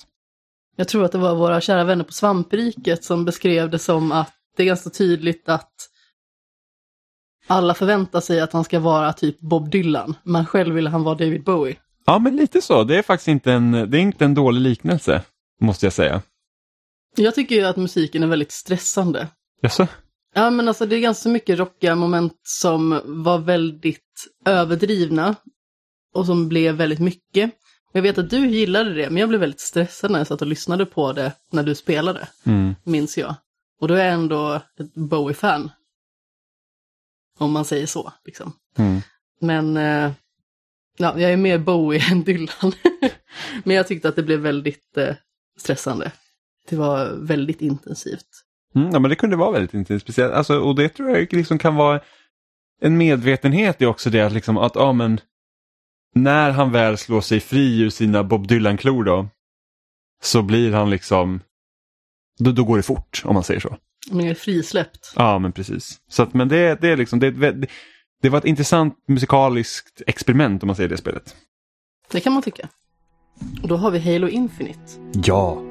[0.75, 4.33] Jag tror att det var våra kära vänner på Svampriket som beskrev det som att
[4.57, 5.71] det är ganska tydligt att
[7.47, 11.15] alla förväntar sig att han ska vara typ Bob Dylan, men själv vill han vara
[11.15, 11.75] David Bowie.
[12.05, 15.21] Ja men lite så, det är faktiskt inte en, det är inte en dålig liknelse.
[15.61, 16.21] Måste jag säga.
[17.17, 19.27] Jag tycker ju att musiken är väldigt stressande.
[19.61, 19.87] Jaså?
[20.33, 25.35] Ja men alltså det är ganska mycket rockiga moment som var väldigt överdrivna
[26.13, 27.51] och som blev väldigt mycket.
[27.93, 30.47] Jag vet att du gillade det, men jag blev väldigt stressad när jag satt och
[30.47, 32.75] lyssnade på det när du spelade, Mm.
[32.83, 33.35] minns jag.
[33.79, 35.71] Och då är jag ändå ett Bowie-fan.
[37.37, 38.53] Om man säger så, liksom.
[38.77, 39.01] Mm.
[39.41, 40.11] Men eh,
[40.97, 42.71] ja, jag är mer Bowie än Dylan.
[43.63, 45.15] men jag tyckte att det blev väldigt eh,
[45.57, 46.11] stressande.
[46.69, 48.27] Det var väldigt intensivt.
[48.75, 50.01] Mm, ja, men det kunde vara väldigt intensivt.
[50.01, 51.99] Speciellt, alltså, och det tror jag liksom kan vara
[52.81, 55.19] en medvetenhet i också det att, liksom, att ja, men,
[56.15, 59.27] när han väl slår sig fri ur sina Bob Dylan-klor då
[60.23, 61.39] så blir han liksom
[62.39, 63.77] då, då går det fort om man säger så.
[64.11, 65.13] Men är frisläppt.
[65.15, 66.01] Ja men precis.
[66.07, 67.67] Så att, men det, det, är liksom, det, det,
[68.21, 71.35] det var ett intressant musikaliskt experiment om man säger det spelet.
[72.11, 72.69] Det kan man tycka.
[73.61, 74.91] Och då har vi Halo Infinite.
[75.13, 75.70] Ja.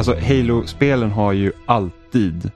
[0.00, 2.50] Alltså Halo-spelen har ju alltid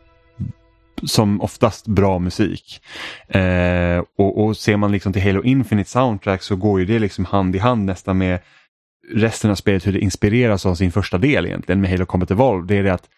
[1.02, 2.80] som oftast bra musik.
[3.28, 7.24] Eh, och, och ser man liksom till Halo Infinite Soundtrack så går ju det liksom
[7.24, 8.40] hand i hand nästan med
[9.12, 12.66] resten av spelet hur det inspireras av sin första del egentligen med Halo Combat Evolve.
[12.66, 13.08] Det är det att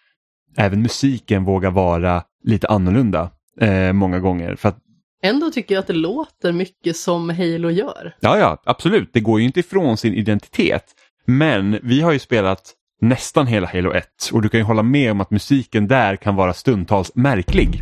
[0.57, 3.29] även musiken vågar vara lite annorlunda
[3.61, 4.55] eh, många gånger.
[4.55, 4.77] För att,
[5.23, 8.15] Ändå tycker jag att det låter mycket som Halo gör.
[8.19, 9.09] ja, ja, absolut.
[9.13, 10.83] Det går ju inte ifrån sin identitet.
[11.25, 15.11] Men vi har ju spelat nästan hela Halo 1 och du kan ju hålla med
[15.11, 17.81] om att musiken där kan vara stundtals märklig.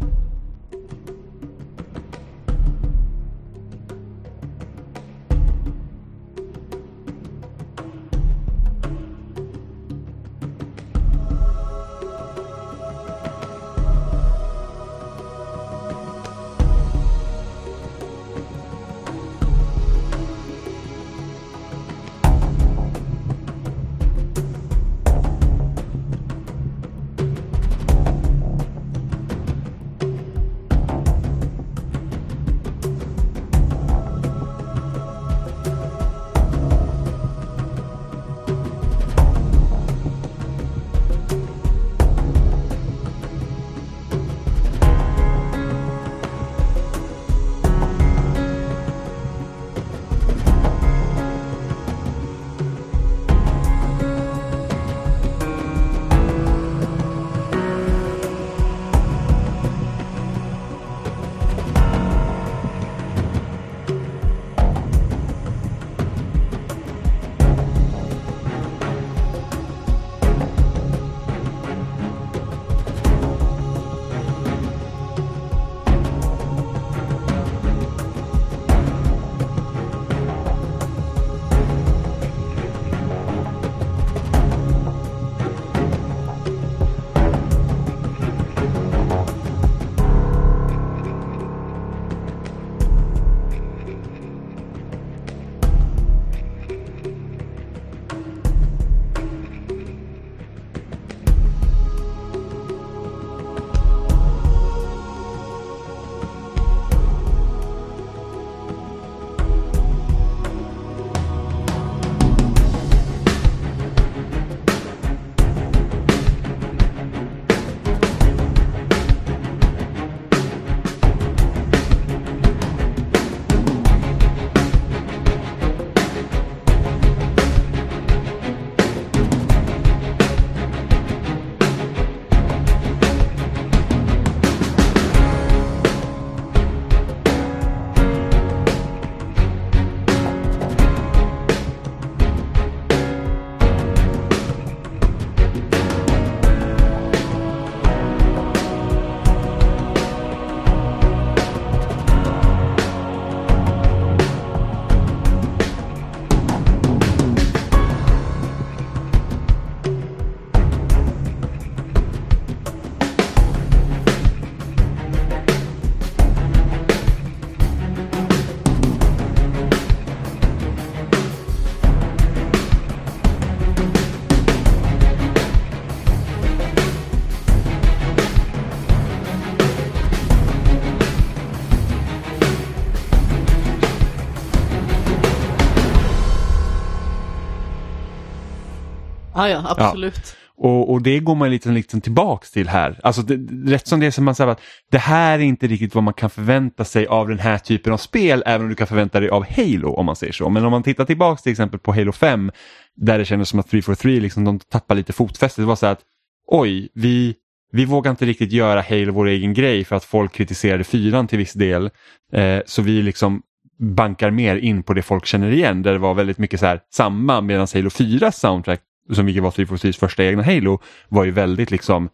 [189.36, 190.36] Ah, ja, absolut.
[190.58, 193.00] Och, och det går man lite liksom tillbaks till här.
[193.04, 193.36] Alltså det,
[193.72, 196.14] rätt som det är som man säger att det här är inte riktigt vad man
[196.14, 199.30] kan förvänta sig av den här typen av spel, även om du kan förvänta dig
[199.30, 200.50] av Halo om man säger så.
[200.50, 202.52] Men om man tittar tillbaks till exempel på Halo 5,
[202.96, 205.64] där det kändes som att 343 liksom, de tappar lite fotfästet.
[205.64, 206.02] Det var så här att
[206.48, 207.36] oj, vi,
[207.72, 211.38] vi vågar inte riktigt göra Halo vår egen grej för att folk kritiserade fyran till
[211.38, 211.90] viss del.
[212.34, 213.42] Eh, så vi liksom
[213.80, 216.80] bankar mer in på det folk känner igen, där det var väldigt mycket så här
[216.94, 218.82] samma medan Halo 4 soundtrack
[219.14, 222.10] som vilket var 343s första egna Halo, var ju väldigt liksom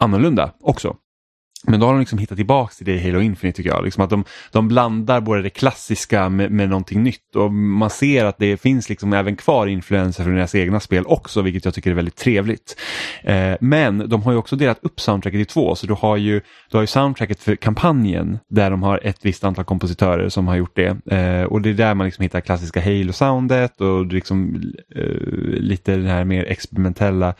[0.00, 0.96] annorlunda också.
[1.66, 3.84] Men då har de liksom hittat tillbaka till det i Halo Infinite tycker jag.
[3.84, 8.24] Liksom att de, de blandar både det klassiska med, med någonting nytt och man ser
[8.24, 11.90] att det finns liksom även kvar influenser från deras egna spel också vilket jag tycker
[11.90, 12.76] är väldigt trevligt.
[13.22, 16.40] Eh, men de har ju också delat upp soundtracket i två så du har ju,
[16.70, 20.56] du har ju soundtracket för kampanjen där de har ett visst antal kompositörer som har
[20.56, 24.62] gjort det eh, och det är där man liksom hittar klassiska Halo-soundet och liksom,
[24.96, 25.02] eh,
[25.60, 27.34] lite det här mer experimentella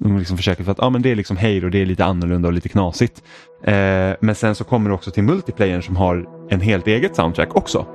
[0.00, 2.48] de liksom försöker för att ah, men det är liksom Halo, det är lite annorlunda
[2.48, 3.22] och lite knasigt.
[3.62, 7.56] Eh, men sen så kommer det också till multiplayern som har en helt eget soundtrack
[7.56, 7.86] också.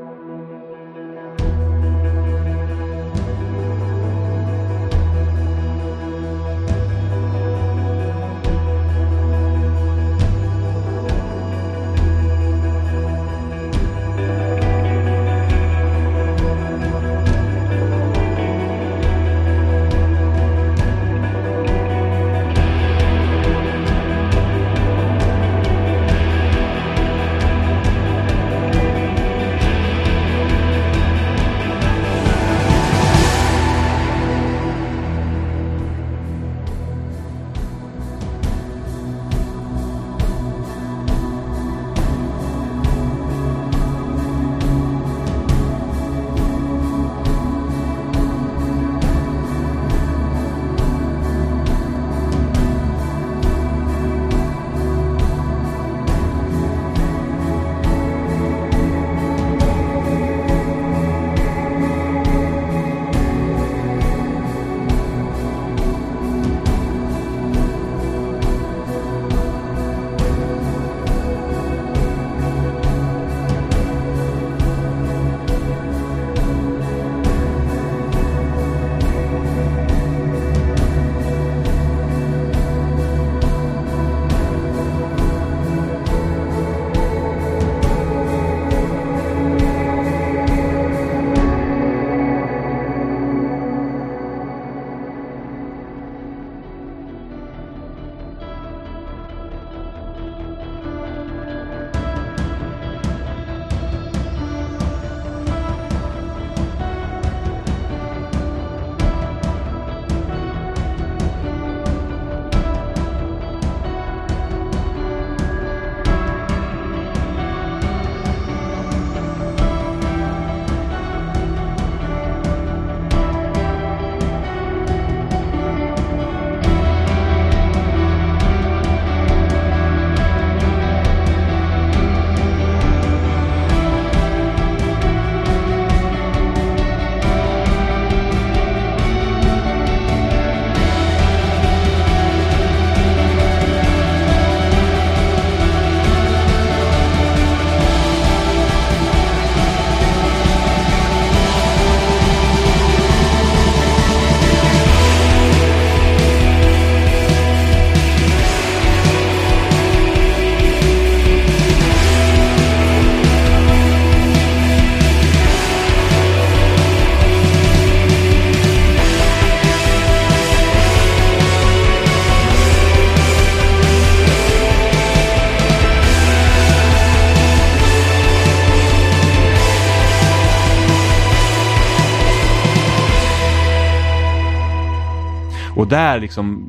[185.92, 186.68] Där liksom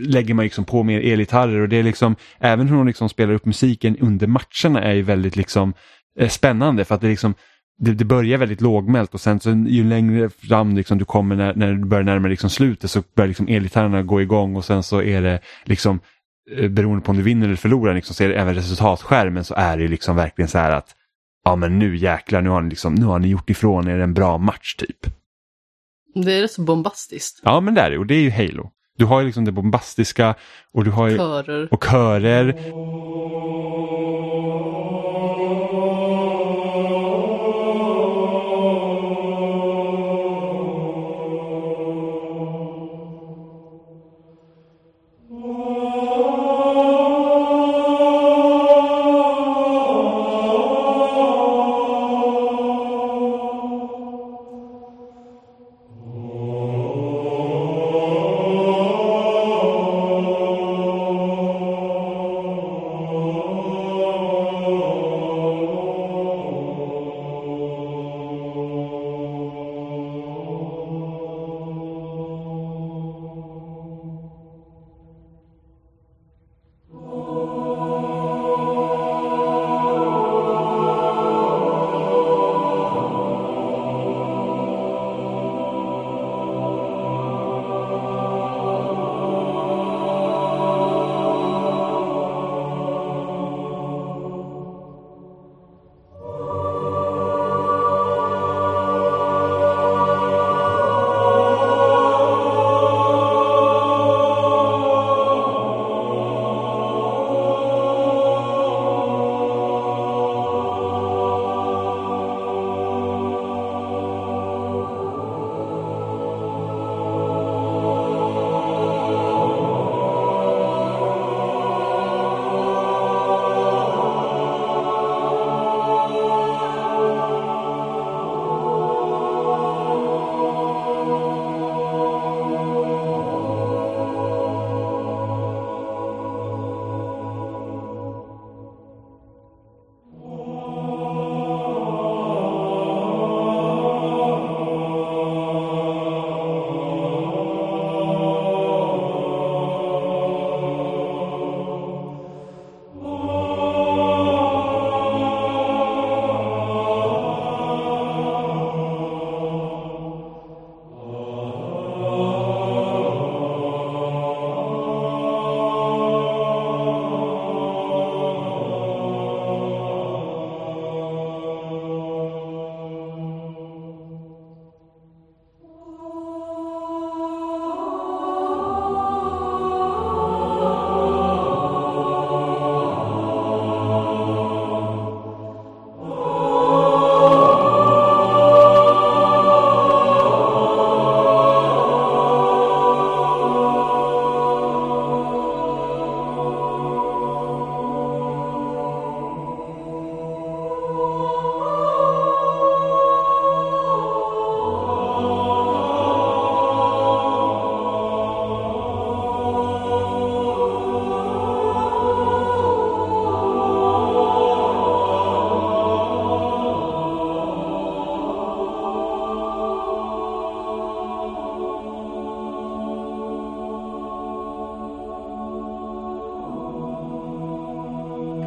[0.00, 3.34] lägger man liksom på mer elgitarrer och det är liksom, även hur hon liksom spelar
[3.34, 5.74] upp musiken under matcherna är ju väldigt liksom
[6.18, 7.34] eh, spännande för att det liksom
[7.78, 11.54] det, det börjar väldigt lågmält och sen så ju längre fram liksom du kommer när,
[11.54, 15.02] när du börjar närma liksom slutet så börjar liksom elgitarrerna gå igång och sen så
[15.02, 16.00] är det liksom
[16.56, 19.54] eh, beroende på om du vinner eller förlorar liksom, så är det även resultatskärmen så
[19.54, 20.94] är det liksom verkligen så här att
[21.44, 24.14] ja men nu jäklar nu har ni, liksom, nu har ni gjort ifrån er en
[24.14, 25.15] bra match typ.
[26.24, 27.40] Det är så bombastiskt.
[27.44, 28.70] Ja men det är det och det är ju Halo.
[28.98, 30.34] Du har ju liksom det bombastiska
[30.72, 31.68] och du har ju, Körer.
[31.74, 32.54] och körer.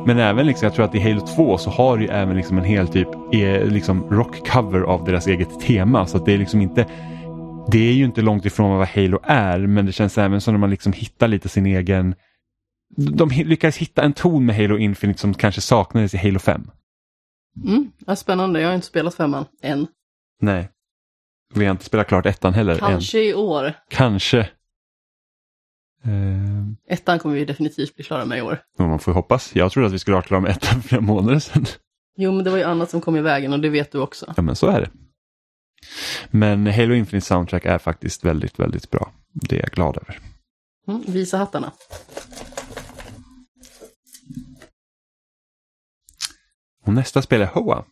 [0.10, 2.58] Men även liksom, jag tror att i Halo 2 så har du ju även liksom
[2.58, 6.08] en hel typ eh, liksom rockcover av deras eget tema.
[6.08, 6.86] Så det är liksom inte
[7.72, 10.60] det är ju inte långt ifrån vad Halo är men det känns även som när
[10.60, 12.16] man liksom hittar lite sin egen
[12.98, 16.72] de lyckades hitta en ton med Halo Infinite som kanske saknades i Halo 5.
[17.68, 19.88] Mm, ja, spännande, jag har inte spelat femman än.
[20.42, 20.70] Nej.
[21.54, 23.26] Vi har inte spelat klart ettan heller Kanske än.
[23.26, 23.74] i år.
[23.90, 24.50] Kanske.
[26.90, 28.62] Ettan kommer vi definitivt bli klara med i år.
[28.78, 29.56] men man får ju hoppas.
[29.56, 31.66] Jag trodde att vi skulle vara klara med ettan för flera månader sedan.
[32.18, 34.34] Jo, men det var ju annat som kom i vägen och det vet du också.
[34.38, 34.90] Ja men så är det.
[36.30, 39.12] Men Halo Infinite Soundtrack är faktiskt väldigt, väldigt bra.
[39.34, 40.20] Det är jag glad över.
[40.88, 41.72] Mm, visa hattarna.
[46.86, 47.86] Och nästa spel är Hoa.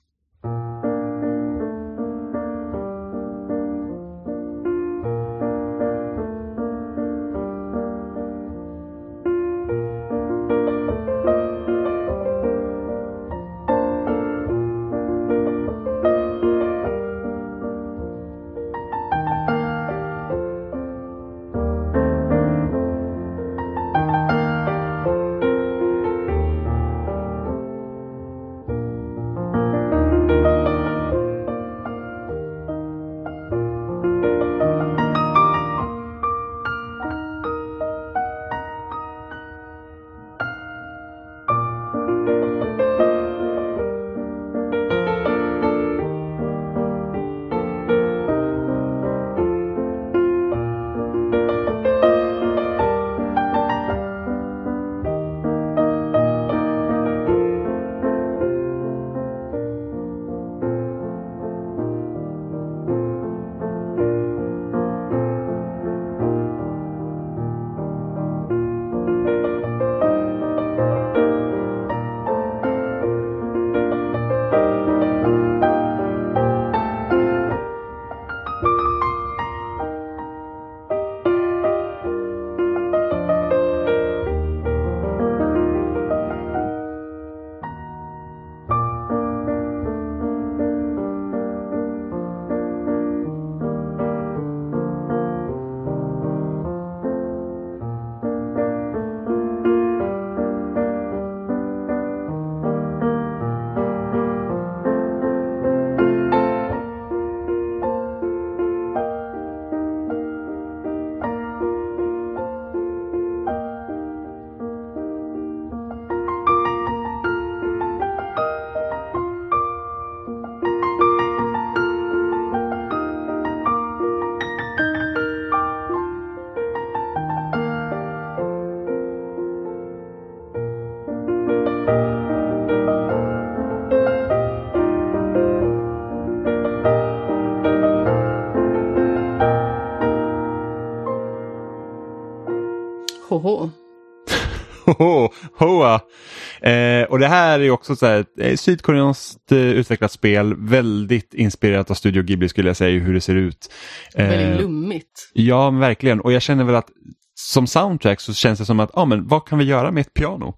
[147.17, 151.91] Och det här är också så här, ett eh, sydkoreanskt eh, utvecklat spel, väldigt inspirerat
[151.91, 153.71] av Studio Ghibli skulle jag säga hur det ser ut.
[154.15, 155.31] Eh, Väldigt lummigt.
[155.33, 156.21] Ja, men verkligen.
[156.21, 156.89] Och jag känner väl att
[157.35, 160.01] som soundtrack så känns det som att, ja ah, men vad kan vi göra med
[160.01, 160.53] ett piano?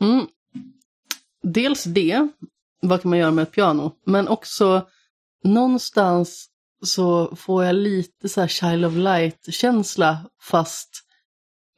[0.00, 0.26] Mm.
[1.42, 2.28] Dels det,
[2.82, 3.92] vad kan man göra med ett piano?
[4.06, 4.86] Men också
[5.44, 6.46] någonstans
[6.84, 10.90] så får jag lite så här Child of Light-känsla fast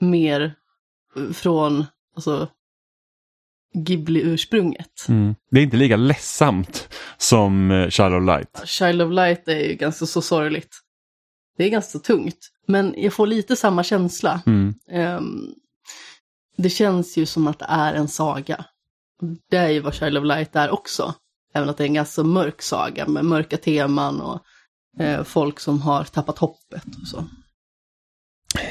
[0.00, 0.54] mer
[1.32, 1.84] från
[2.16, 2.48] alltså,
[3.74, 5.08] Ghibli-ursprunget.
[5.08, 5.34] Mm.
[5.50, 8.62] Det är inte lika ledsamt som eh, Child of Light.
[8.64, 10.80] Child of Light är ju ganska så sorgligt.
[11.56, 14.42] Det är ganska tungt, men jag får lite samma känsla.
[14.46, 14.74] Mm.
[14.92, 15.54] Um,
[16.56, 18.64] det känns ju som att det är en saga.
[19.50, 21.14] Det är ju vad Child of Light är också.
[21.54, 24.40] Även att det är en ganska mörk saga med mörka teman och
[25.00, 27.24] eh, folk som har tappat hoppet och så.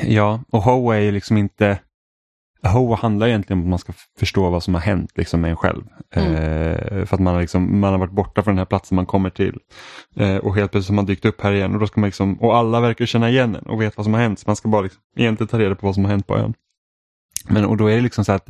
[0.02, 1.80] Ja, och Hoa är ju liksom inte...
[2.68, 5.58] Hoa handlar egentligen om att man ska förstå vad som har hänt liksom, med en
[5.58, 5.84] själv.
[6.16, 6.36] Mm.
[6.36, 9.06] Eh, för att man har, liksom, man har varit borta från den här platsen man
[9.06, 9.60] kommer till.
[10.16, 12.34] Eh, och helt plötsligt har man dykt upp här igen och då ska man liksom,
[12.36, 14.40] och alla verkar känna igen en och vet vad som har hänt.
[14.40, 16.54] Så man ska bara liksom, egentligen ta reda på vad som har hänt på ön.
[17.50, 18.50] Men och då är det liksom så att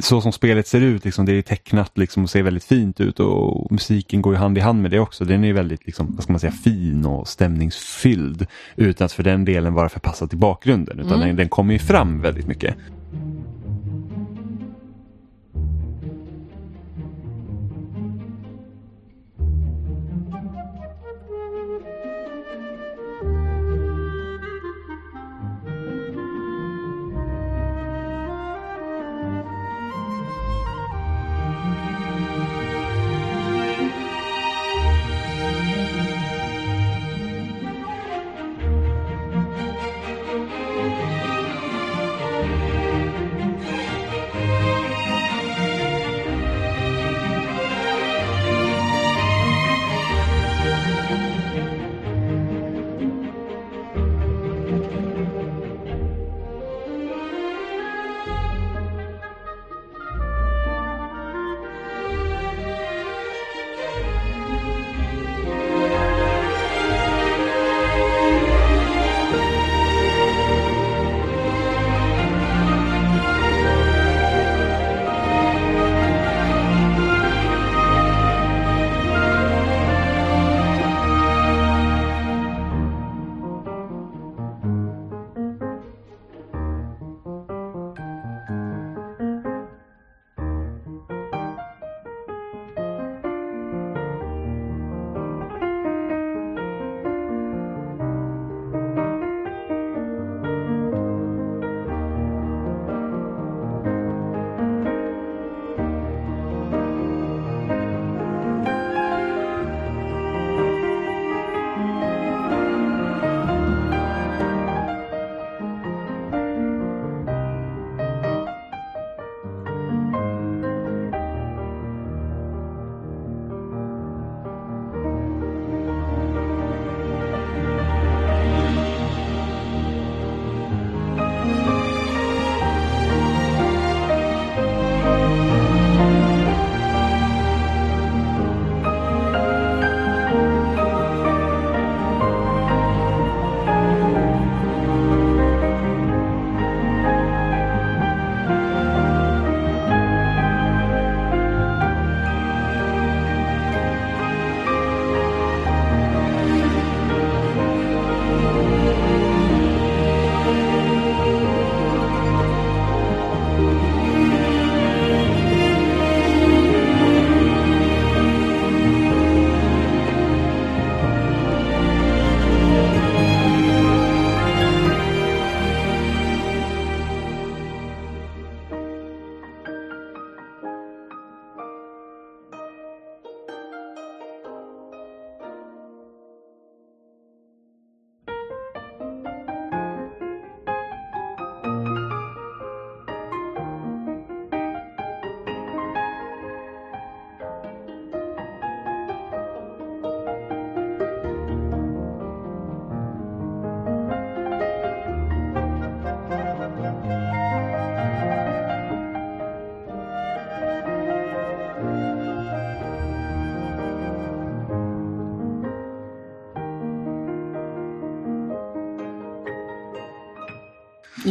[0.00, 3.20] så som spelet ser ut, liksom, det är tecknat liksom, och ser väldigt fint ut
[3.20, 5.24] och musiken går ju hand i hand med det också.
[5.24, 8.46] Den är väldigt liksom, vad ska man säga, fin och stämningsfylld
[8.76, 10.98] utan att för den delen vara förpassad till bakgrunden.
[10.98, 11.26] Utan Mm.
[11.26, 12.76] den, den kommer ju fram väldigt mycket.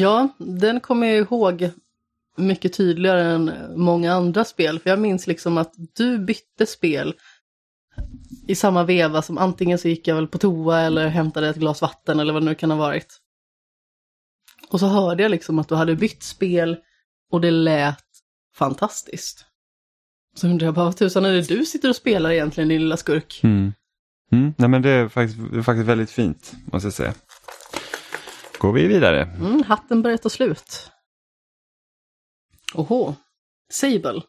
[0.02, 1.70] Ja, den kommer jag ihåg
[2.38, 4.80] mycket tydligare än många andra spel.
[4.80, 7.14] För jag minns liksom att du bytte spel
[8.48, 11.82] i samma veva som antingen så gick jag väl på toa eller hämtade ett glas
[11.82, 13.18] vatten eller vad det nu kan ha varit.
[14.70, 16.78] Och så hörde jag liksom att du hade bytt spel
[17.32, 18.06] och det lät
[18.56, 19.46] fantastiskt.
[20.36, 22.98] Så undrar jag bara, vad tusan är det du sitter och spelar egentligen din lilla
[22.98, 23.40] skurk?
[23.44, 23.74] Mm.
[24.32, 24.54] Mm.
[24.58, 27.14] Nej, men det är, faktiskt, det är faktiskt väldigt fint, måste jag säga.
[28.62, 29.22] Går vi vidare.
[29.22, 30.92] Mm, hatten börjar ta slut.
[32.74, 33.16] Oho,
[33.70, 34.22] Sable.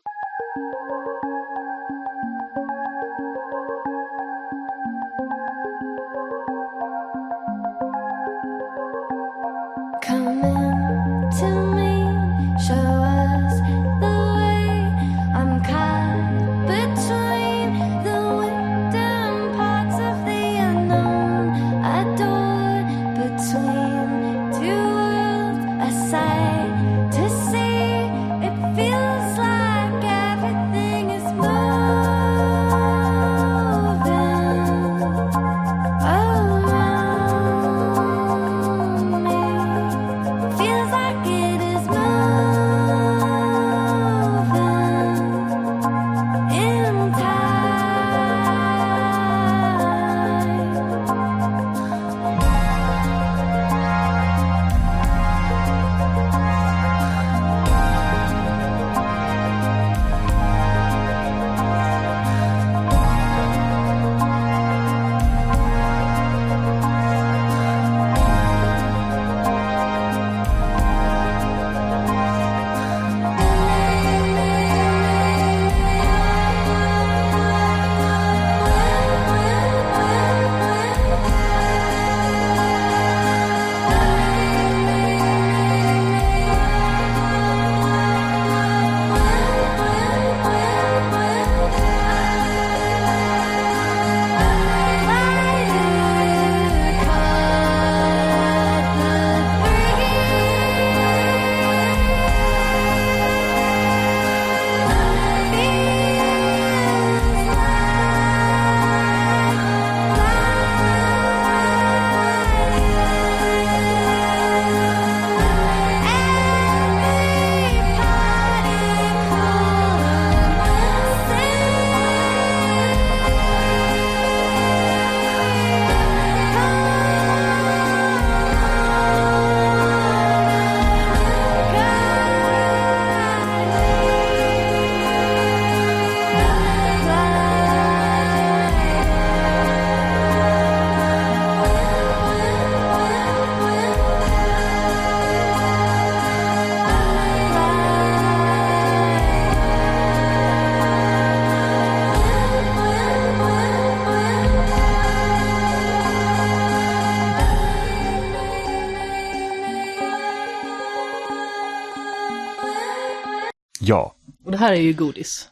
[164.62, 165.48] Här är ju godis.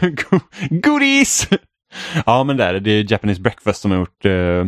[0.70, 1.48] Godis!
[2.26, 2.90] Ja men det är det.
[2.90, 4.64] Är Japanese Breakfast som har gjort eh,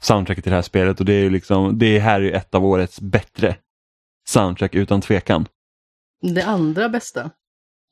[0.00, 2.54] soundtracket till det här spelet och det är ju liksom, det här är ju ett
[2.54, 3.56] av årets bättre
[4.28, 5.46] soundtrack utan tvekan.
[6.22, 7.30] Det andra bästa.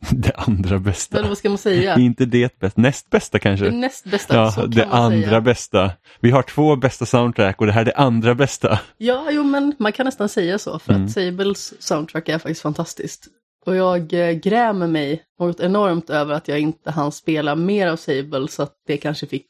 [0.11, 1.19] Det andra bästa.
[1.19, 1.97] Eller vad ska man säga?
[1.99, 3.65] Inte det bästa, näst bästa kanske.
[3.65, 5.41] Det näst bästa, Ja, så kan det man andra säga.
[5.41, 5.91] bästa.
[6.20, 8.81] Vi har två bästa soundtrack och det här är det andra bästa.
[8.99, 11.05] Ja, jo men man kan nästan säga så, för Mm.
[11.05, 13.27] att Sables soundtrack är faktiskt fantastiskt.
[13.66, 17.97] Och jag eh, grämer mig något enormt över att jag inte hann spela mer av
[17.97, 19.47] Sable så att det kanske fick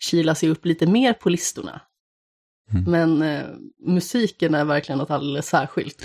[0.00, 1.80] kila sig upp lite mer på listorna.
[2.72, 2.84] Mm.
[2.90, 3.44] Men eh,
[3.86, 6.04] musiken är verkligen något alldeles särskilt.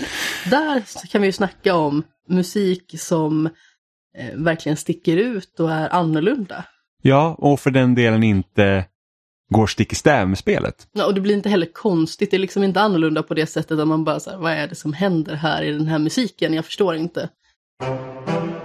[0.50, 3.46] Där kan vi ju snacka om musik som
[4.18, 6.64] eh, verkligen sticker ut och är annorlunda.
[7.02, 8.84] Ja, och för den delen inte
[9.54, 10.86] går stick i stäv med spelet.
[10.92, 13.78] Ja, och det blir inte heller konstigt, det är liksom inte annorlunda på det sättet
[13.78, 16.54] att man bara så här, vad är det som händer här i den här musiken?
[16.54, 17.28] Jag förstår inte.
[17.82, 18.63] Mm.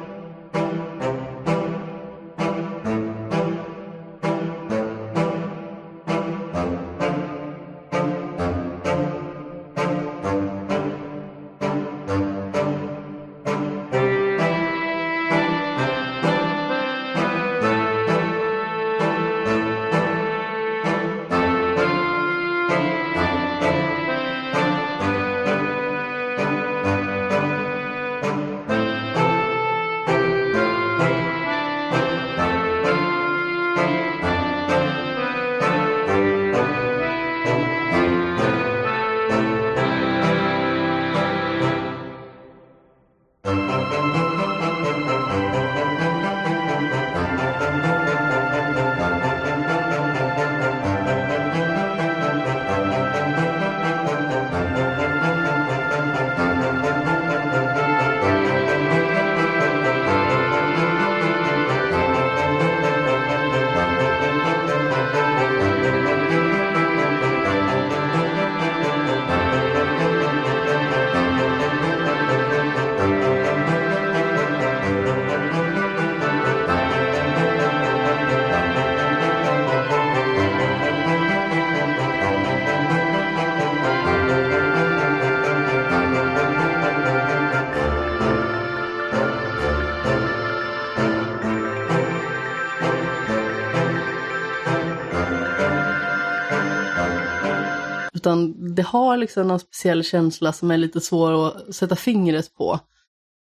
[98.80, 102.80] Det har liksom någon speciell känsla som är lite svår att sätta fingret på.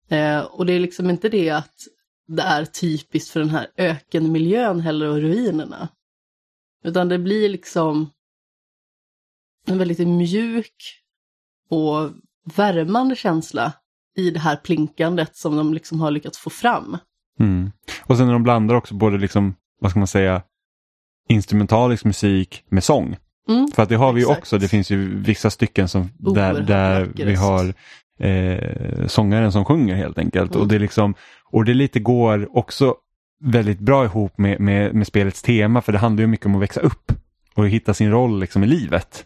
[0.10, 1.74] Eh, och det är liksom inte det att
[2.28, 5.90] det är typiskt för den här ökenmiljön heller och ruinerna.
[6.84, 8.10] Utan det blir liksom
[9.68, 10.76] en väldigt mjuk
[11.70, 12.12] och
[12.56, 13.74] värmande känsla
[14.18, 16.98] i det här plinkandet som de liksom har lyckats få fram.
[17.40, 17.72] Mm.
[18.06, 20.44] Och sen när de blandar också både liksom, vad ska man säga,
[21.30, 23.18] instrumentalisk musik med sång.
[23.50, 23.68] Mm.
[23.76, 24.40] För att det har vi ju Exakt.
[24.40, 27.74] också, det finns ju vissa stycken som där, där vi har
[28.20, 30.52] eh, sångaren som sjunger helt enkelt.
[30.52, 30.62] Mm.
[30.62, 31.14] Och det liksom,
[31.52, 32.96] och det lite går också
[33.44, 36.62] väldigt bra ihop med, med, med spelets tema för det handlar ju mycket om att
[36.62, 37.12] växa upp
[37.56, 39.26] och hitta sin roll liksom i livet.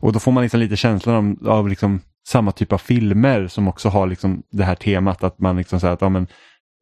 [0.00, 3.68] Och då får man liksom lite känslan av, av liksom samma typ av filmer som
[3.68, 6.26] också har liksom det här temat att man liksom säger att ja, men,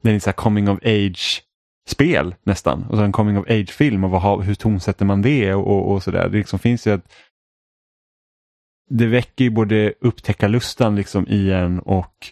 [0.02, 1.42] det är så coming of age
[1.86, 2.84] spel nästan.
[2.84, 5.92] Och så en coming of age film och vad, hur tonsätter man det och, och,
[5.92, 6.28] och sådär.
[6.28, 7.12] Det liksom finns ju ett
[8.88, 12.26] det väcker ju både upptäckarlustan liksom i en och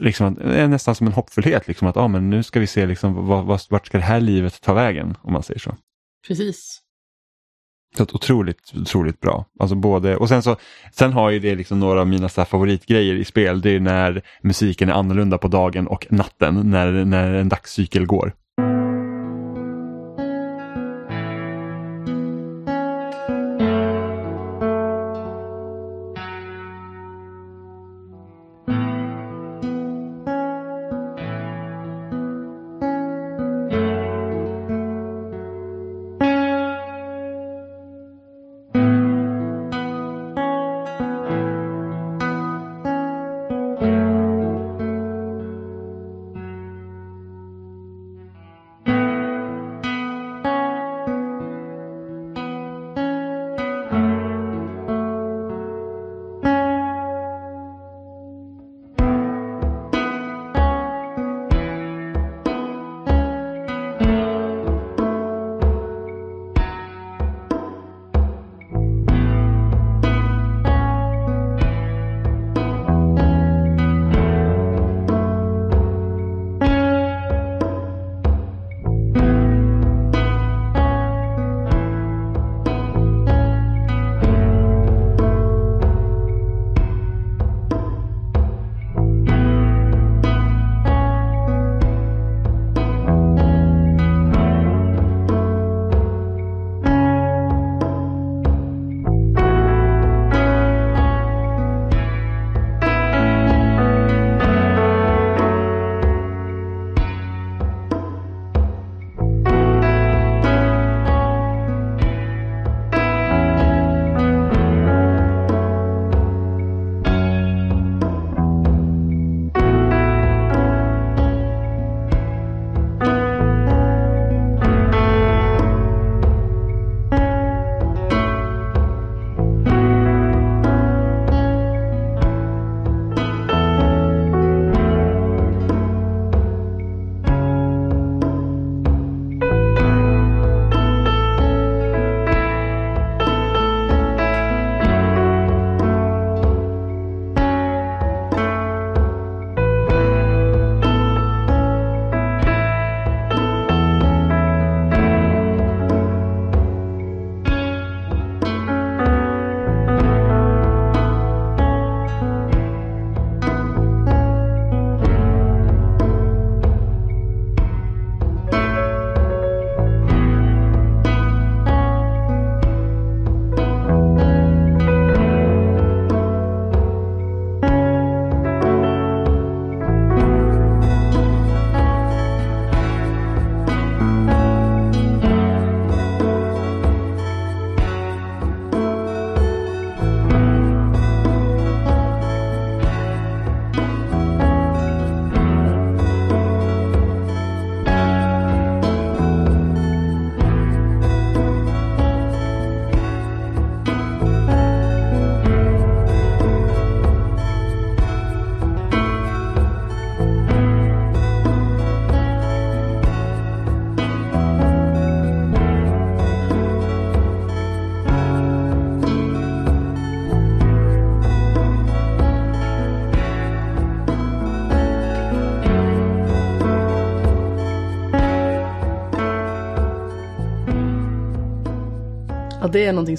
[0.00, 1.68] liksom att, det är nästan som en hoppfullhet.
[1.68, 4.60] Liksom att ah, men nu ska vi se liksom, vart, vart ska det här livet
[4.60, 5.76] ta vägen om man säger så.
[6.26, 6.82] Precis.
[7.96, 9.44] Så att otroligt, otroligt bra.
[9.58, 10.56] Alltså både, och sen, så,
[10.92, 13.60] sen har ju det liksom några av mina så här favoritgrejer i spel.
[13.60, 18.32] Det är när musiken är annorlunda på dagen och natten när, när en dagscykel går.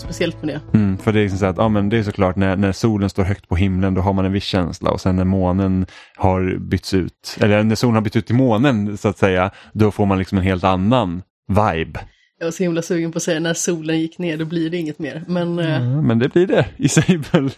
[0.01, 0.77] Speciellt med det.
[0.77, 3.09] Mm, för det är liksom så att, ja, men det är såklart när, när solen
[3.09, 6.57] står högt på himlen då har man en viss känsla och sen när månen har
[6.59, 10.05] bytts ut, eller när solen har bytts ut till månen så att säga, då får
[10.05, 11.99] man liksom en helt annan vibe.
[12.39, 14.77] Jag var så himla sugen på att säga när solen gick ner då blir det
[14.77, 15.23] inget mer.
[15.27, 17.49] Men eh, Ja, men det blir det i Sable.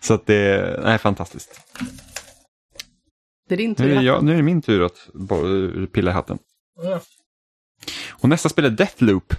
[0.00, 0.36] Så att det
[0.84, 1.60] är fantastiskt.
[3.48, 3.84] det är din tur.
[3.84, 5.08] Nu är, det jag, nu är det min tur att
[5.92, 6.38] pilla i hatten.
[8.10, 9.34] Och nästa spel är Deathloop.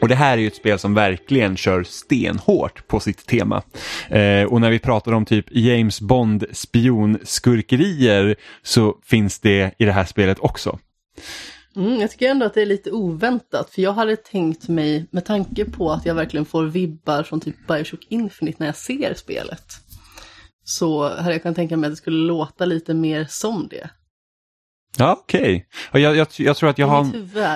[0.00, 3.62] Och det här är ju ett spel som verkligen kör stenhårt på sitt tema.
[4.08, 9.92] Eh, och när vi pratar om typ James Bond spionskurkerier så finns det i det
[9.92, 10.78] här spelet också.
[11.76, 15.24] Mm, jag tycker ändå att det är lite oväntat, för jag hade tänkt mig, med
[15.24, 19.64] tanke på att jag verkligen får vibbar från typ Bioshock Infinite när jag ser spelet,
[20.64, 23.90] så hade jag kunnat tänka mig att det skulle låta lite mer som det.
[24.96, 25.66] Ja, okej.
[25.92, 27.06] Och Jag, jag, jag tror att jag har...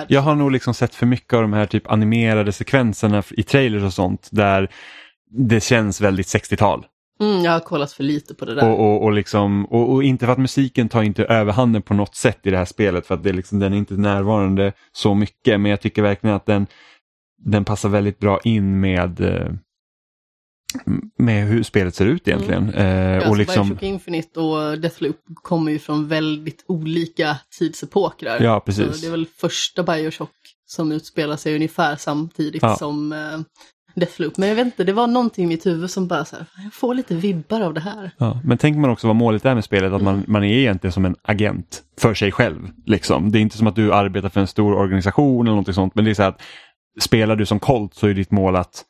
[0.07, 3.83] Jag har nog liksom sett för mycket av de här typ animerade sekvenserna i trailers
[3.83, 4.69] och sånt där
[5.31, 6.85] det känns väldigt 60-tal.
[7.21, 8.69] Mm, jag har kollat för lite på det där.
[8.69, 12.15] Och, och, och, liksom, och, och inte för att musiken tar inte överhanden på något
[12.15, 15.13] sätt i det här spelet för att det är liksom, den är inte närvarande så
[15.13, 16.67] mycket men jag tycker verkligen att den,
[17.45, 19.51] den passar väldigt bra in med, eh,
[21.17, 22.69] med hur spelet ser ut egentligen.
[22.73, 28.43] Eh, Ja, och alltså liksom, Bioshock Infinite och Deathloop kommer ju från väldigt olika tidsepoker.
[28.43, 28.95] Ja, precis.
[28.95, 30.29] Så det är väl första Bioshock
[30.65, 32.75] som utspelar sig ungefär samtidigt Ja.
[32.75, 33.39] som eh,
[33.95, 34.37] Deathloop.
[34.37, 36.73] Men jag vet inte, det var någonting i mitt huvud som bara så här, jag
[36.73, 38.11] får lite vibbar av det här.
[38.17, 40.91] Ja, men tänker man också vad målet är med spelet, att man, man är egentligen
[40.91, 42.69] som en agent för sig själv.
[42.85, 43.31] Liksom.
[43.31, 46.05] Det är inte som att du arbetar för en stor organisation eller något sånt, men
[46.05, 46.41] det är så att
[47.01, 48.83] spelar du som Colt så är ditt mål att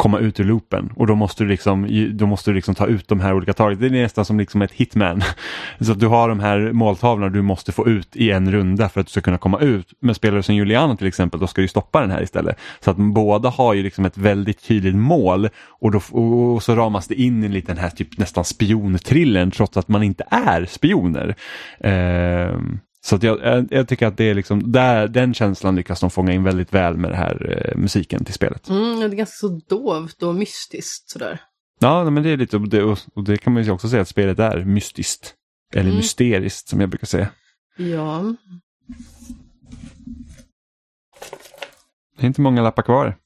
[0.00, 3.08] komma ut ur loopen och då måste du liksom, då måste du liksom ta ut
[3.08, 3.80] de här olika targets.
[3.80, 5.22] Det är nästan som liksom ett hitman.
[5.80, 9.00] Så att du har de här måltavlorna du måste få ut i en runda för
[9.00, 9.92] att du ska kunna komma ut.
[10.00, 12.56] Men spelar du som Juliana till exempel, då ska du stoppa den här istället.
[12.80, 15.48] Så att båda har ju liksom ett väldigt tydligt mål
[15.80, 19.76] och, då, och så ramas det in i en liten här typ nästan spiontrillen trots
[19.76, 21.34] att man inte är spioner.
[21.80, 26.32] Ehm, så jag, jag tycker att det är liksom, där, den känslan lyckas de fånga
[26.32, 28.68] in väldigt väl med den här eh, musiken till spelet.
[28.68, 31.40] Mm, det är ganska så dovt och mystiskt sådär.
[31.80, 34.08] Ja, men det är lite, och det, och det kan man ju också säga att
[34.08, 35.34] spelet är mystiskt.
[35.74, 35.96] Eller Mm.
[35.96, 37.28] mysteriskt som jag brukar säga.
[37.76, 38.34] Ja,
[42.16, 43.16] Det är inte många lappar kvar.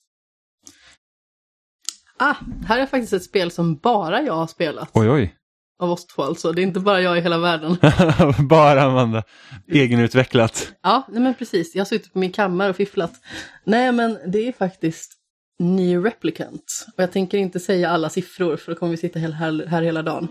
[2.19, 2.35] ah,
[2.67, 4.91] här är faktiskt ett spel som bara jag har spelat.
[4.93, 5.35] Oj, oj.
[5.83, 7.77] Av oss två alltså, det är inte bara jag i hela världen.
[8.49, 9.23] Bara Amanda.
[9.73, 10.73] Egenutvecklat.
[10.83, 11.75] Ja, nej men precis.
[11.75, 13.12] Jag har suttit på min kammare och fifflat.
[13.65, 15.12] Nej, men det är faktiskt
[15.59, 16.65] New Replicant.
[16.97, 19.83] Och jag tänker inte säga alla siffror för då kommer vi sitta hel- här, här
[19.83, 20.28] hela dagen.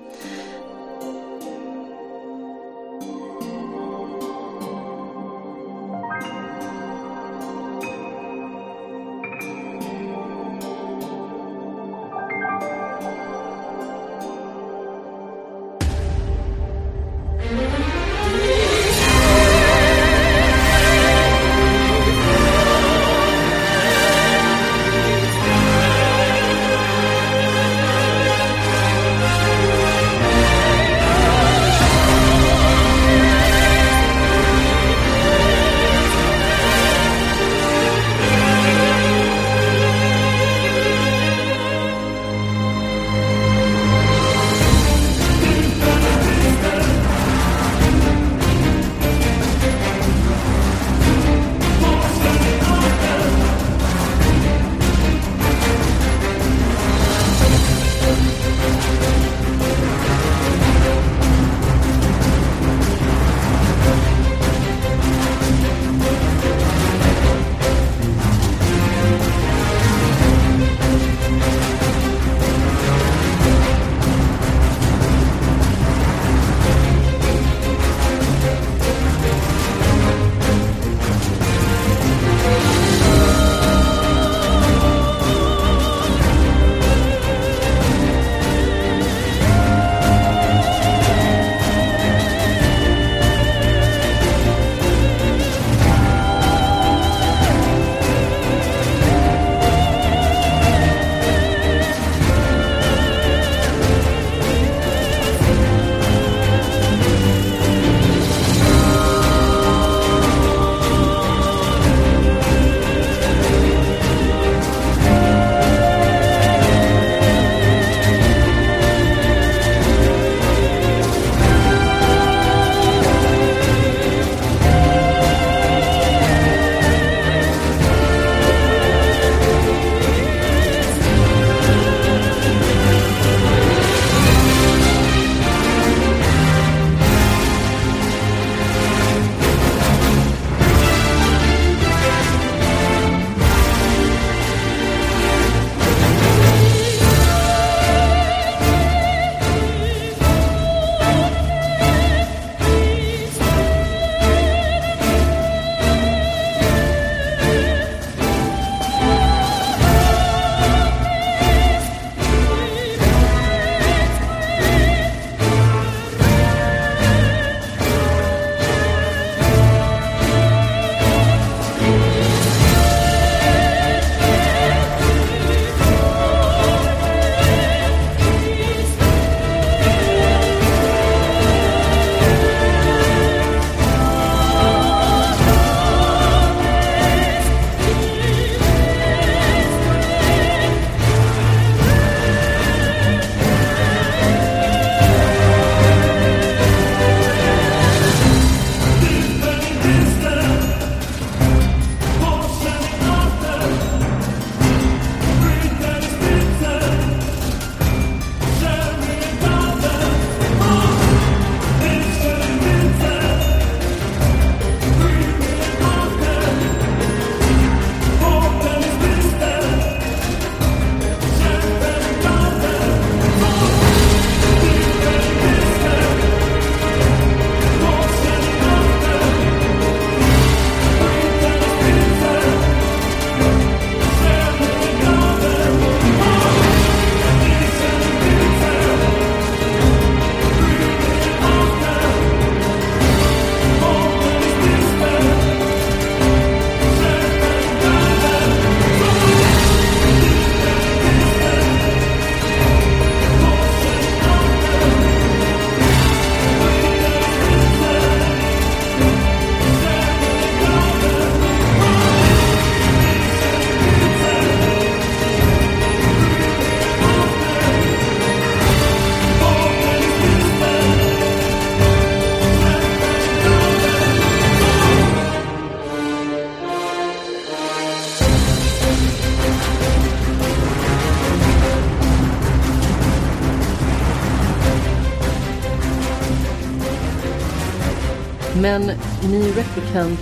[289.93, 290.19] Replicant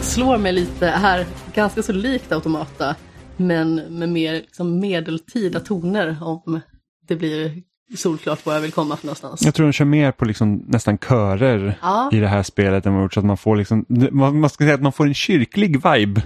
[0.00, 2.96] slår mig lite här, ganska så likt Automata,
[3.36, 6.60] men med mer liksom, medeltida toner om
[7.08, 7.62] det blir
[7.96, 9.42] solklart var jag vill komma för någonstans.
[9.42, 12.10] Jag tror de kör mer på liksom nästan körer Ja.
[12.12, 14.64] i det här spelet än vad gjort, så att man får liksom, man man ska
[14.64, 16.22] säga att man får en kyrklig vibe.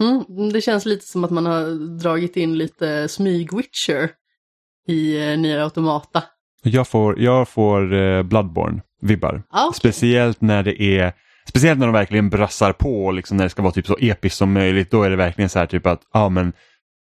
[0.00, 4.08] Mm, det känns lite som att man har dragit in lite smyg-Witcher
[4.88, 6.22] i eh, Nier Automata.
[6.64, 9.42] Jag får, jag får eh, Bloodborne-vibbar.
[9.52, 9.78] Ja, okej.
[9.78, 11.12] Speciellt när det är
[11.48, 14.52] Speciellt när de verkligen brassar på, liksom när det ska vara typ så episkt som
[14.52, 14.90] möjligt.
[14.90, 16.52] Då är det verkligen så här typ att, ja men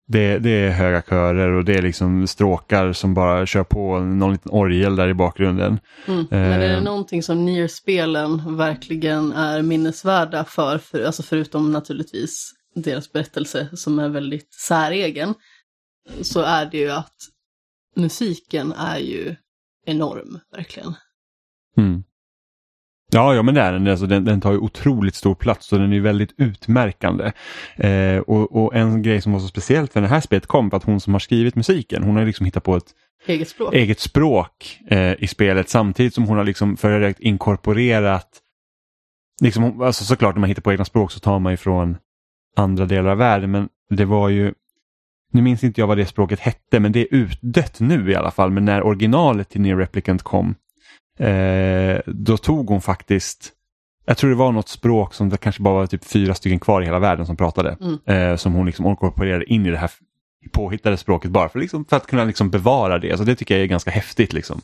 [0.07, 4.31] det, det är höga körer och det är liksom stråkar som bara kör på någon
[4.31, 5.79] liten orgel där i bakgrunden.
[6.07, 6.25] Mm.
[6.29, 6.83] Men är det Eh.
[6.83, 14.09] någonting som Nier-spelen verkligen är minnesvärda för, för, alltså förutom naturligtvis deras berättelse som är
[14.09, 15.33] väldigt säregen,
[16.21, 17.15] så är det ju att
[17.95, 19.35] musiken är ju
[19.85, 20.93] enorm, verkligen.
[21.77, 22.03] Mm.
[23.13, 23.87] Ja, ja, men det är den.
[23.87, 24.25] Alltså, den.
[24.25, 27.31] Den tar ju otroligt stor plats och den är ju väldigt utmärkande.
[27.75, 30.77] Eh, och, och en grej som var så speciellt för det här spelet kom var
[30.77, 32.93] att hon som har skrivit musiken, hon har liksom hittat på ett
[33.27, 33.73] Eget språk.
[33.73, 38.29] eget språk eh, i spelet samtidigt som hon har liksom försökt inkorporerat
[39.41, 41.97] liksom, alltså såklart när man hittar på egna språk så tar man ifrån
[42.55, 44.53] andra delar av världen men det var ju
[45.31, 48.31] nu minns inte jag vad det språket hette men det är utdött nu i alla
[48.31, 50.55] fall men när originalet till Near Replicant kom
[51.19, 53.53] eh, då tog hon faktiskt
[54.05, 56.81] jag tror det var något språk som det kanske bara var typ fyra stycken kvar
[56.81, 57.77] i hela världen som pratade.
[57.81, 58.31] Mm.
[58.31, 59.91] Eh, som hon liksom inkorporerade in i det här
[60.51, 63.17] påhittade språket bara för, liksom, för att kunna liksom bevara det.
[63.17, 64.33] Så det tycker jag är ganska häftigt.
[64.33, 64.61] Liksom.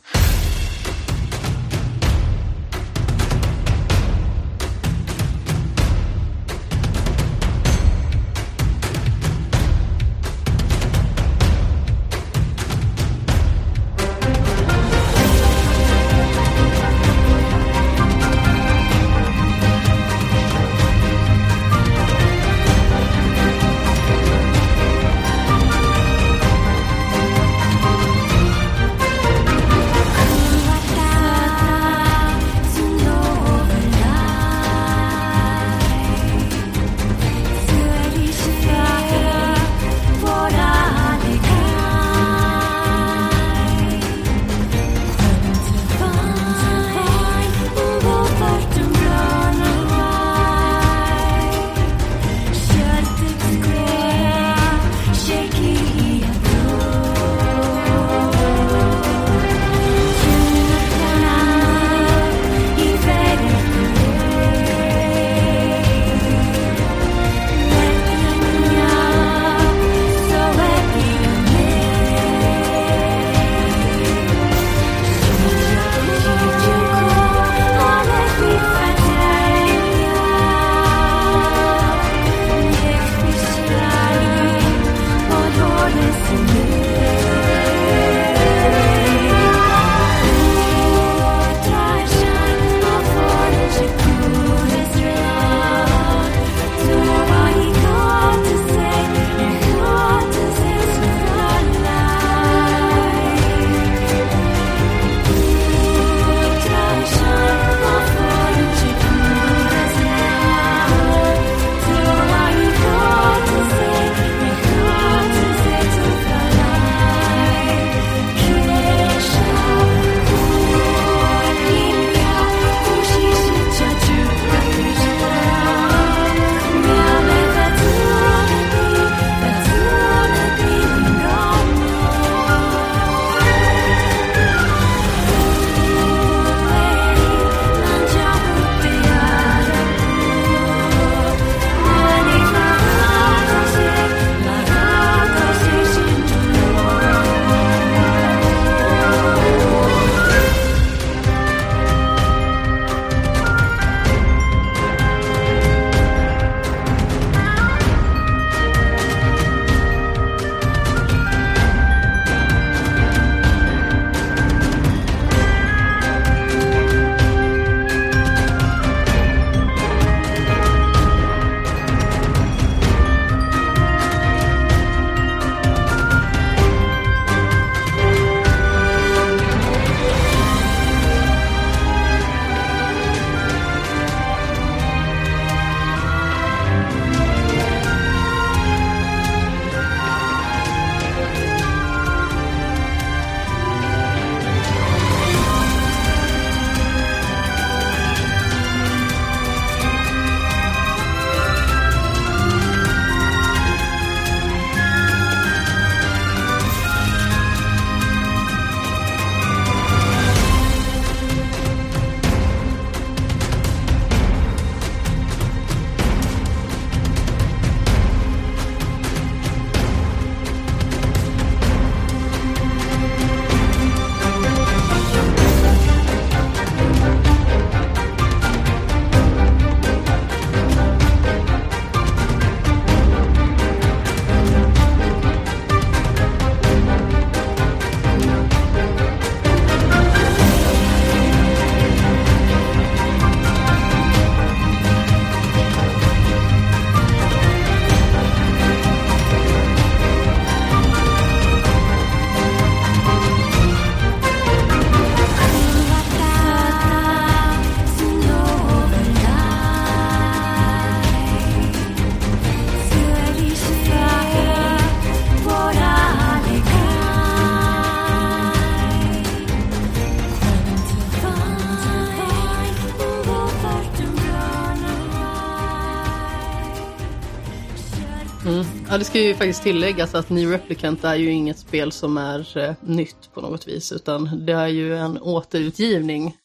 [279.18, 283.30] Ska ju faktiskt tilläggas att New Replicant är ju inget spel som är eh, nytt
[283.34, 286.36] på något vis, utan det är ju en återutgivning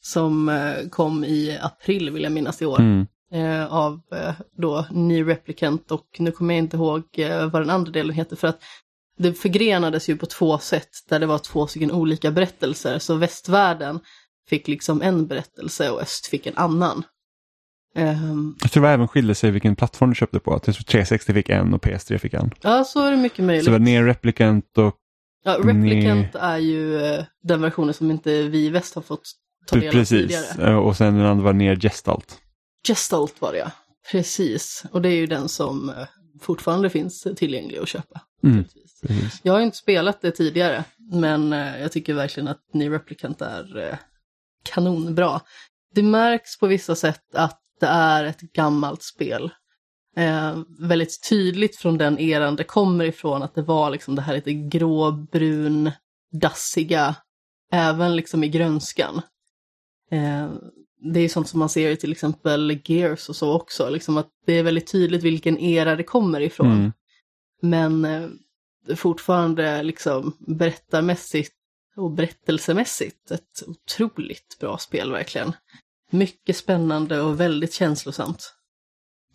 [0.00, 2.80] som eh, kom i april, vill jag minnas, i år.
[2.80, 3.06] Mm.
[3.32, 7.70] eh, av eh, då New Replicant och nu kommer jag inte ihåg eh, vad den
[7.70, 8.62] andra delen heter för att
[9.18, 12.98] det förgrenades ju på två sätt där det var två stycken olika berättelser.
[12.98, 14.00] Så västvärlden
[14.48, 17.02] fick liksom en berättelse och öst fick en annan.
[17.98, 20.52] Ehm, Jag tror det även skilde sig vilken plattform du köpte på.
[20.52, 22.50] Jag tror 360 fick en och PS3 fick en.
[22.62, 23.64] ja, så är det mycket Så möjligt.
[23.64, 24.94] det var ner Replicant och
[25.44, 29.22] Ja, Replicant är ju eh, den versionen som inte vi i väst har fått
[29.66, 30.20] ta del av precis.
[30.28, 30.70] tidigare.
[30.70, 32.38] Eh, Och sen den andra var ner Gestalt.
[32.88, 33.70] Gestalt var det ja.
[34.12, 34.84] Precis.
[34.92, 35.94] Och det är ju den som eh,
[36.40, 38.20] fortfarande finns tillgänglig att köpa.
[38.44, 38.64] Mm.
[39.42, 43.98] Jag har inte spelat det tidigare, men jag tycker verkligen att New Replicant är
[44.64, 45.40] kanonbra.
[45.94, 49.50] Det märks på vissa sätt att det är ett gammalt spel.
[50.16, 54.34] Eh, väldigt tydligt från den eran det kommer ifrån att det var liksom det här
[54.34, 55.90] lite gråbrun,
[56.32, 57.14] dassiga,
[57.72, 59.22] även liksom i grönskan.
[60.10, 60.50] Eh,
[61.00, 64.28] det är sånt som man ser i till exempel Gears och så också, liksom att
[64.46, 66.72] det är väldigt tydligt vilken era det kommer ifrån.
[66.72, 66.92] Mm.
[67.62, 71.54] Men eh, fortfarande liksom berättarmässigt
[71.96, 75.52] och berättelsemässigt ett otroligt bra spel verkligen.
[76.10, 78.54] Mycket spännande och väldigt känslosamt.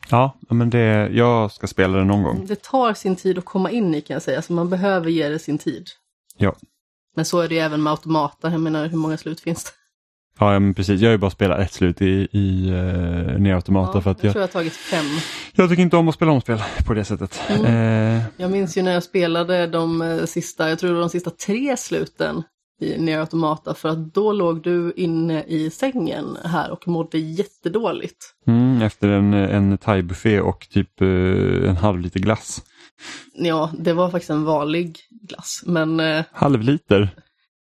[0.09, 2.45] Ja, men det, jag ska spela det någon gång.
[2.45, 5.29] Det tar sin tid att komma in i kan jag säga, så man behöver ge
[5.29, 5.87] det sin tid.
[6.37, 6.55] Ja.
[7.15, 9.71] Men så är det ju även med automata, jag menar hur många slut finns det?
[10.39, 11.01] Ja, men precis.
[11.01, 14.27] Jag har ju bara spelat ett slut i, i uh, Ner Automata för att jag
[14.27, 15.05] jag, tror jag har tagit fem.
[15.53, 17.41] jag tycker inte om att spela omspel på det sättet.
[17.49, 17.65] Mm.
[18.17, 21.09] Eh, Jag minns ju när jag spelade de eh, sista, jag tror det var de
[21.09, 22.43] sista tre sluten
[22.81, 28.17] i Nier Automata för att då låg du inne i sängen här och mådde jättedåligt.
[28.47, 32.61] mm, efter en, en thai-buffé och typ eh, en halv liter glass.
[33.33, 37.09] Ja, det var faktiskt en vanlig glass, men eh, Halv liter?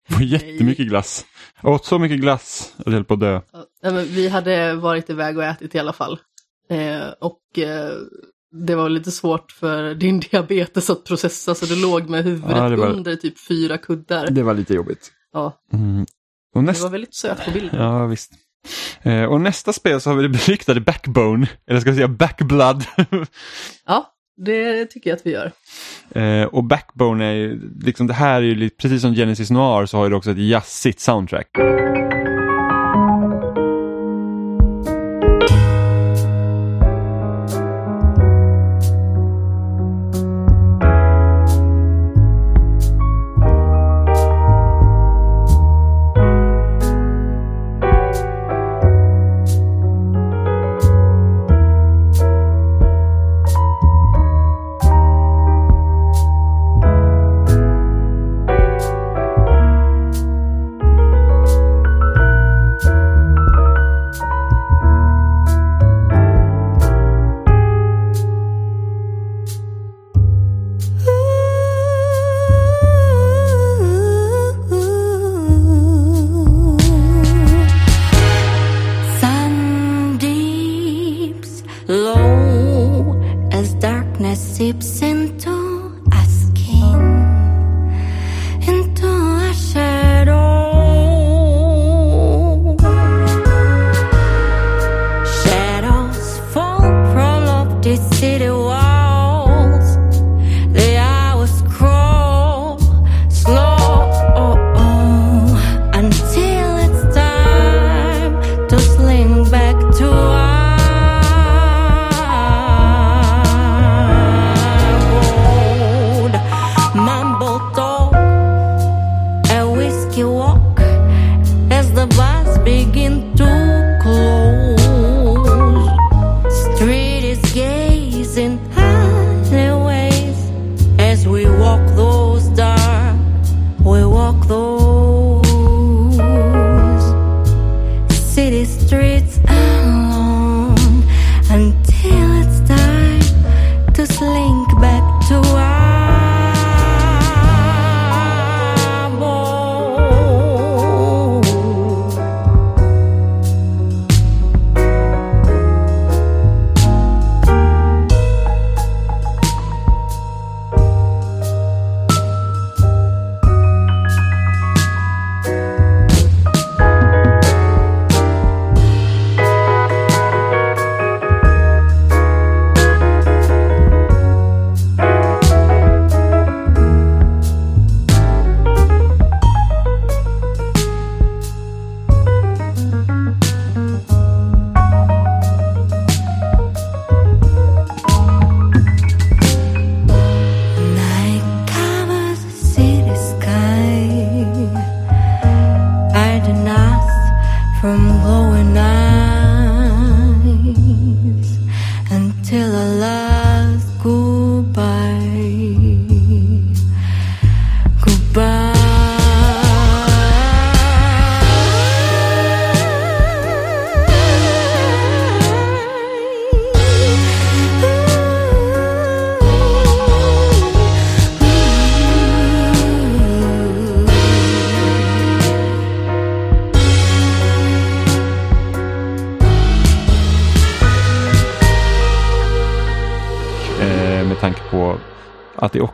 [0.08, 1.26] Det var jättemycket glass.
[1.62, 3.40] Jag åt så mycket glass och det höll på att dö.
[3.82, 6.18] ja, vi hade varit iväg och ätit i alla fall.
[6.70, 7.92] Eh, och eh,
[8.52, 12.68] det var lite svårt för din diabetes att processa så du låg med huvudet Ja,
[12.68, 14.30] det var- under typ fyra kuddar.
[14.30, 15.12] Det var lite jobbigt.
[15.32, 16.06] Ja, Mm.
[16.54, 16.84] Och det nästa...
[16.84, 17.80] var väldigt söt på bilden.
[17.82, 18.32] Ja, visst.
[19.02, 22.84] Eh, och nästa spel så har vi det beryktade Backbone, eller ska vi säga Backblood.
[23.86, 24.06] Ja,
[24.36, 25.52] det tycker jag att vi gör.
[26.10, 29.96] eh, och Backbone är ju, liksom det här är ju precis som Genesis Noir så
[29.98, 31.48] har det också ett jazzigt soundtrack.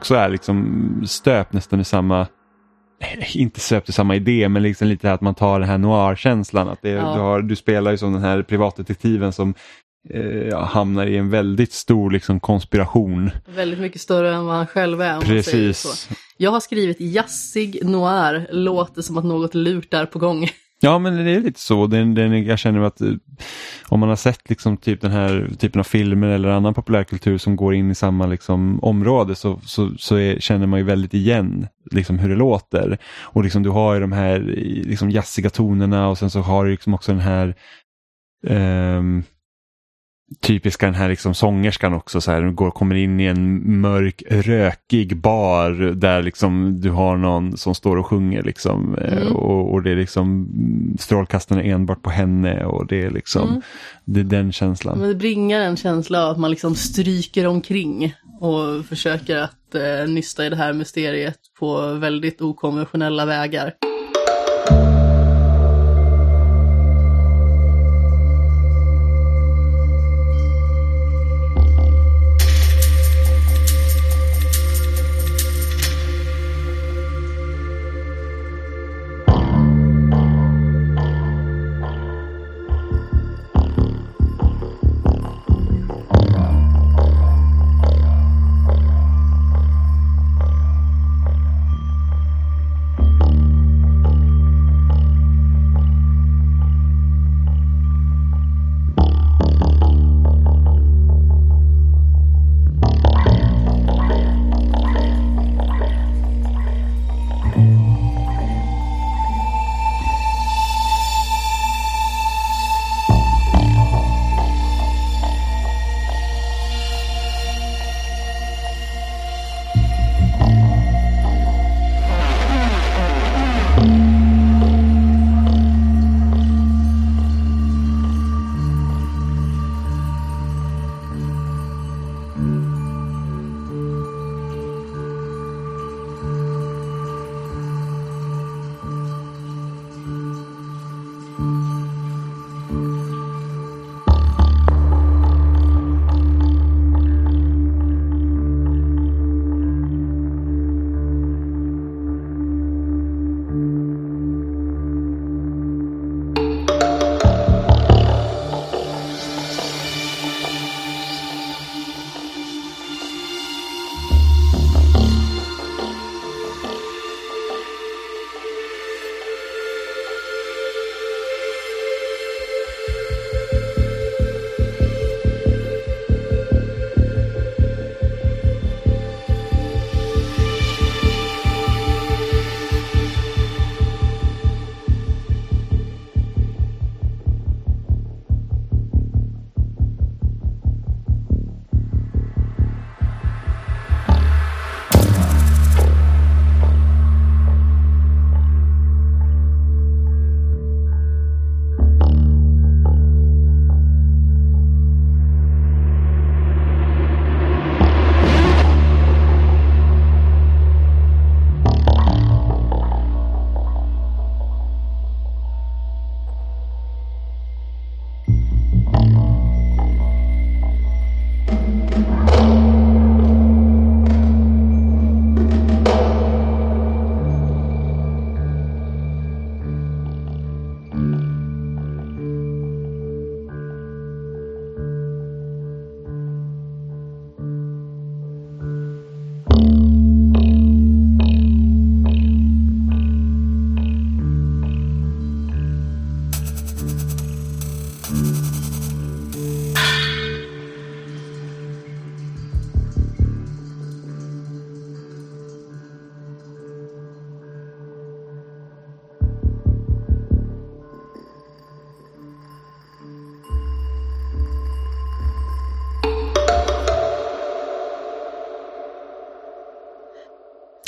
[0.08, 2.26] Också är liksom stöpt nästan i samma
[3.34, 6.68] inte stöpt i samma idé men liksom lite att man tar den här noir-känslan.
[6.68, 7.14] Att det, Ja.
[7.14, 9.54] du, har, du spelar ju som den här privatdetektiven som
[10.10, 13.30] eh, hamnar i en väldigt stor liksom, konspiration.
[13.54, 15.12] Väldigt mycket större än vad han själv är.
[15.12, 15.88] Om man säger så.
[15.88, 16.08] Precis.
[16.36, 20.48] Jag har skrivit jazzig noir, låter som att något lurt är på gång.
[20.80, 21.86] Ja men det är lite så.
[21.86, 23.08] Den, den, jag känner att eh,
[23.88, 27.56] om man har sett liksom typ den här typen av filmer eller annan populärkultur som
[27.56, 31.66] går in i samma liksom område så, så, så är, känner man ju väldigt igen
[31.90, 32.98] liksom hur det låter.
[33.22, 34.38] Och liksom du har ju de här
[34.84, 37.54] liksom jazziga tonerna och sen så har du liksom också den här
[38.46, 39.22] ehm,
[40.40, 44.22] typiska den här liksom sångerskan också så här, du går, kommer in i en mörk
[44.30, 49.36] rökig bar där liksom du har någon som står och sjunger liksom eh, Mm.
[49.36, 53.62] och, och det är liksom mm, strålkastarna enbart på henne och det är liksom Mm.
[54.04, 54.98] det är den känslan.
[54.98, 60.08] Men det bringar en känsla av att man liksom stryker omkring och försöker att eh,
[60.08, 63.72] nysta i det här mysteriet på väldigt okonventionella vägar.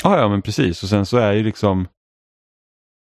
[0.03, 1.87] Ja, ja men precis och sen så är ju liksom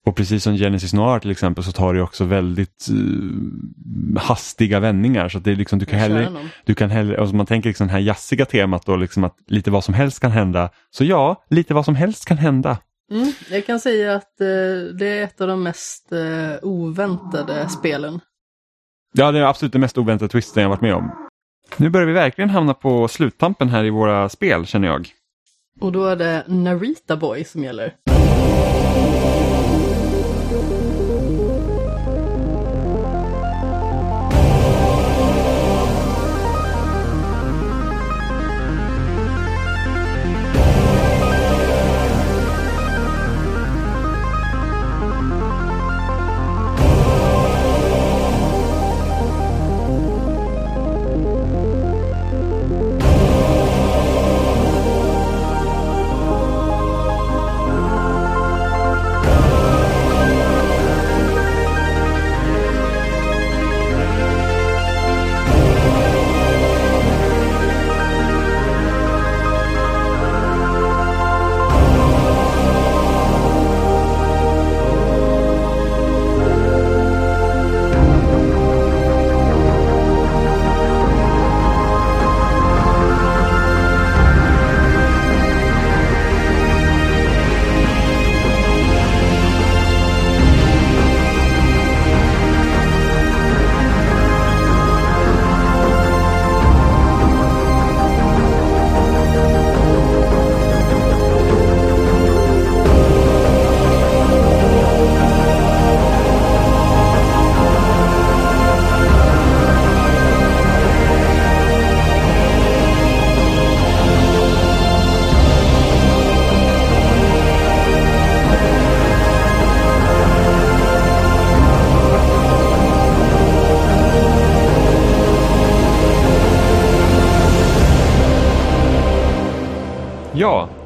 [0.07, 5.30] och precis som Genesis Noir till exempel så tar det också väldigt eh, hastiga vändningar
[5.30, 6.32] så att det är liksom, du kan hellre,
[6.66, 9.72] du kan hellre, alltså man tänker liksom det här jazziga temat då liksom att lite
[9.72, 10.69] vad som helst kan hända.
[10.91, 12.77] Så ja, lite vad som helst kan hända.
[13.11, 14.48] Mm, jag kan säga att eh,
[14.99, 18.19] det är ett av de mest eh, oväntade spelen.
[19.14, 21.27] Ja, det är absolut det mest oväntade twisten jag varit med om.
[21.77, 25.09] Nu börjar vi verkligen hamna på sluttampen här i våra spel känner jag.
[25.80, 27.94] Och då är det Narita Boy som gäller.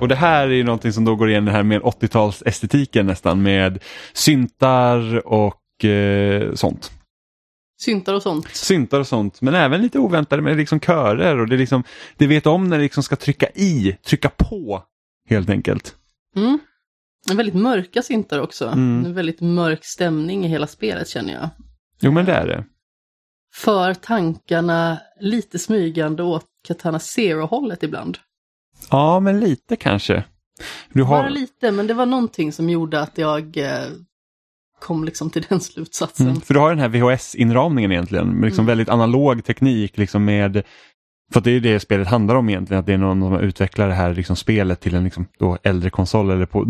[0.01, 3.05] Och det här är ju någonting som då går igen det här med 80-tals estetiken
[3.05, 6.91] nästan med syntar och eh, sånt.
[7.81, 8.47] Syntar och sånt.
[8.47, 11.83] Syntar och sånt, men även lite oväntade med liksom körer och det, är liksom,
[12.17, 14.83] det vet om när det liksom ska trycka i, trycka på
[15.30, 15.95] helt enkelt.
[16.35, 16.59] Mm.
[17.35, 18.67] Väldigt mörka syntar också.
[18.67, 19.05] Mm.
[19.05, 21.49] En väldigt mörk stämning i hela spelet känner jag.
[21.99, 22.65] Jo men det är det.
[23.53, 28.17] För tankarna lite smygande åt Katana Zero-hållet ibland.
[28.90, 30.24] Ja, men lite kanske.
[30.93, 31.22] Du har...
[31.22, 33.88] Bara lite, men det var någonting som gjorde att jag eh,
[34.80, 36.27] kom liksom till den slutsatsen.
[36.27, 38.68] Mm, för du har den här VHS-inramningen egentligen, med liksom Mm.
[38.68, 40.64] väldigt analog teknik liksom med
[41.34, 43.93] för det är det spelet handlar om egentligen, att det är någon som utvecklar det
[43.93, 45.27] här liksom spelet till en liksom
[45.64, 46.66] äldre konsol eller på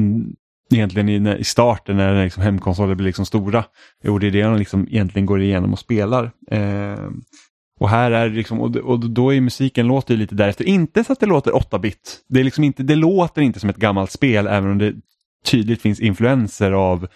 [0.71, 3.63] egentligen i, i starten när liksom hemkonsoler blir liksom stora.
[4.03, 6.31] Jo, det är det de liksom egentligen går igenom och spelar.
[6.51, 7.09] Eh,
[7.81, 10.65] och här är det liksom, och, och då är musiken låter lite därefter.
[10.65, 12.25] Inte så att det låter 8-bit.
[12.27, 14.93] Det, är liksom inte, det låter inte som ett gammalt spel även om det
[15.45, 17.07] tydligt finns influenser av,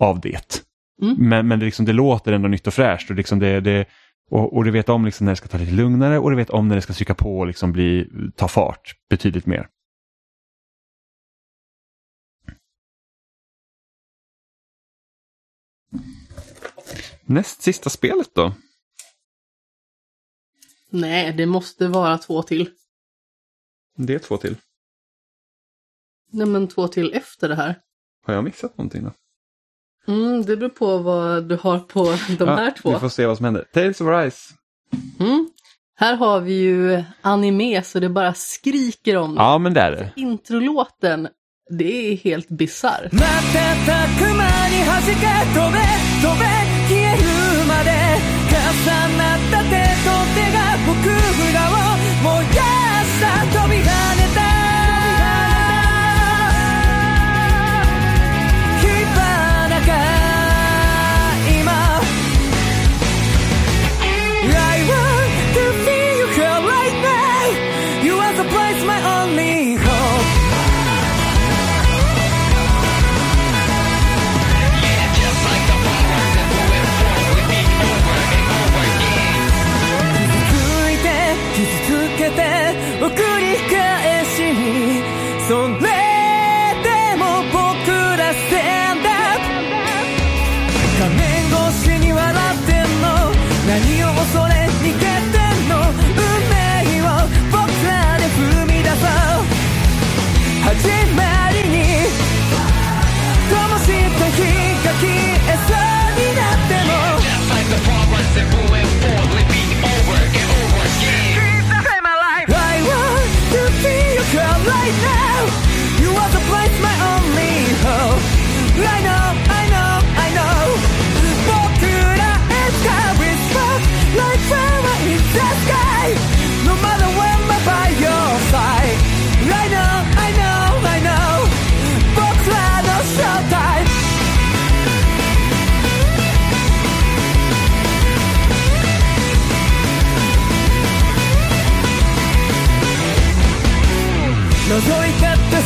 [0.00, 0.64] av det.
[1.02, 1.16] Mm.
[1.18, 3.10] Men, men det, liksom, det låter ändå nytt och fräscht.
[3.10, 3.88] Och, liksom det, det,
[4.30, 6.50] och, och du vet om liksom när det ska ta lite lugnare och du vet
[6.50, 9.66] om när det ska trycka på och liksom bli, ta fart betydligt mer.
[17.24, 18.52] Näst sista spelet då?
[20.90, 22.70] Nej, det måste vara två till.
[23.96, 24.56] Det är två till.
[26.32, 27.78] Nej, men två till efter det här.
[28.26, 29.12] Har jag missat någonting då?
[30.12, 32.04] Mm, det beror på vad du har på
[32.38, 32.92] de här två.
[32.92, 33.64] Vi får se vad som händer.
[33.72, 34.54] Tales of Rise.
[35.20, 35.50] Mm.
[35.96, 39.40] Här har vi ju anime så det bara skriker om det.
[39.40, 40.12] Ja, men det är det.
[40.16, 41.28] Introlåten,
[41.78, 43.08] det är helt bisarr.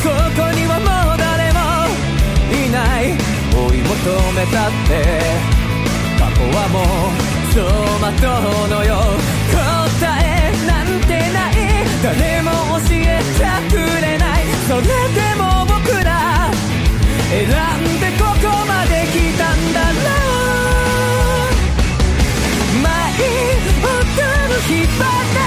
[0.05, 0.12] そこ
[0.52, 0.84] にはも
[1.15, 1.89] う誰も
[2.52, 3.16] いない
[3.57, 3.89] 追い求
[4.36, 4.92] めたって
[6.20, 6.76] 過去はも
[7.08, 7.16] う
[7.49, 7.65] 走
[7.97, 8.92] 馬灯のよ
[9.49, 9.57] 答
[10.20, 11.57] えなんてない。
[12.02, 12.50] 誰も
[12.84, 14.44] 教えてくれない。
[14.68, 16.50] それでも僕ら
[17.31, 19.97] 選んでここまで来たんだろ
[22.73, 23.24] う舞い
[23.81, 24.20] 踊
[24.52, 25.43] る火花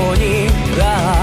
[0.00, 0.48] こに
[0.78, 1.19] あ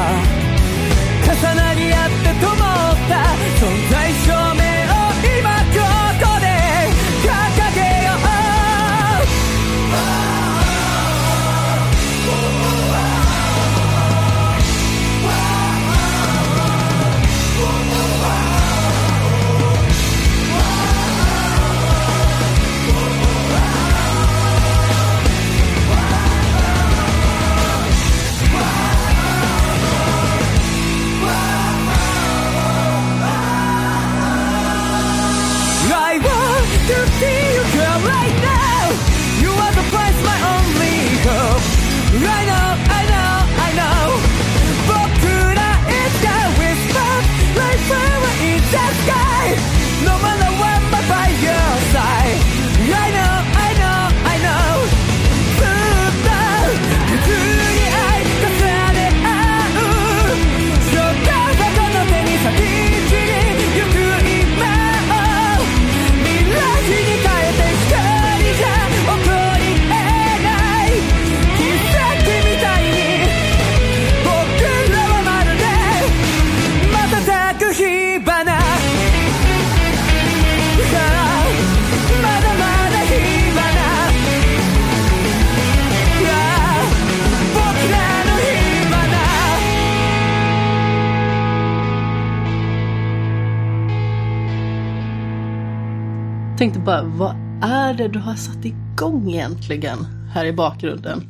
[96.87, 99.97] bara, vad är det du har satt igång egentligen
[100.33, 101.21] här i bakgrunden?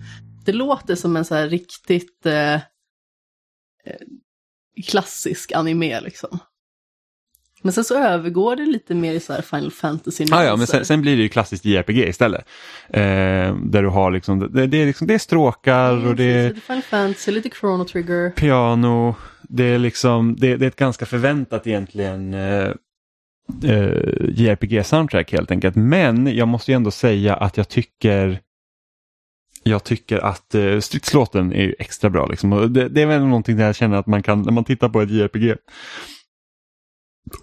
[0.45, 2.61] Det låter som en så här riktigt eh, eh,
[4.87, 6.39] klassisk anime liksom.
[7.61, 10.67] Men sen så övergår det lite mer i så här Final fantasy Ah, ja, men
[10.67, 12.45] sen, sen blir det ju klassiskt JRPG istället.
[12.89, 16.53] Eh, där du har liksom, det, det, är liksom, det är stråkar och det är
[16.53, 18.29] Final fantasy, lite Chrono Trigger.
[18.29, 19.15] piano.
[19.41, 22.71] Det är liksom, det, det är ett ganska förväntat egentligen eh,
[23.63, 25.75] eh, JRPG-soundtrack helt enkelt.
[25.75, 28.39] Men jag måste ju ändå säga att jag tycker
[29.63, 32.25] jag tycker att eh, stridslåten är ju extra bra.
[32.25, 32.53] Liksom.
[32.53, 34.89] Och det, det är väl någonting där jag känner att man kan, när man tittar
[34.89, 35.55] på ett JRPG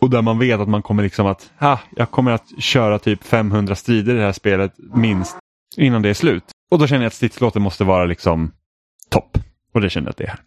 [0.01, 3.25] och där man vet att man kommer liksom att, ah, jag kommer att köra typ
[3.25, 5.37] 500 strider i det här spelet minst
[5.77, 6.45] innan det är slut.
[6.71, 8.53] Och då känner jag att stridslåten måste vara liksom
[9.11, 9.39] topp.
[9.75, 10.41] Och det känner jag att det är här.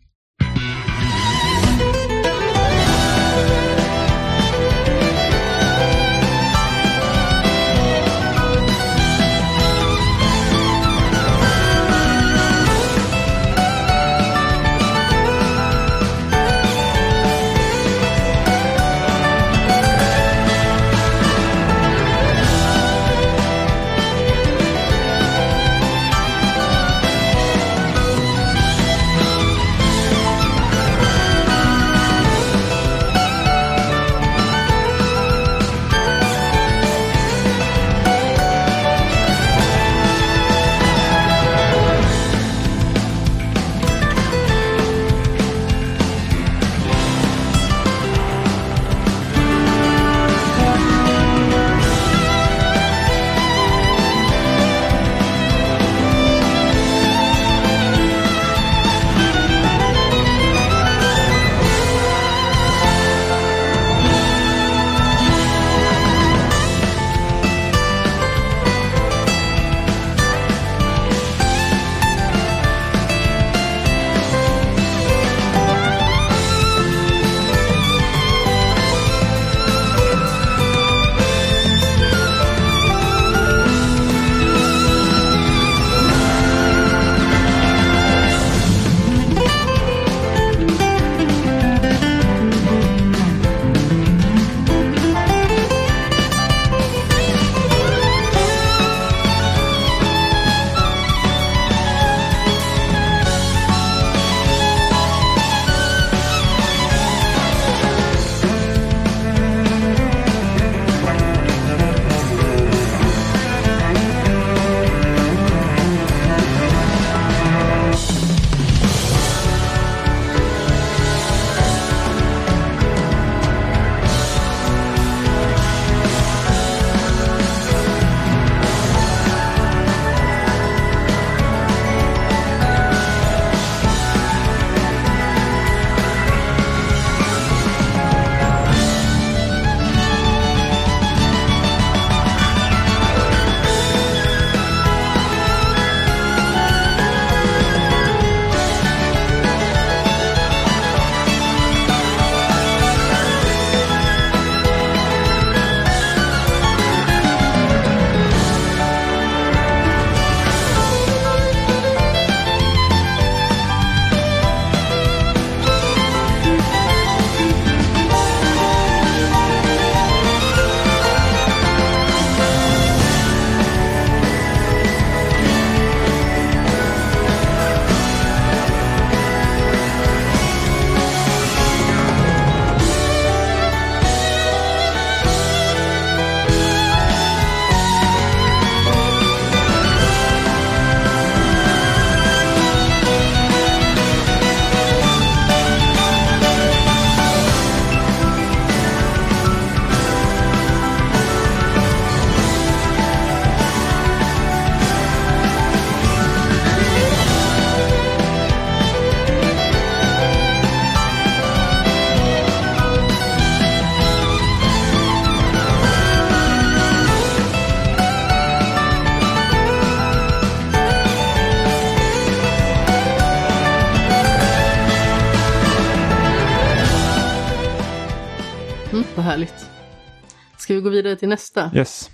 [230.88, 231.72] Gå vidare till nästa?
[231.76, 232.10] Yes.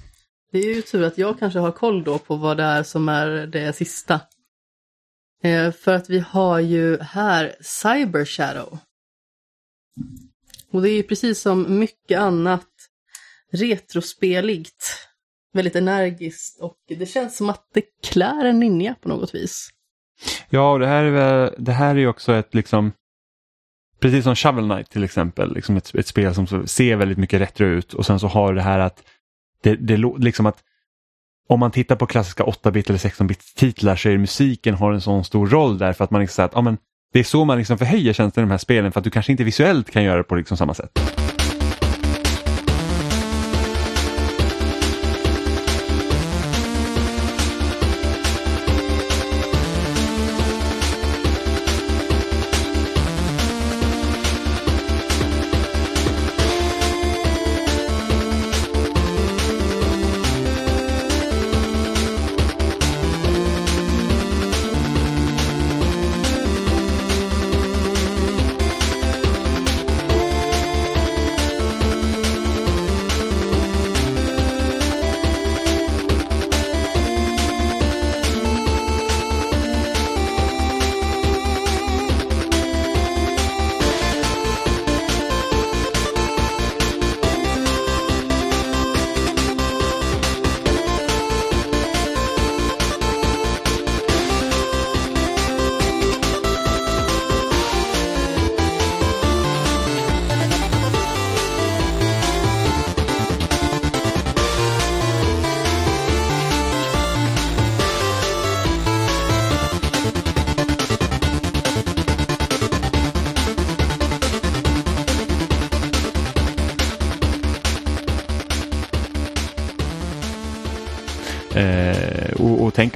[0.52, 3.10] Det är ju tur att jag kanske har koll då på vad det är som
[3.10, 4.22] är det sista.
[5.44, 8.80] Eh, för att vi har ju här Cyber Shadow.
[10.72, 12.70] Och det är ju precis som mycket annat
[13.52, 14.86] retrospeligt.
[15.54, 19.70] Väldigt energiskt och det känns som att det klär en ninja på något vis.
[20.50, 22.92] Ja, och det här är, väl, det här är ju också ett liksom
[24.04, 27.68] Precis som Shovel Knight till exempel, liksom ett, ett spel som ser väldigt mycket retro
[27.68, 29.04] ut och sen så har det här att
[29.62, 30.58] det, det liksom att
[31.50, 35.24] om man tittar på klassiska 8-bit eller 16-bit titlar så är musiken har en sån
[35.24, 36.78] stor roll där för att man liksom säger att ja, men
[37.14, 39.32] det är så man liksom förhöjer känslan i de här spelen för att du kanske
[39.32, 41.00] inte visuellt kan göra det på liksom samma sätt.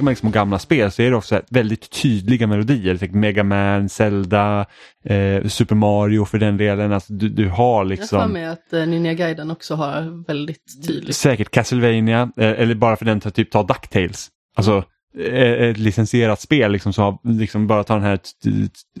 [0.08, 2.96] Man liksom gamla spel så är det också väldigt tydliga melodier.
[2.96, 4.66] Tänk Mega Man, Zelda,
[5.04, 6.92] eh, Super Mario för den delen.
[6.92, 10.86] Alltså, du, du har Jag har liksom mig att eh, Ninja Gaiden också har väldigt
[10.86, 11.16] tydligt.
[11.16, 14.28] säkert Castlevania eh, eller bara för den typ ta DuckTales.
[14.56, 14.84] Alltså
[15.18, 18.18] eh, ett licensierat spel liksom, så har, liksom bara ta den här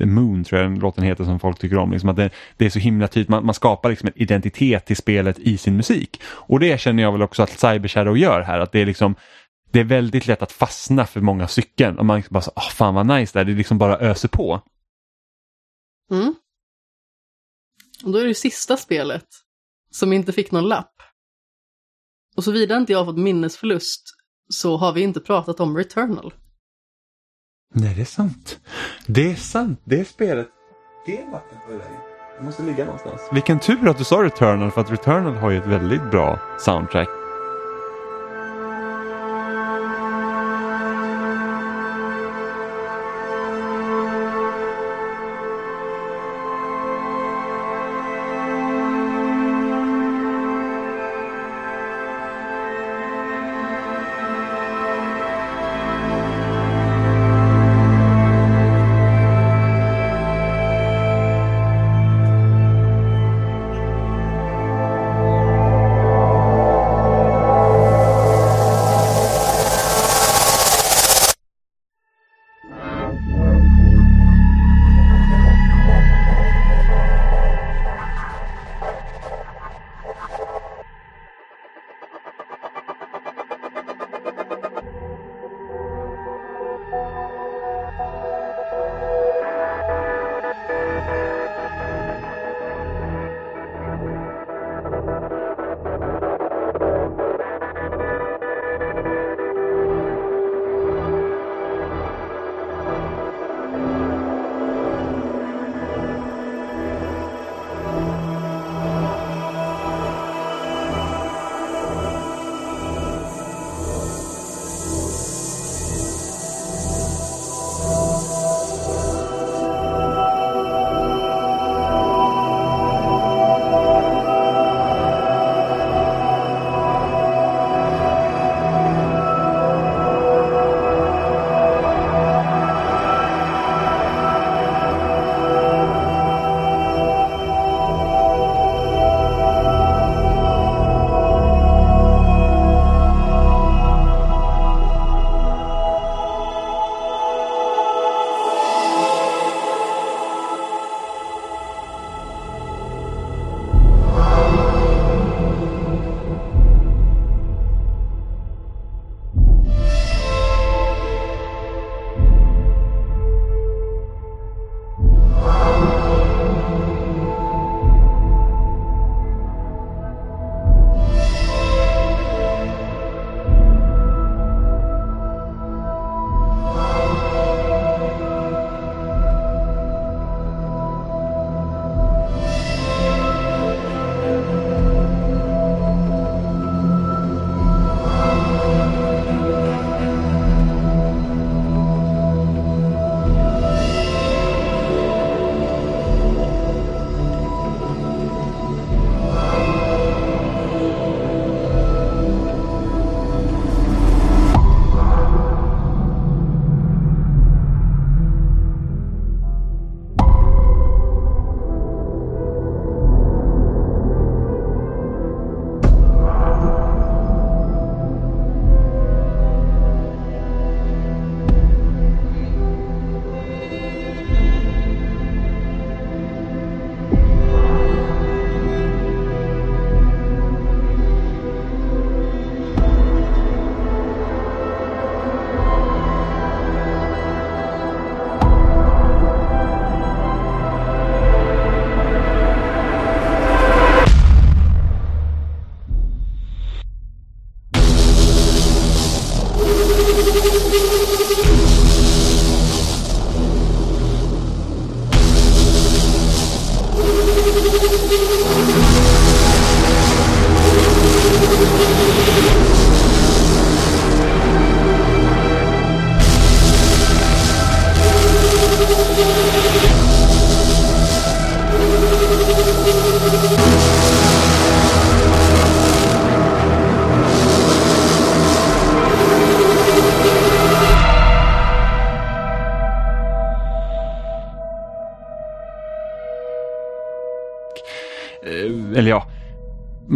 [0.04, 1.92] Moon tror jag den låten heter som folk tycker om.
[1.92, 4.96] Liksom, att det, det är så himla tydligt, man, man skapar liksom en identitet till
[4.96, 6.20] spelet i sin musik.
[6.24, 8.60] Och det känner jag väl också att Cyber Shadow gör här.
[8.60, 9.14] Att det är liksom
[9.70, 11.98] det är väldigt lätt att fastna för många stycken.
[11.98, 13.44] Och man bara så, ah, fan vad nice det är.
[13.44, 14.62] Det liksom bara öser på.
[16.10, 16.34] Mm.
[18.04, 19.26] Och då är det sista spelet
[19.90, 20.94] som inte fick någon lapp.
[22.36, 24.02] Och såvida inte jag har fått minnesförlust
[24.48, 26.34] så har vi inte pratat om Returnal.
[27.74, 28.60] Nej, det är sant.
[29.06, 29.80] Det är sant.
[29.84, 30.48] Det är spelet.
[31.06, 32.00] Det är vatten på vägen.
[32.38, 33.20] Det måste ligga någonstans.
[33.32, 37.17] Vilken tur att du sa Returnal för att Returnal har ju ett väldigt bra soundtrack.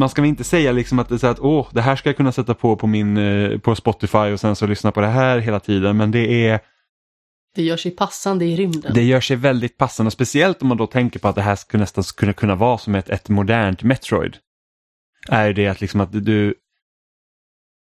[0.03, 2.33] Man ska väl inte säga liksom att så att åh, det här ska jag kunna
[2.33, 5.61] sätta på på, min, eh, på Spotify och sen så lyssna på det här hela
[5.61, 5.97] tiden.
[5.97, 6.61] Men det är
[7.55, 8.95] Det gör sig passande i rymden.
[8.95, 11.81] det gör sig väldigt passande, speciellt om man då tänker på att det här skulle
[11.81, 14.37] nästan skulle kunna vara som ett, ett modernt Metroid.
[15.29, 16.55] Är det att liksom att du...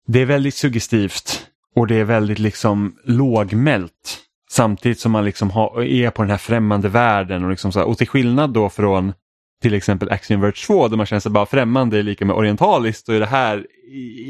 [0.07, 4.19] Det är väldigt suggestivt och det är väldigt liksom lågmält.
[4.51, 7.87] Samtidigt som man liksom har, är på den här främmande världen och, liksom så här,
[7.87, 9.13] och till skillnad då från
[9.63, 13.09] till exempel Action Verge 2 där man känner sig bara främmande är lika med orientaliskt
[13.09, 13.67] och i det här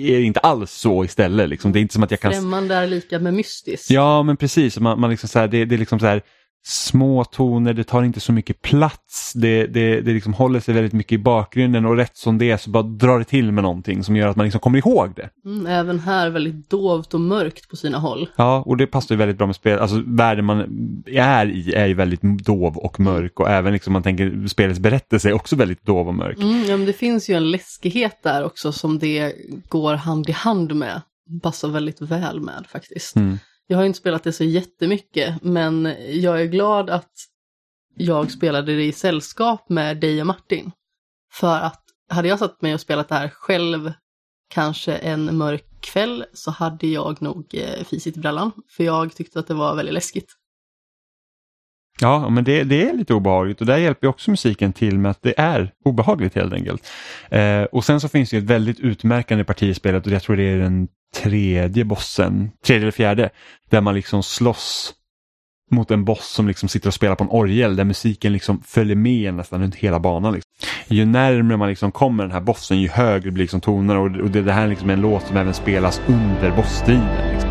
[0.07, 1.49] är det inte alls så istället.
[1.49, 1.73] Liksom.
[1.73, 3.91] Det är inte som att jag kan Främmande är lika med mystiskt.
[3.91, 4.79] Ja, men precis.
[4.79, 6.23] Man, man liksom så här, det, det är liksom så här
[6.69, 10.93] små toner, det tar inte så mycket plats, det, det, det liksom håller sig väldigt
[10.93, 14.05] mycket i bakgrunden och rätt som det är så bara drar det till med någonting
[14.05, 15.31] som gör att man liksom kommer ihåg det.
[15.45, 18.29] Mm, även här väldigt dovt och mörkt på sina håll.
[18.37, 19.79] Ja, och det passar ju väldigt bra med spel.
[19.79, 20.65] Alltså världen man
[21.07, 25.29] är i är ju väldigt dov och mörk och även liksom man tänker spelets berättelse
[25.29, 26.39] är också väldigt dov och mörk.
[26.39, 29.35] Mm, ja, men det finns ju en läskighet där också som det
[29.69, 31.03] går hand i hand med.
[31.43, 33.17] Passar väldigt väl med faktiskt.
[33.17, 33.39] Mm.
[33.71, 37.13] Jag har inte spelat det så jättemycket, men jag är glad att
[37.97, 40.71] jag spelade det i sällskap med dig och Martin.
[41.33, 43.93] För att hade jag satt mig och spelat det här själv,
[44.49, 48.53] kanske en mörk kväll, så hade jag nog eh, fisit i brallan.
[48.77, 50.33] För jag tyckte att det var väldigt läskigt.
[52.01, 55.11] Ja, men det, det är lite obehagligt och där hjälper ju också musiken till med
[55.11, 56.87] att det är obehagligt helt enkelt.
[57.31, 60.23] Eh, och sen så finns det ju ett väldigt utmärkande parti i spelet och jag
[60.23, 63.31] tror det är den tredje bossen, tredje eller fjärde,
[63.71, 64.95] där man liksom slåss
[65.71, 68.97] mot en boss som liksom sitter och spelar på en orgel där musiken liksom följer
[68.97, 70.35] med nästan runt hela banan.
[70.35, 70.51] Liksom.
[70.89, 74.31] Ju närmare man liksom kommer den här bossen ju högre blir liksom tonerna och, och
[74.31, 77.33] det, det här är liksom en låt som även spelas under bossstriden.
[77.33, 77.48] Liksom.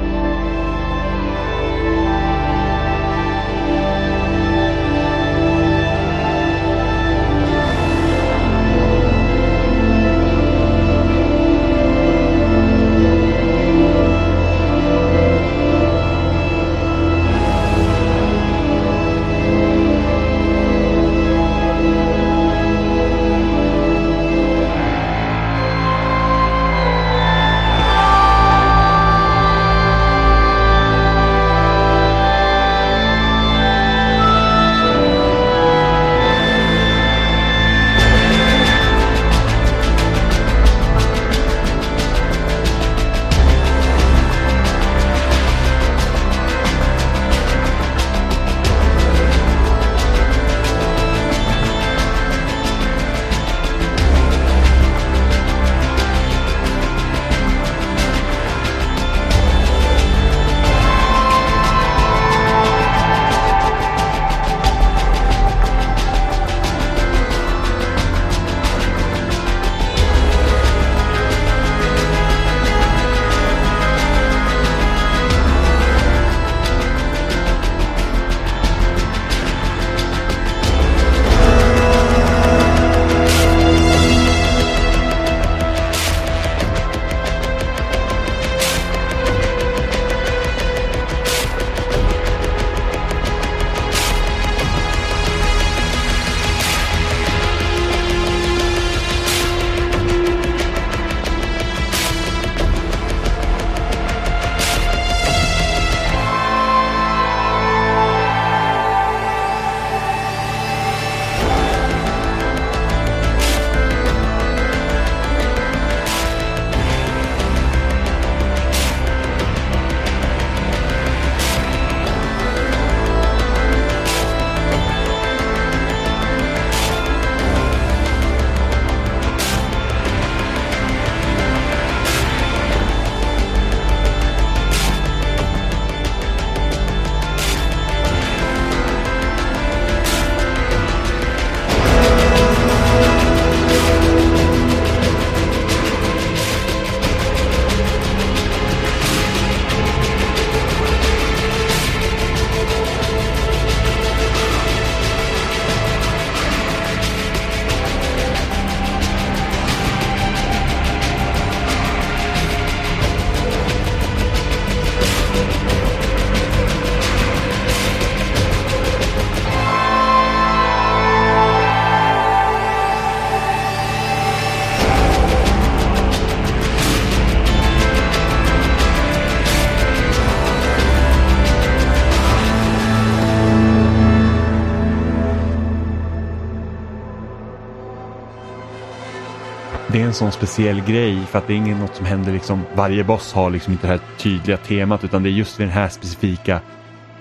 [190.18, 193.50] Sån speciell grej för att det är inget något som händer liksom, varje boss har
[193.50, 196.62] liksom inte det här tydliga temat utan det är just vid den här specifika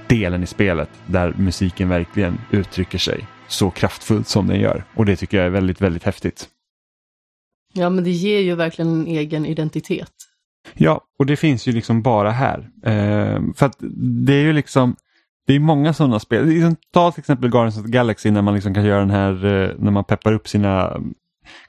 [0.06, 4.84] delen i spelet där musiken verkligen uttrycker sig så kraftfullt som den gör.
[4.94, 6.48] Och det tycker jag är väldigt, väldigt häftigt.
[7.74, 10.12] Ja, men det ger ju verkligen en egen identitet.
[10.74, 12.58] Ja, och det finns ju liksom bara här.
[12.84, 13.76] Eh, för att
[14.24, 14.96] det är ju liksom,
[15.46, 16.46] det är många sådana spel.
[16.46, 19.44] Liksom, ta till exempel Guardians of the Galaxy när man liksom kan göra den här,
[19.44, 21.00] eh, när man peppar upp sina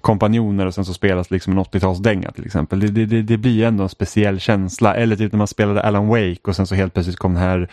[0.01, 2.79] kompanjoner och sen så spelas liksom en 80-talsdänga till exempel.
[2.79, 4.95] Det, det, det blir ändå en speciell känsla.
[4.95, 7.69] Eller typ när man spelade Alan Wake och sen så helt plötsligt kom den här,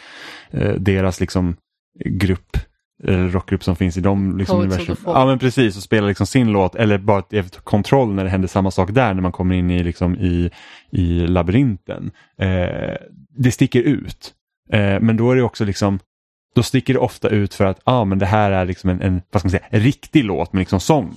[0.50, 1.56] eh, deras liksom
[2.04, 2.56] grupp
[3.04, 4.96] eller rockgrupp som finns i de liksom, universum.
[5.04, 8.48] Ja men precis, och spela liksom sin låt eller bara efter kontroll när det händer
[8.48, 10.50] samma sak där när man kommer in i, liksom, i,
[10.90, 12.10] i labyrinten.
[12.38, 12.94] Eh,
[13.36, 14.32] det sticker ut.
[14.70, 15.98] Eh, men då är det också liksom
[16.54, 19.22] då sticker det ofta ut för att ah, men det här är liksom en, en,
[19.30, 21.14] vad ska man säga, en riktig låt med liksom sång.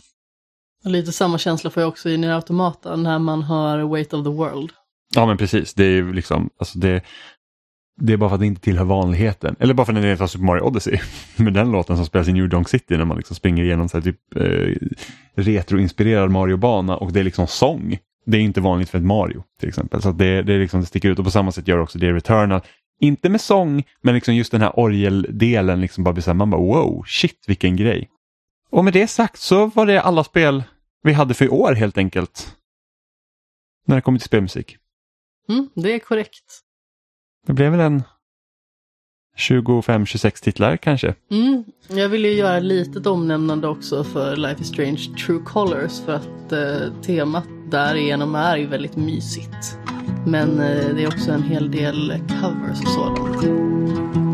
[0.84, 4.30] Lite samma känsla får jag också i Nier Automata när man hör Weight of the
[4.30, 4.72] World.
[5.16, 7.02] Ja men precis, det är ju liksom, alltså det,
[8.02, 9.56] det är bara för att det inte tillhör vanligheten.
[9.60, 11.00] Eller bara för att det är Super Mario Odyssey.
[11.36, 13.98] Med den låten som spelas i New Donk City när man liksom springer igenom så
[13.98, 14.88] här typ eh,
[15.36, 17.98] retroinspirerad Mario-bana och det är liksom sång.
[18.26, 20.02] Det är inte vanligt för ett Mario till exempel.
[20.02, 22.62] Så det, det, liksom, det sticker ut och på samma sätt gör också det Returnal.
[23.00, 26.50] Inte med sång, men liksom just den här orgeldelen liksom bara blir så här, man
[26.50, 28.10] bara wow, shit vilken grej.
[28.70, 30.64] Och med det sagt så var det alla spel
[31.04, 32.56] vi hade för i år helt enkelt.
[33.86, 34.78] När det kommer till spelmusik.
[35.50, 36.62] Mm, det är korrekt.
[37.48, 38.04] Det blev väl en
[39.38, 41.16] 25-26 titlar kanske.
[41.32, 41.64] Mm.
[41.88, 46.52] Jag vill ju göra litet omnämnande också för Life is Strange True Colors för att
[46.52, 49.78] eh, temat därigenom är ju väldigt mysigt.
[50.26, 54.27] Men eh, det är också en hel del covers och sådant.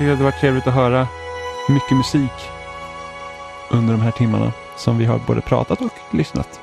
[0.00, 1.08] Och vi hoppas ni har tyckt att det varit trevligt att höra
[1.68, 2.48] mycket musik
[3.70, 6.60] under de här timmarna som vi har både pratat och lyssnat.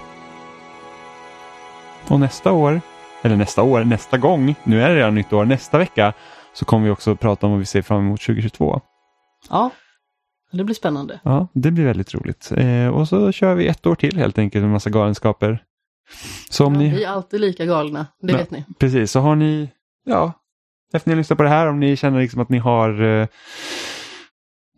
[2.08, 2.82] Och nästa år,
[3.22, 6.14] eller nästa år, nästa gång, nu är det redan nytt år, nästa vecka
[6.54, 8.82] så kommer vi också prata om vad vi ser fram emot 2022.
[9.50, 9.72] Ja,
[10.52, 11.20] det blir spännande.
[11.24, 12.52] Ja, det blir väldigt roligt.
[12.58, 15.64] Eh, och så kör vi ett år till helt enkelt med massa galenskaper.
[16.50, 16.90] Så om Ja, ni...
[16.90, 18.38] Vi är alltid lika galna, det Ja.
[18.38, 18.66] vet ni.
[18.80, 19.70] Precis, så har ni,
[20.06, 20.32] ja,
[20.94, 23.28] efter ni har lyssnat på det här, om ni känner liksom att ni har eh,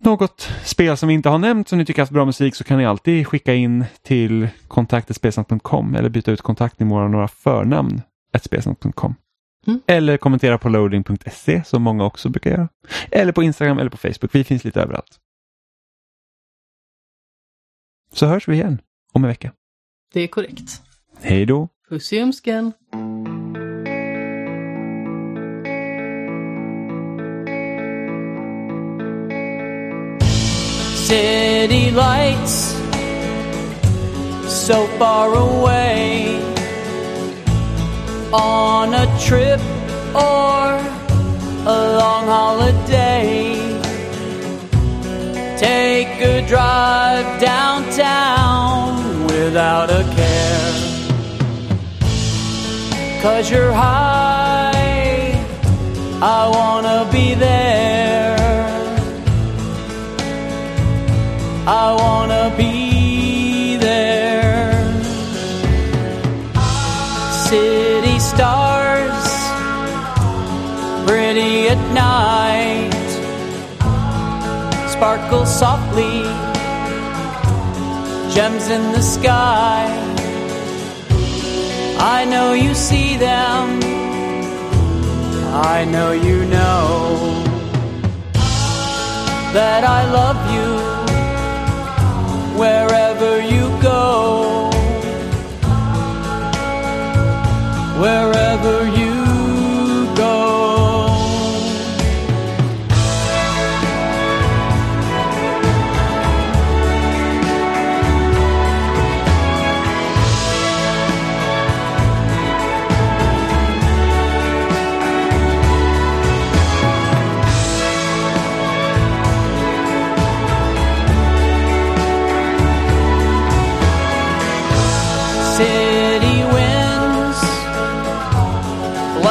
[0.02, 2.78] något spel som vi inte har nämnt som ni tycker haft bra musik så kan
[2.78, 8.02] ni alltid skicka in till kontaktespelsnack.com eller byta ut kontaktnivåer och några förnamn.
[9.68, 9.82] Mm.
[9.88, 12.70] Eller kommentera på loading.se som många också brukar göra.
[13.12, 14.36] Eller på Instagram eller på Facebook.
[14.36, 15.20] Vi finns lite överallt.
[18.14, 18.82] Så hörs vi igen
[19.14, 19.52] om en vecka.
[20.14, 20.82] Det är korrekt.
[21.22, 21.70] Hej då!
[21.90, 22.74] Puss i ömsken.
[31.10, 32.76] City lights
[34.48, 36.38] so far away
[38.32, 39.60] on a trip
[40.14, 40.66] or
[41.66, 43.58] a long holiday.
[45.58, 50.74] Take a drive downtown without a care.
[53.24, 55.34] Cause you're high,
[56.22, 57.79] I wanna be there.
[61.72, 64.74] I wanna be there.
[67.48, 69.22] City stars,
[71.06, 72.90] pretty at night,
[74.90, 76.24] sparkle softly,
[78.34, 79.86] gems in the sky.
[82.00, 83.80] I know you see them,
[85.54, 87.44] I know you know
[89.54, 90.89] that I love you
[92.60, 94.70] wherever you go,
[98.02, 98.79] wherever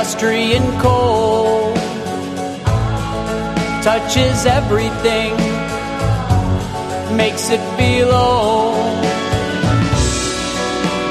[0.08, 1.76] blustery and cold,
[3.84, 5.36] touches everything,
[7.14, 9.02] makes it feel old.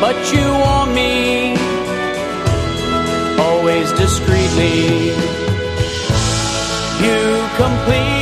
[0.02, 1.56] But you want me,
[3.40, 5.10] always discreetly.
[7.06, 8.17] You complete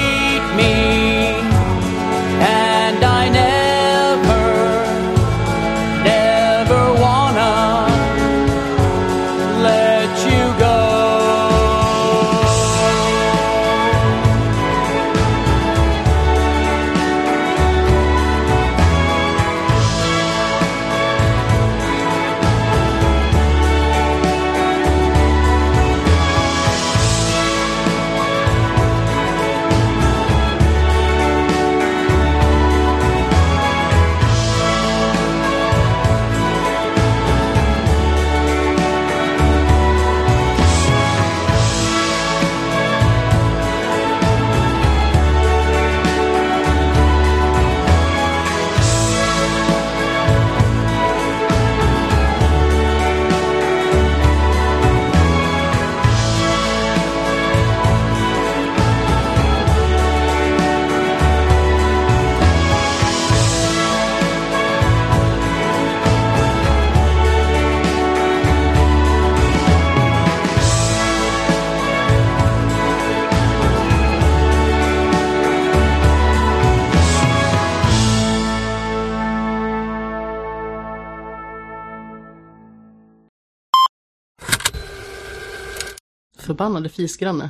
[86.56, 87.50] Förbannade fisgranne.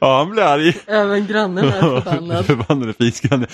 [0.00, 0.76] Ja, han blir arg.
[0.86, 2.46] Även grannen är förbannad.
[2.46, 3.46] Förbannade fisgranne.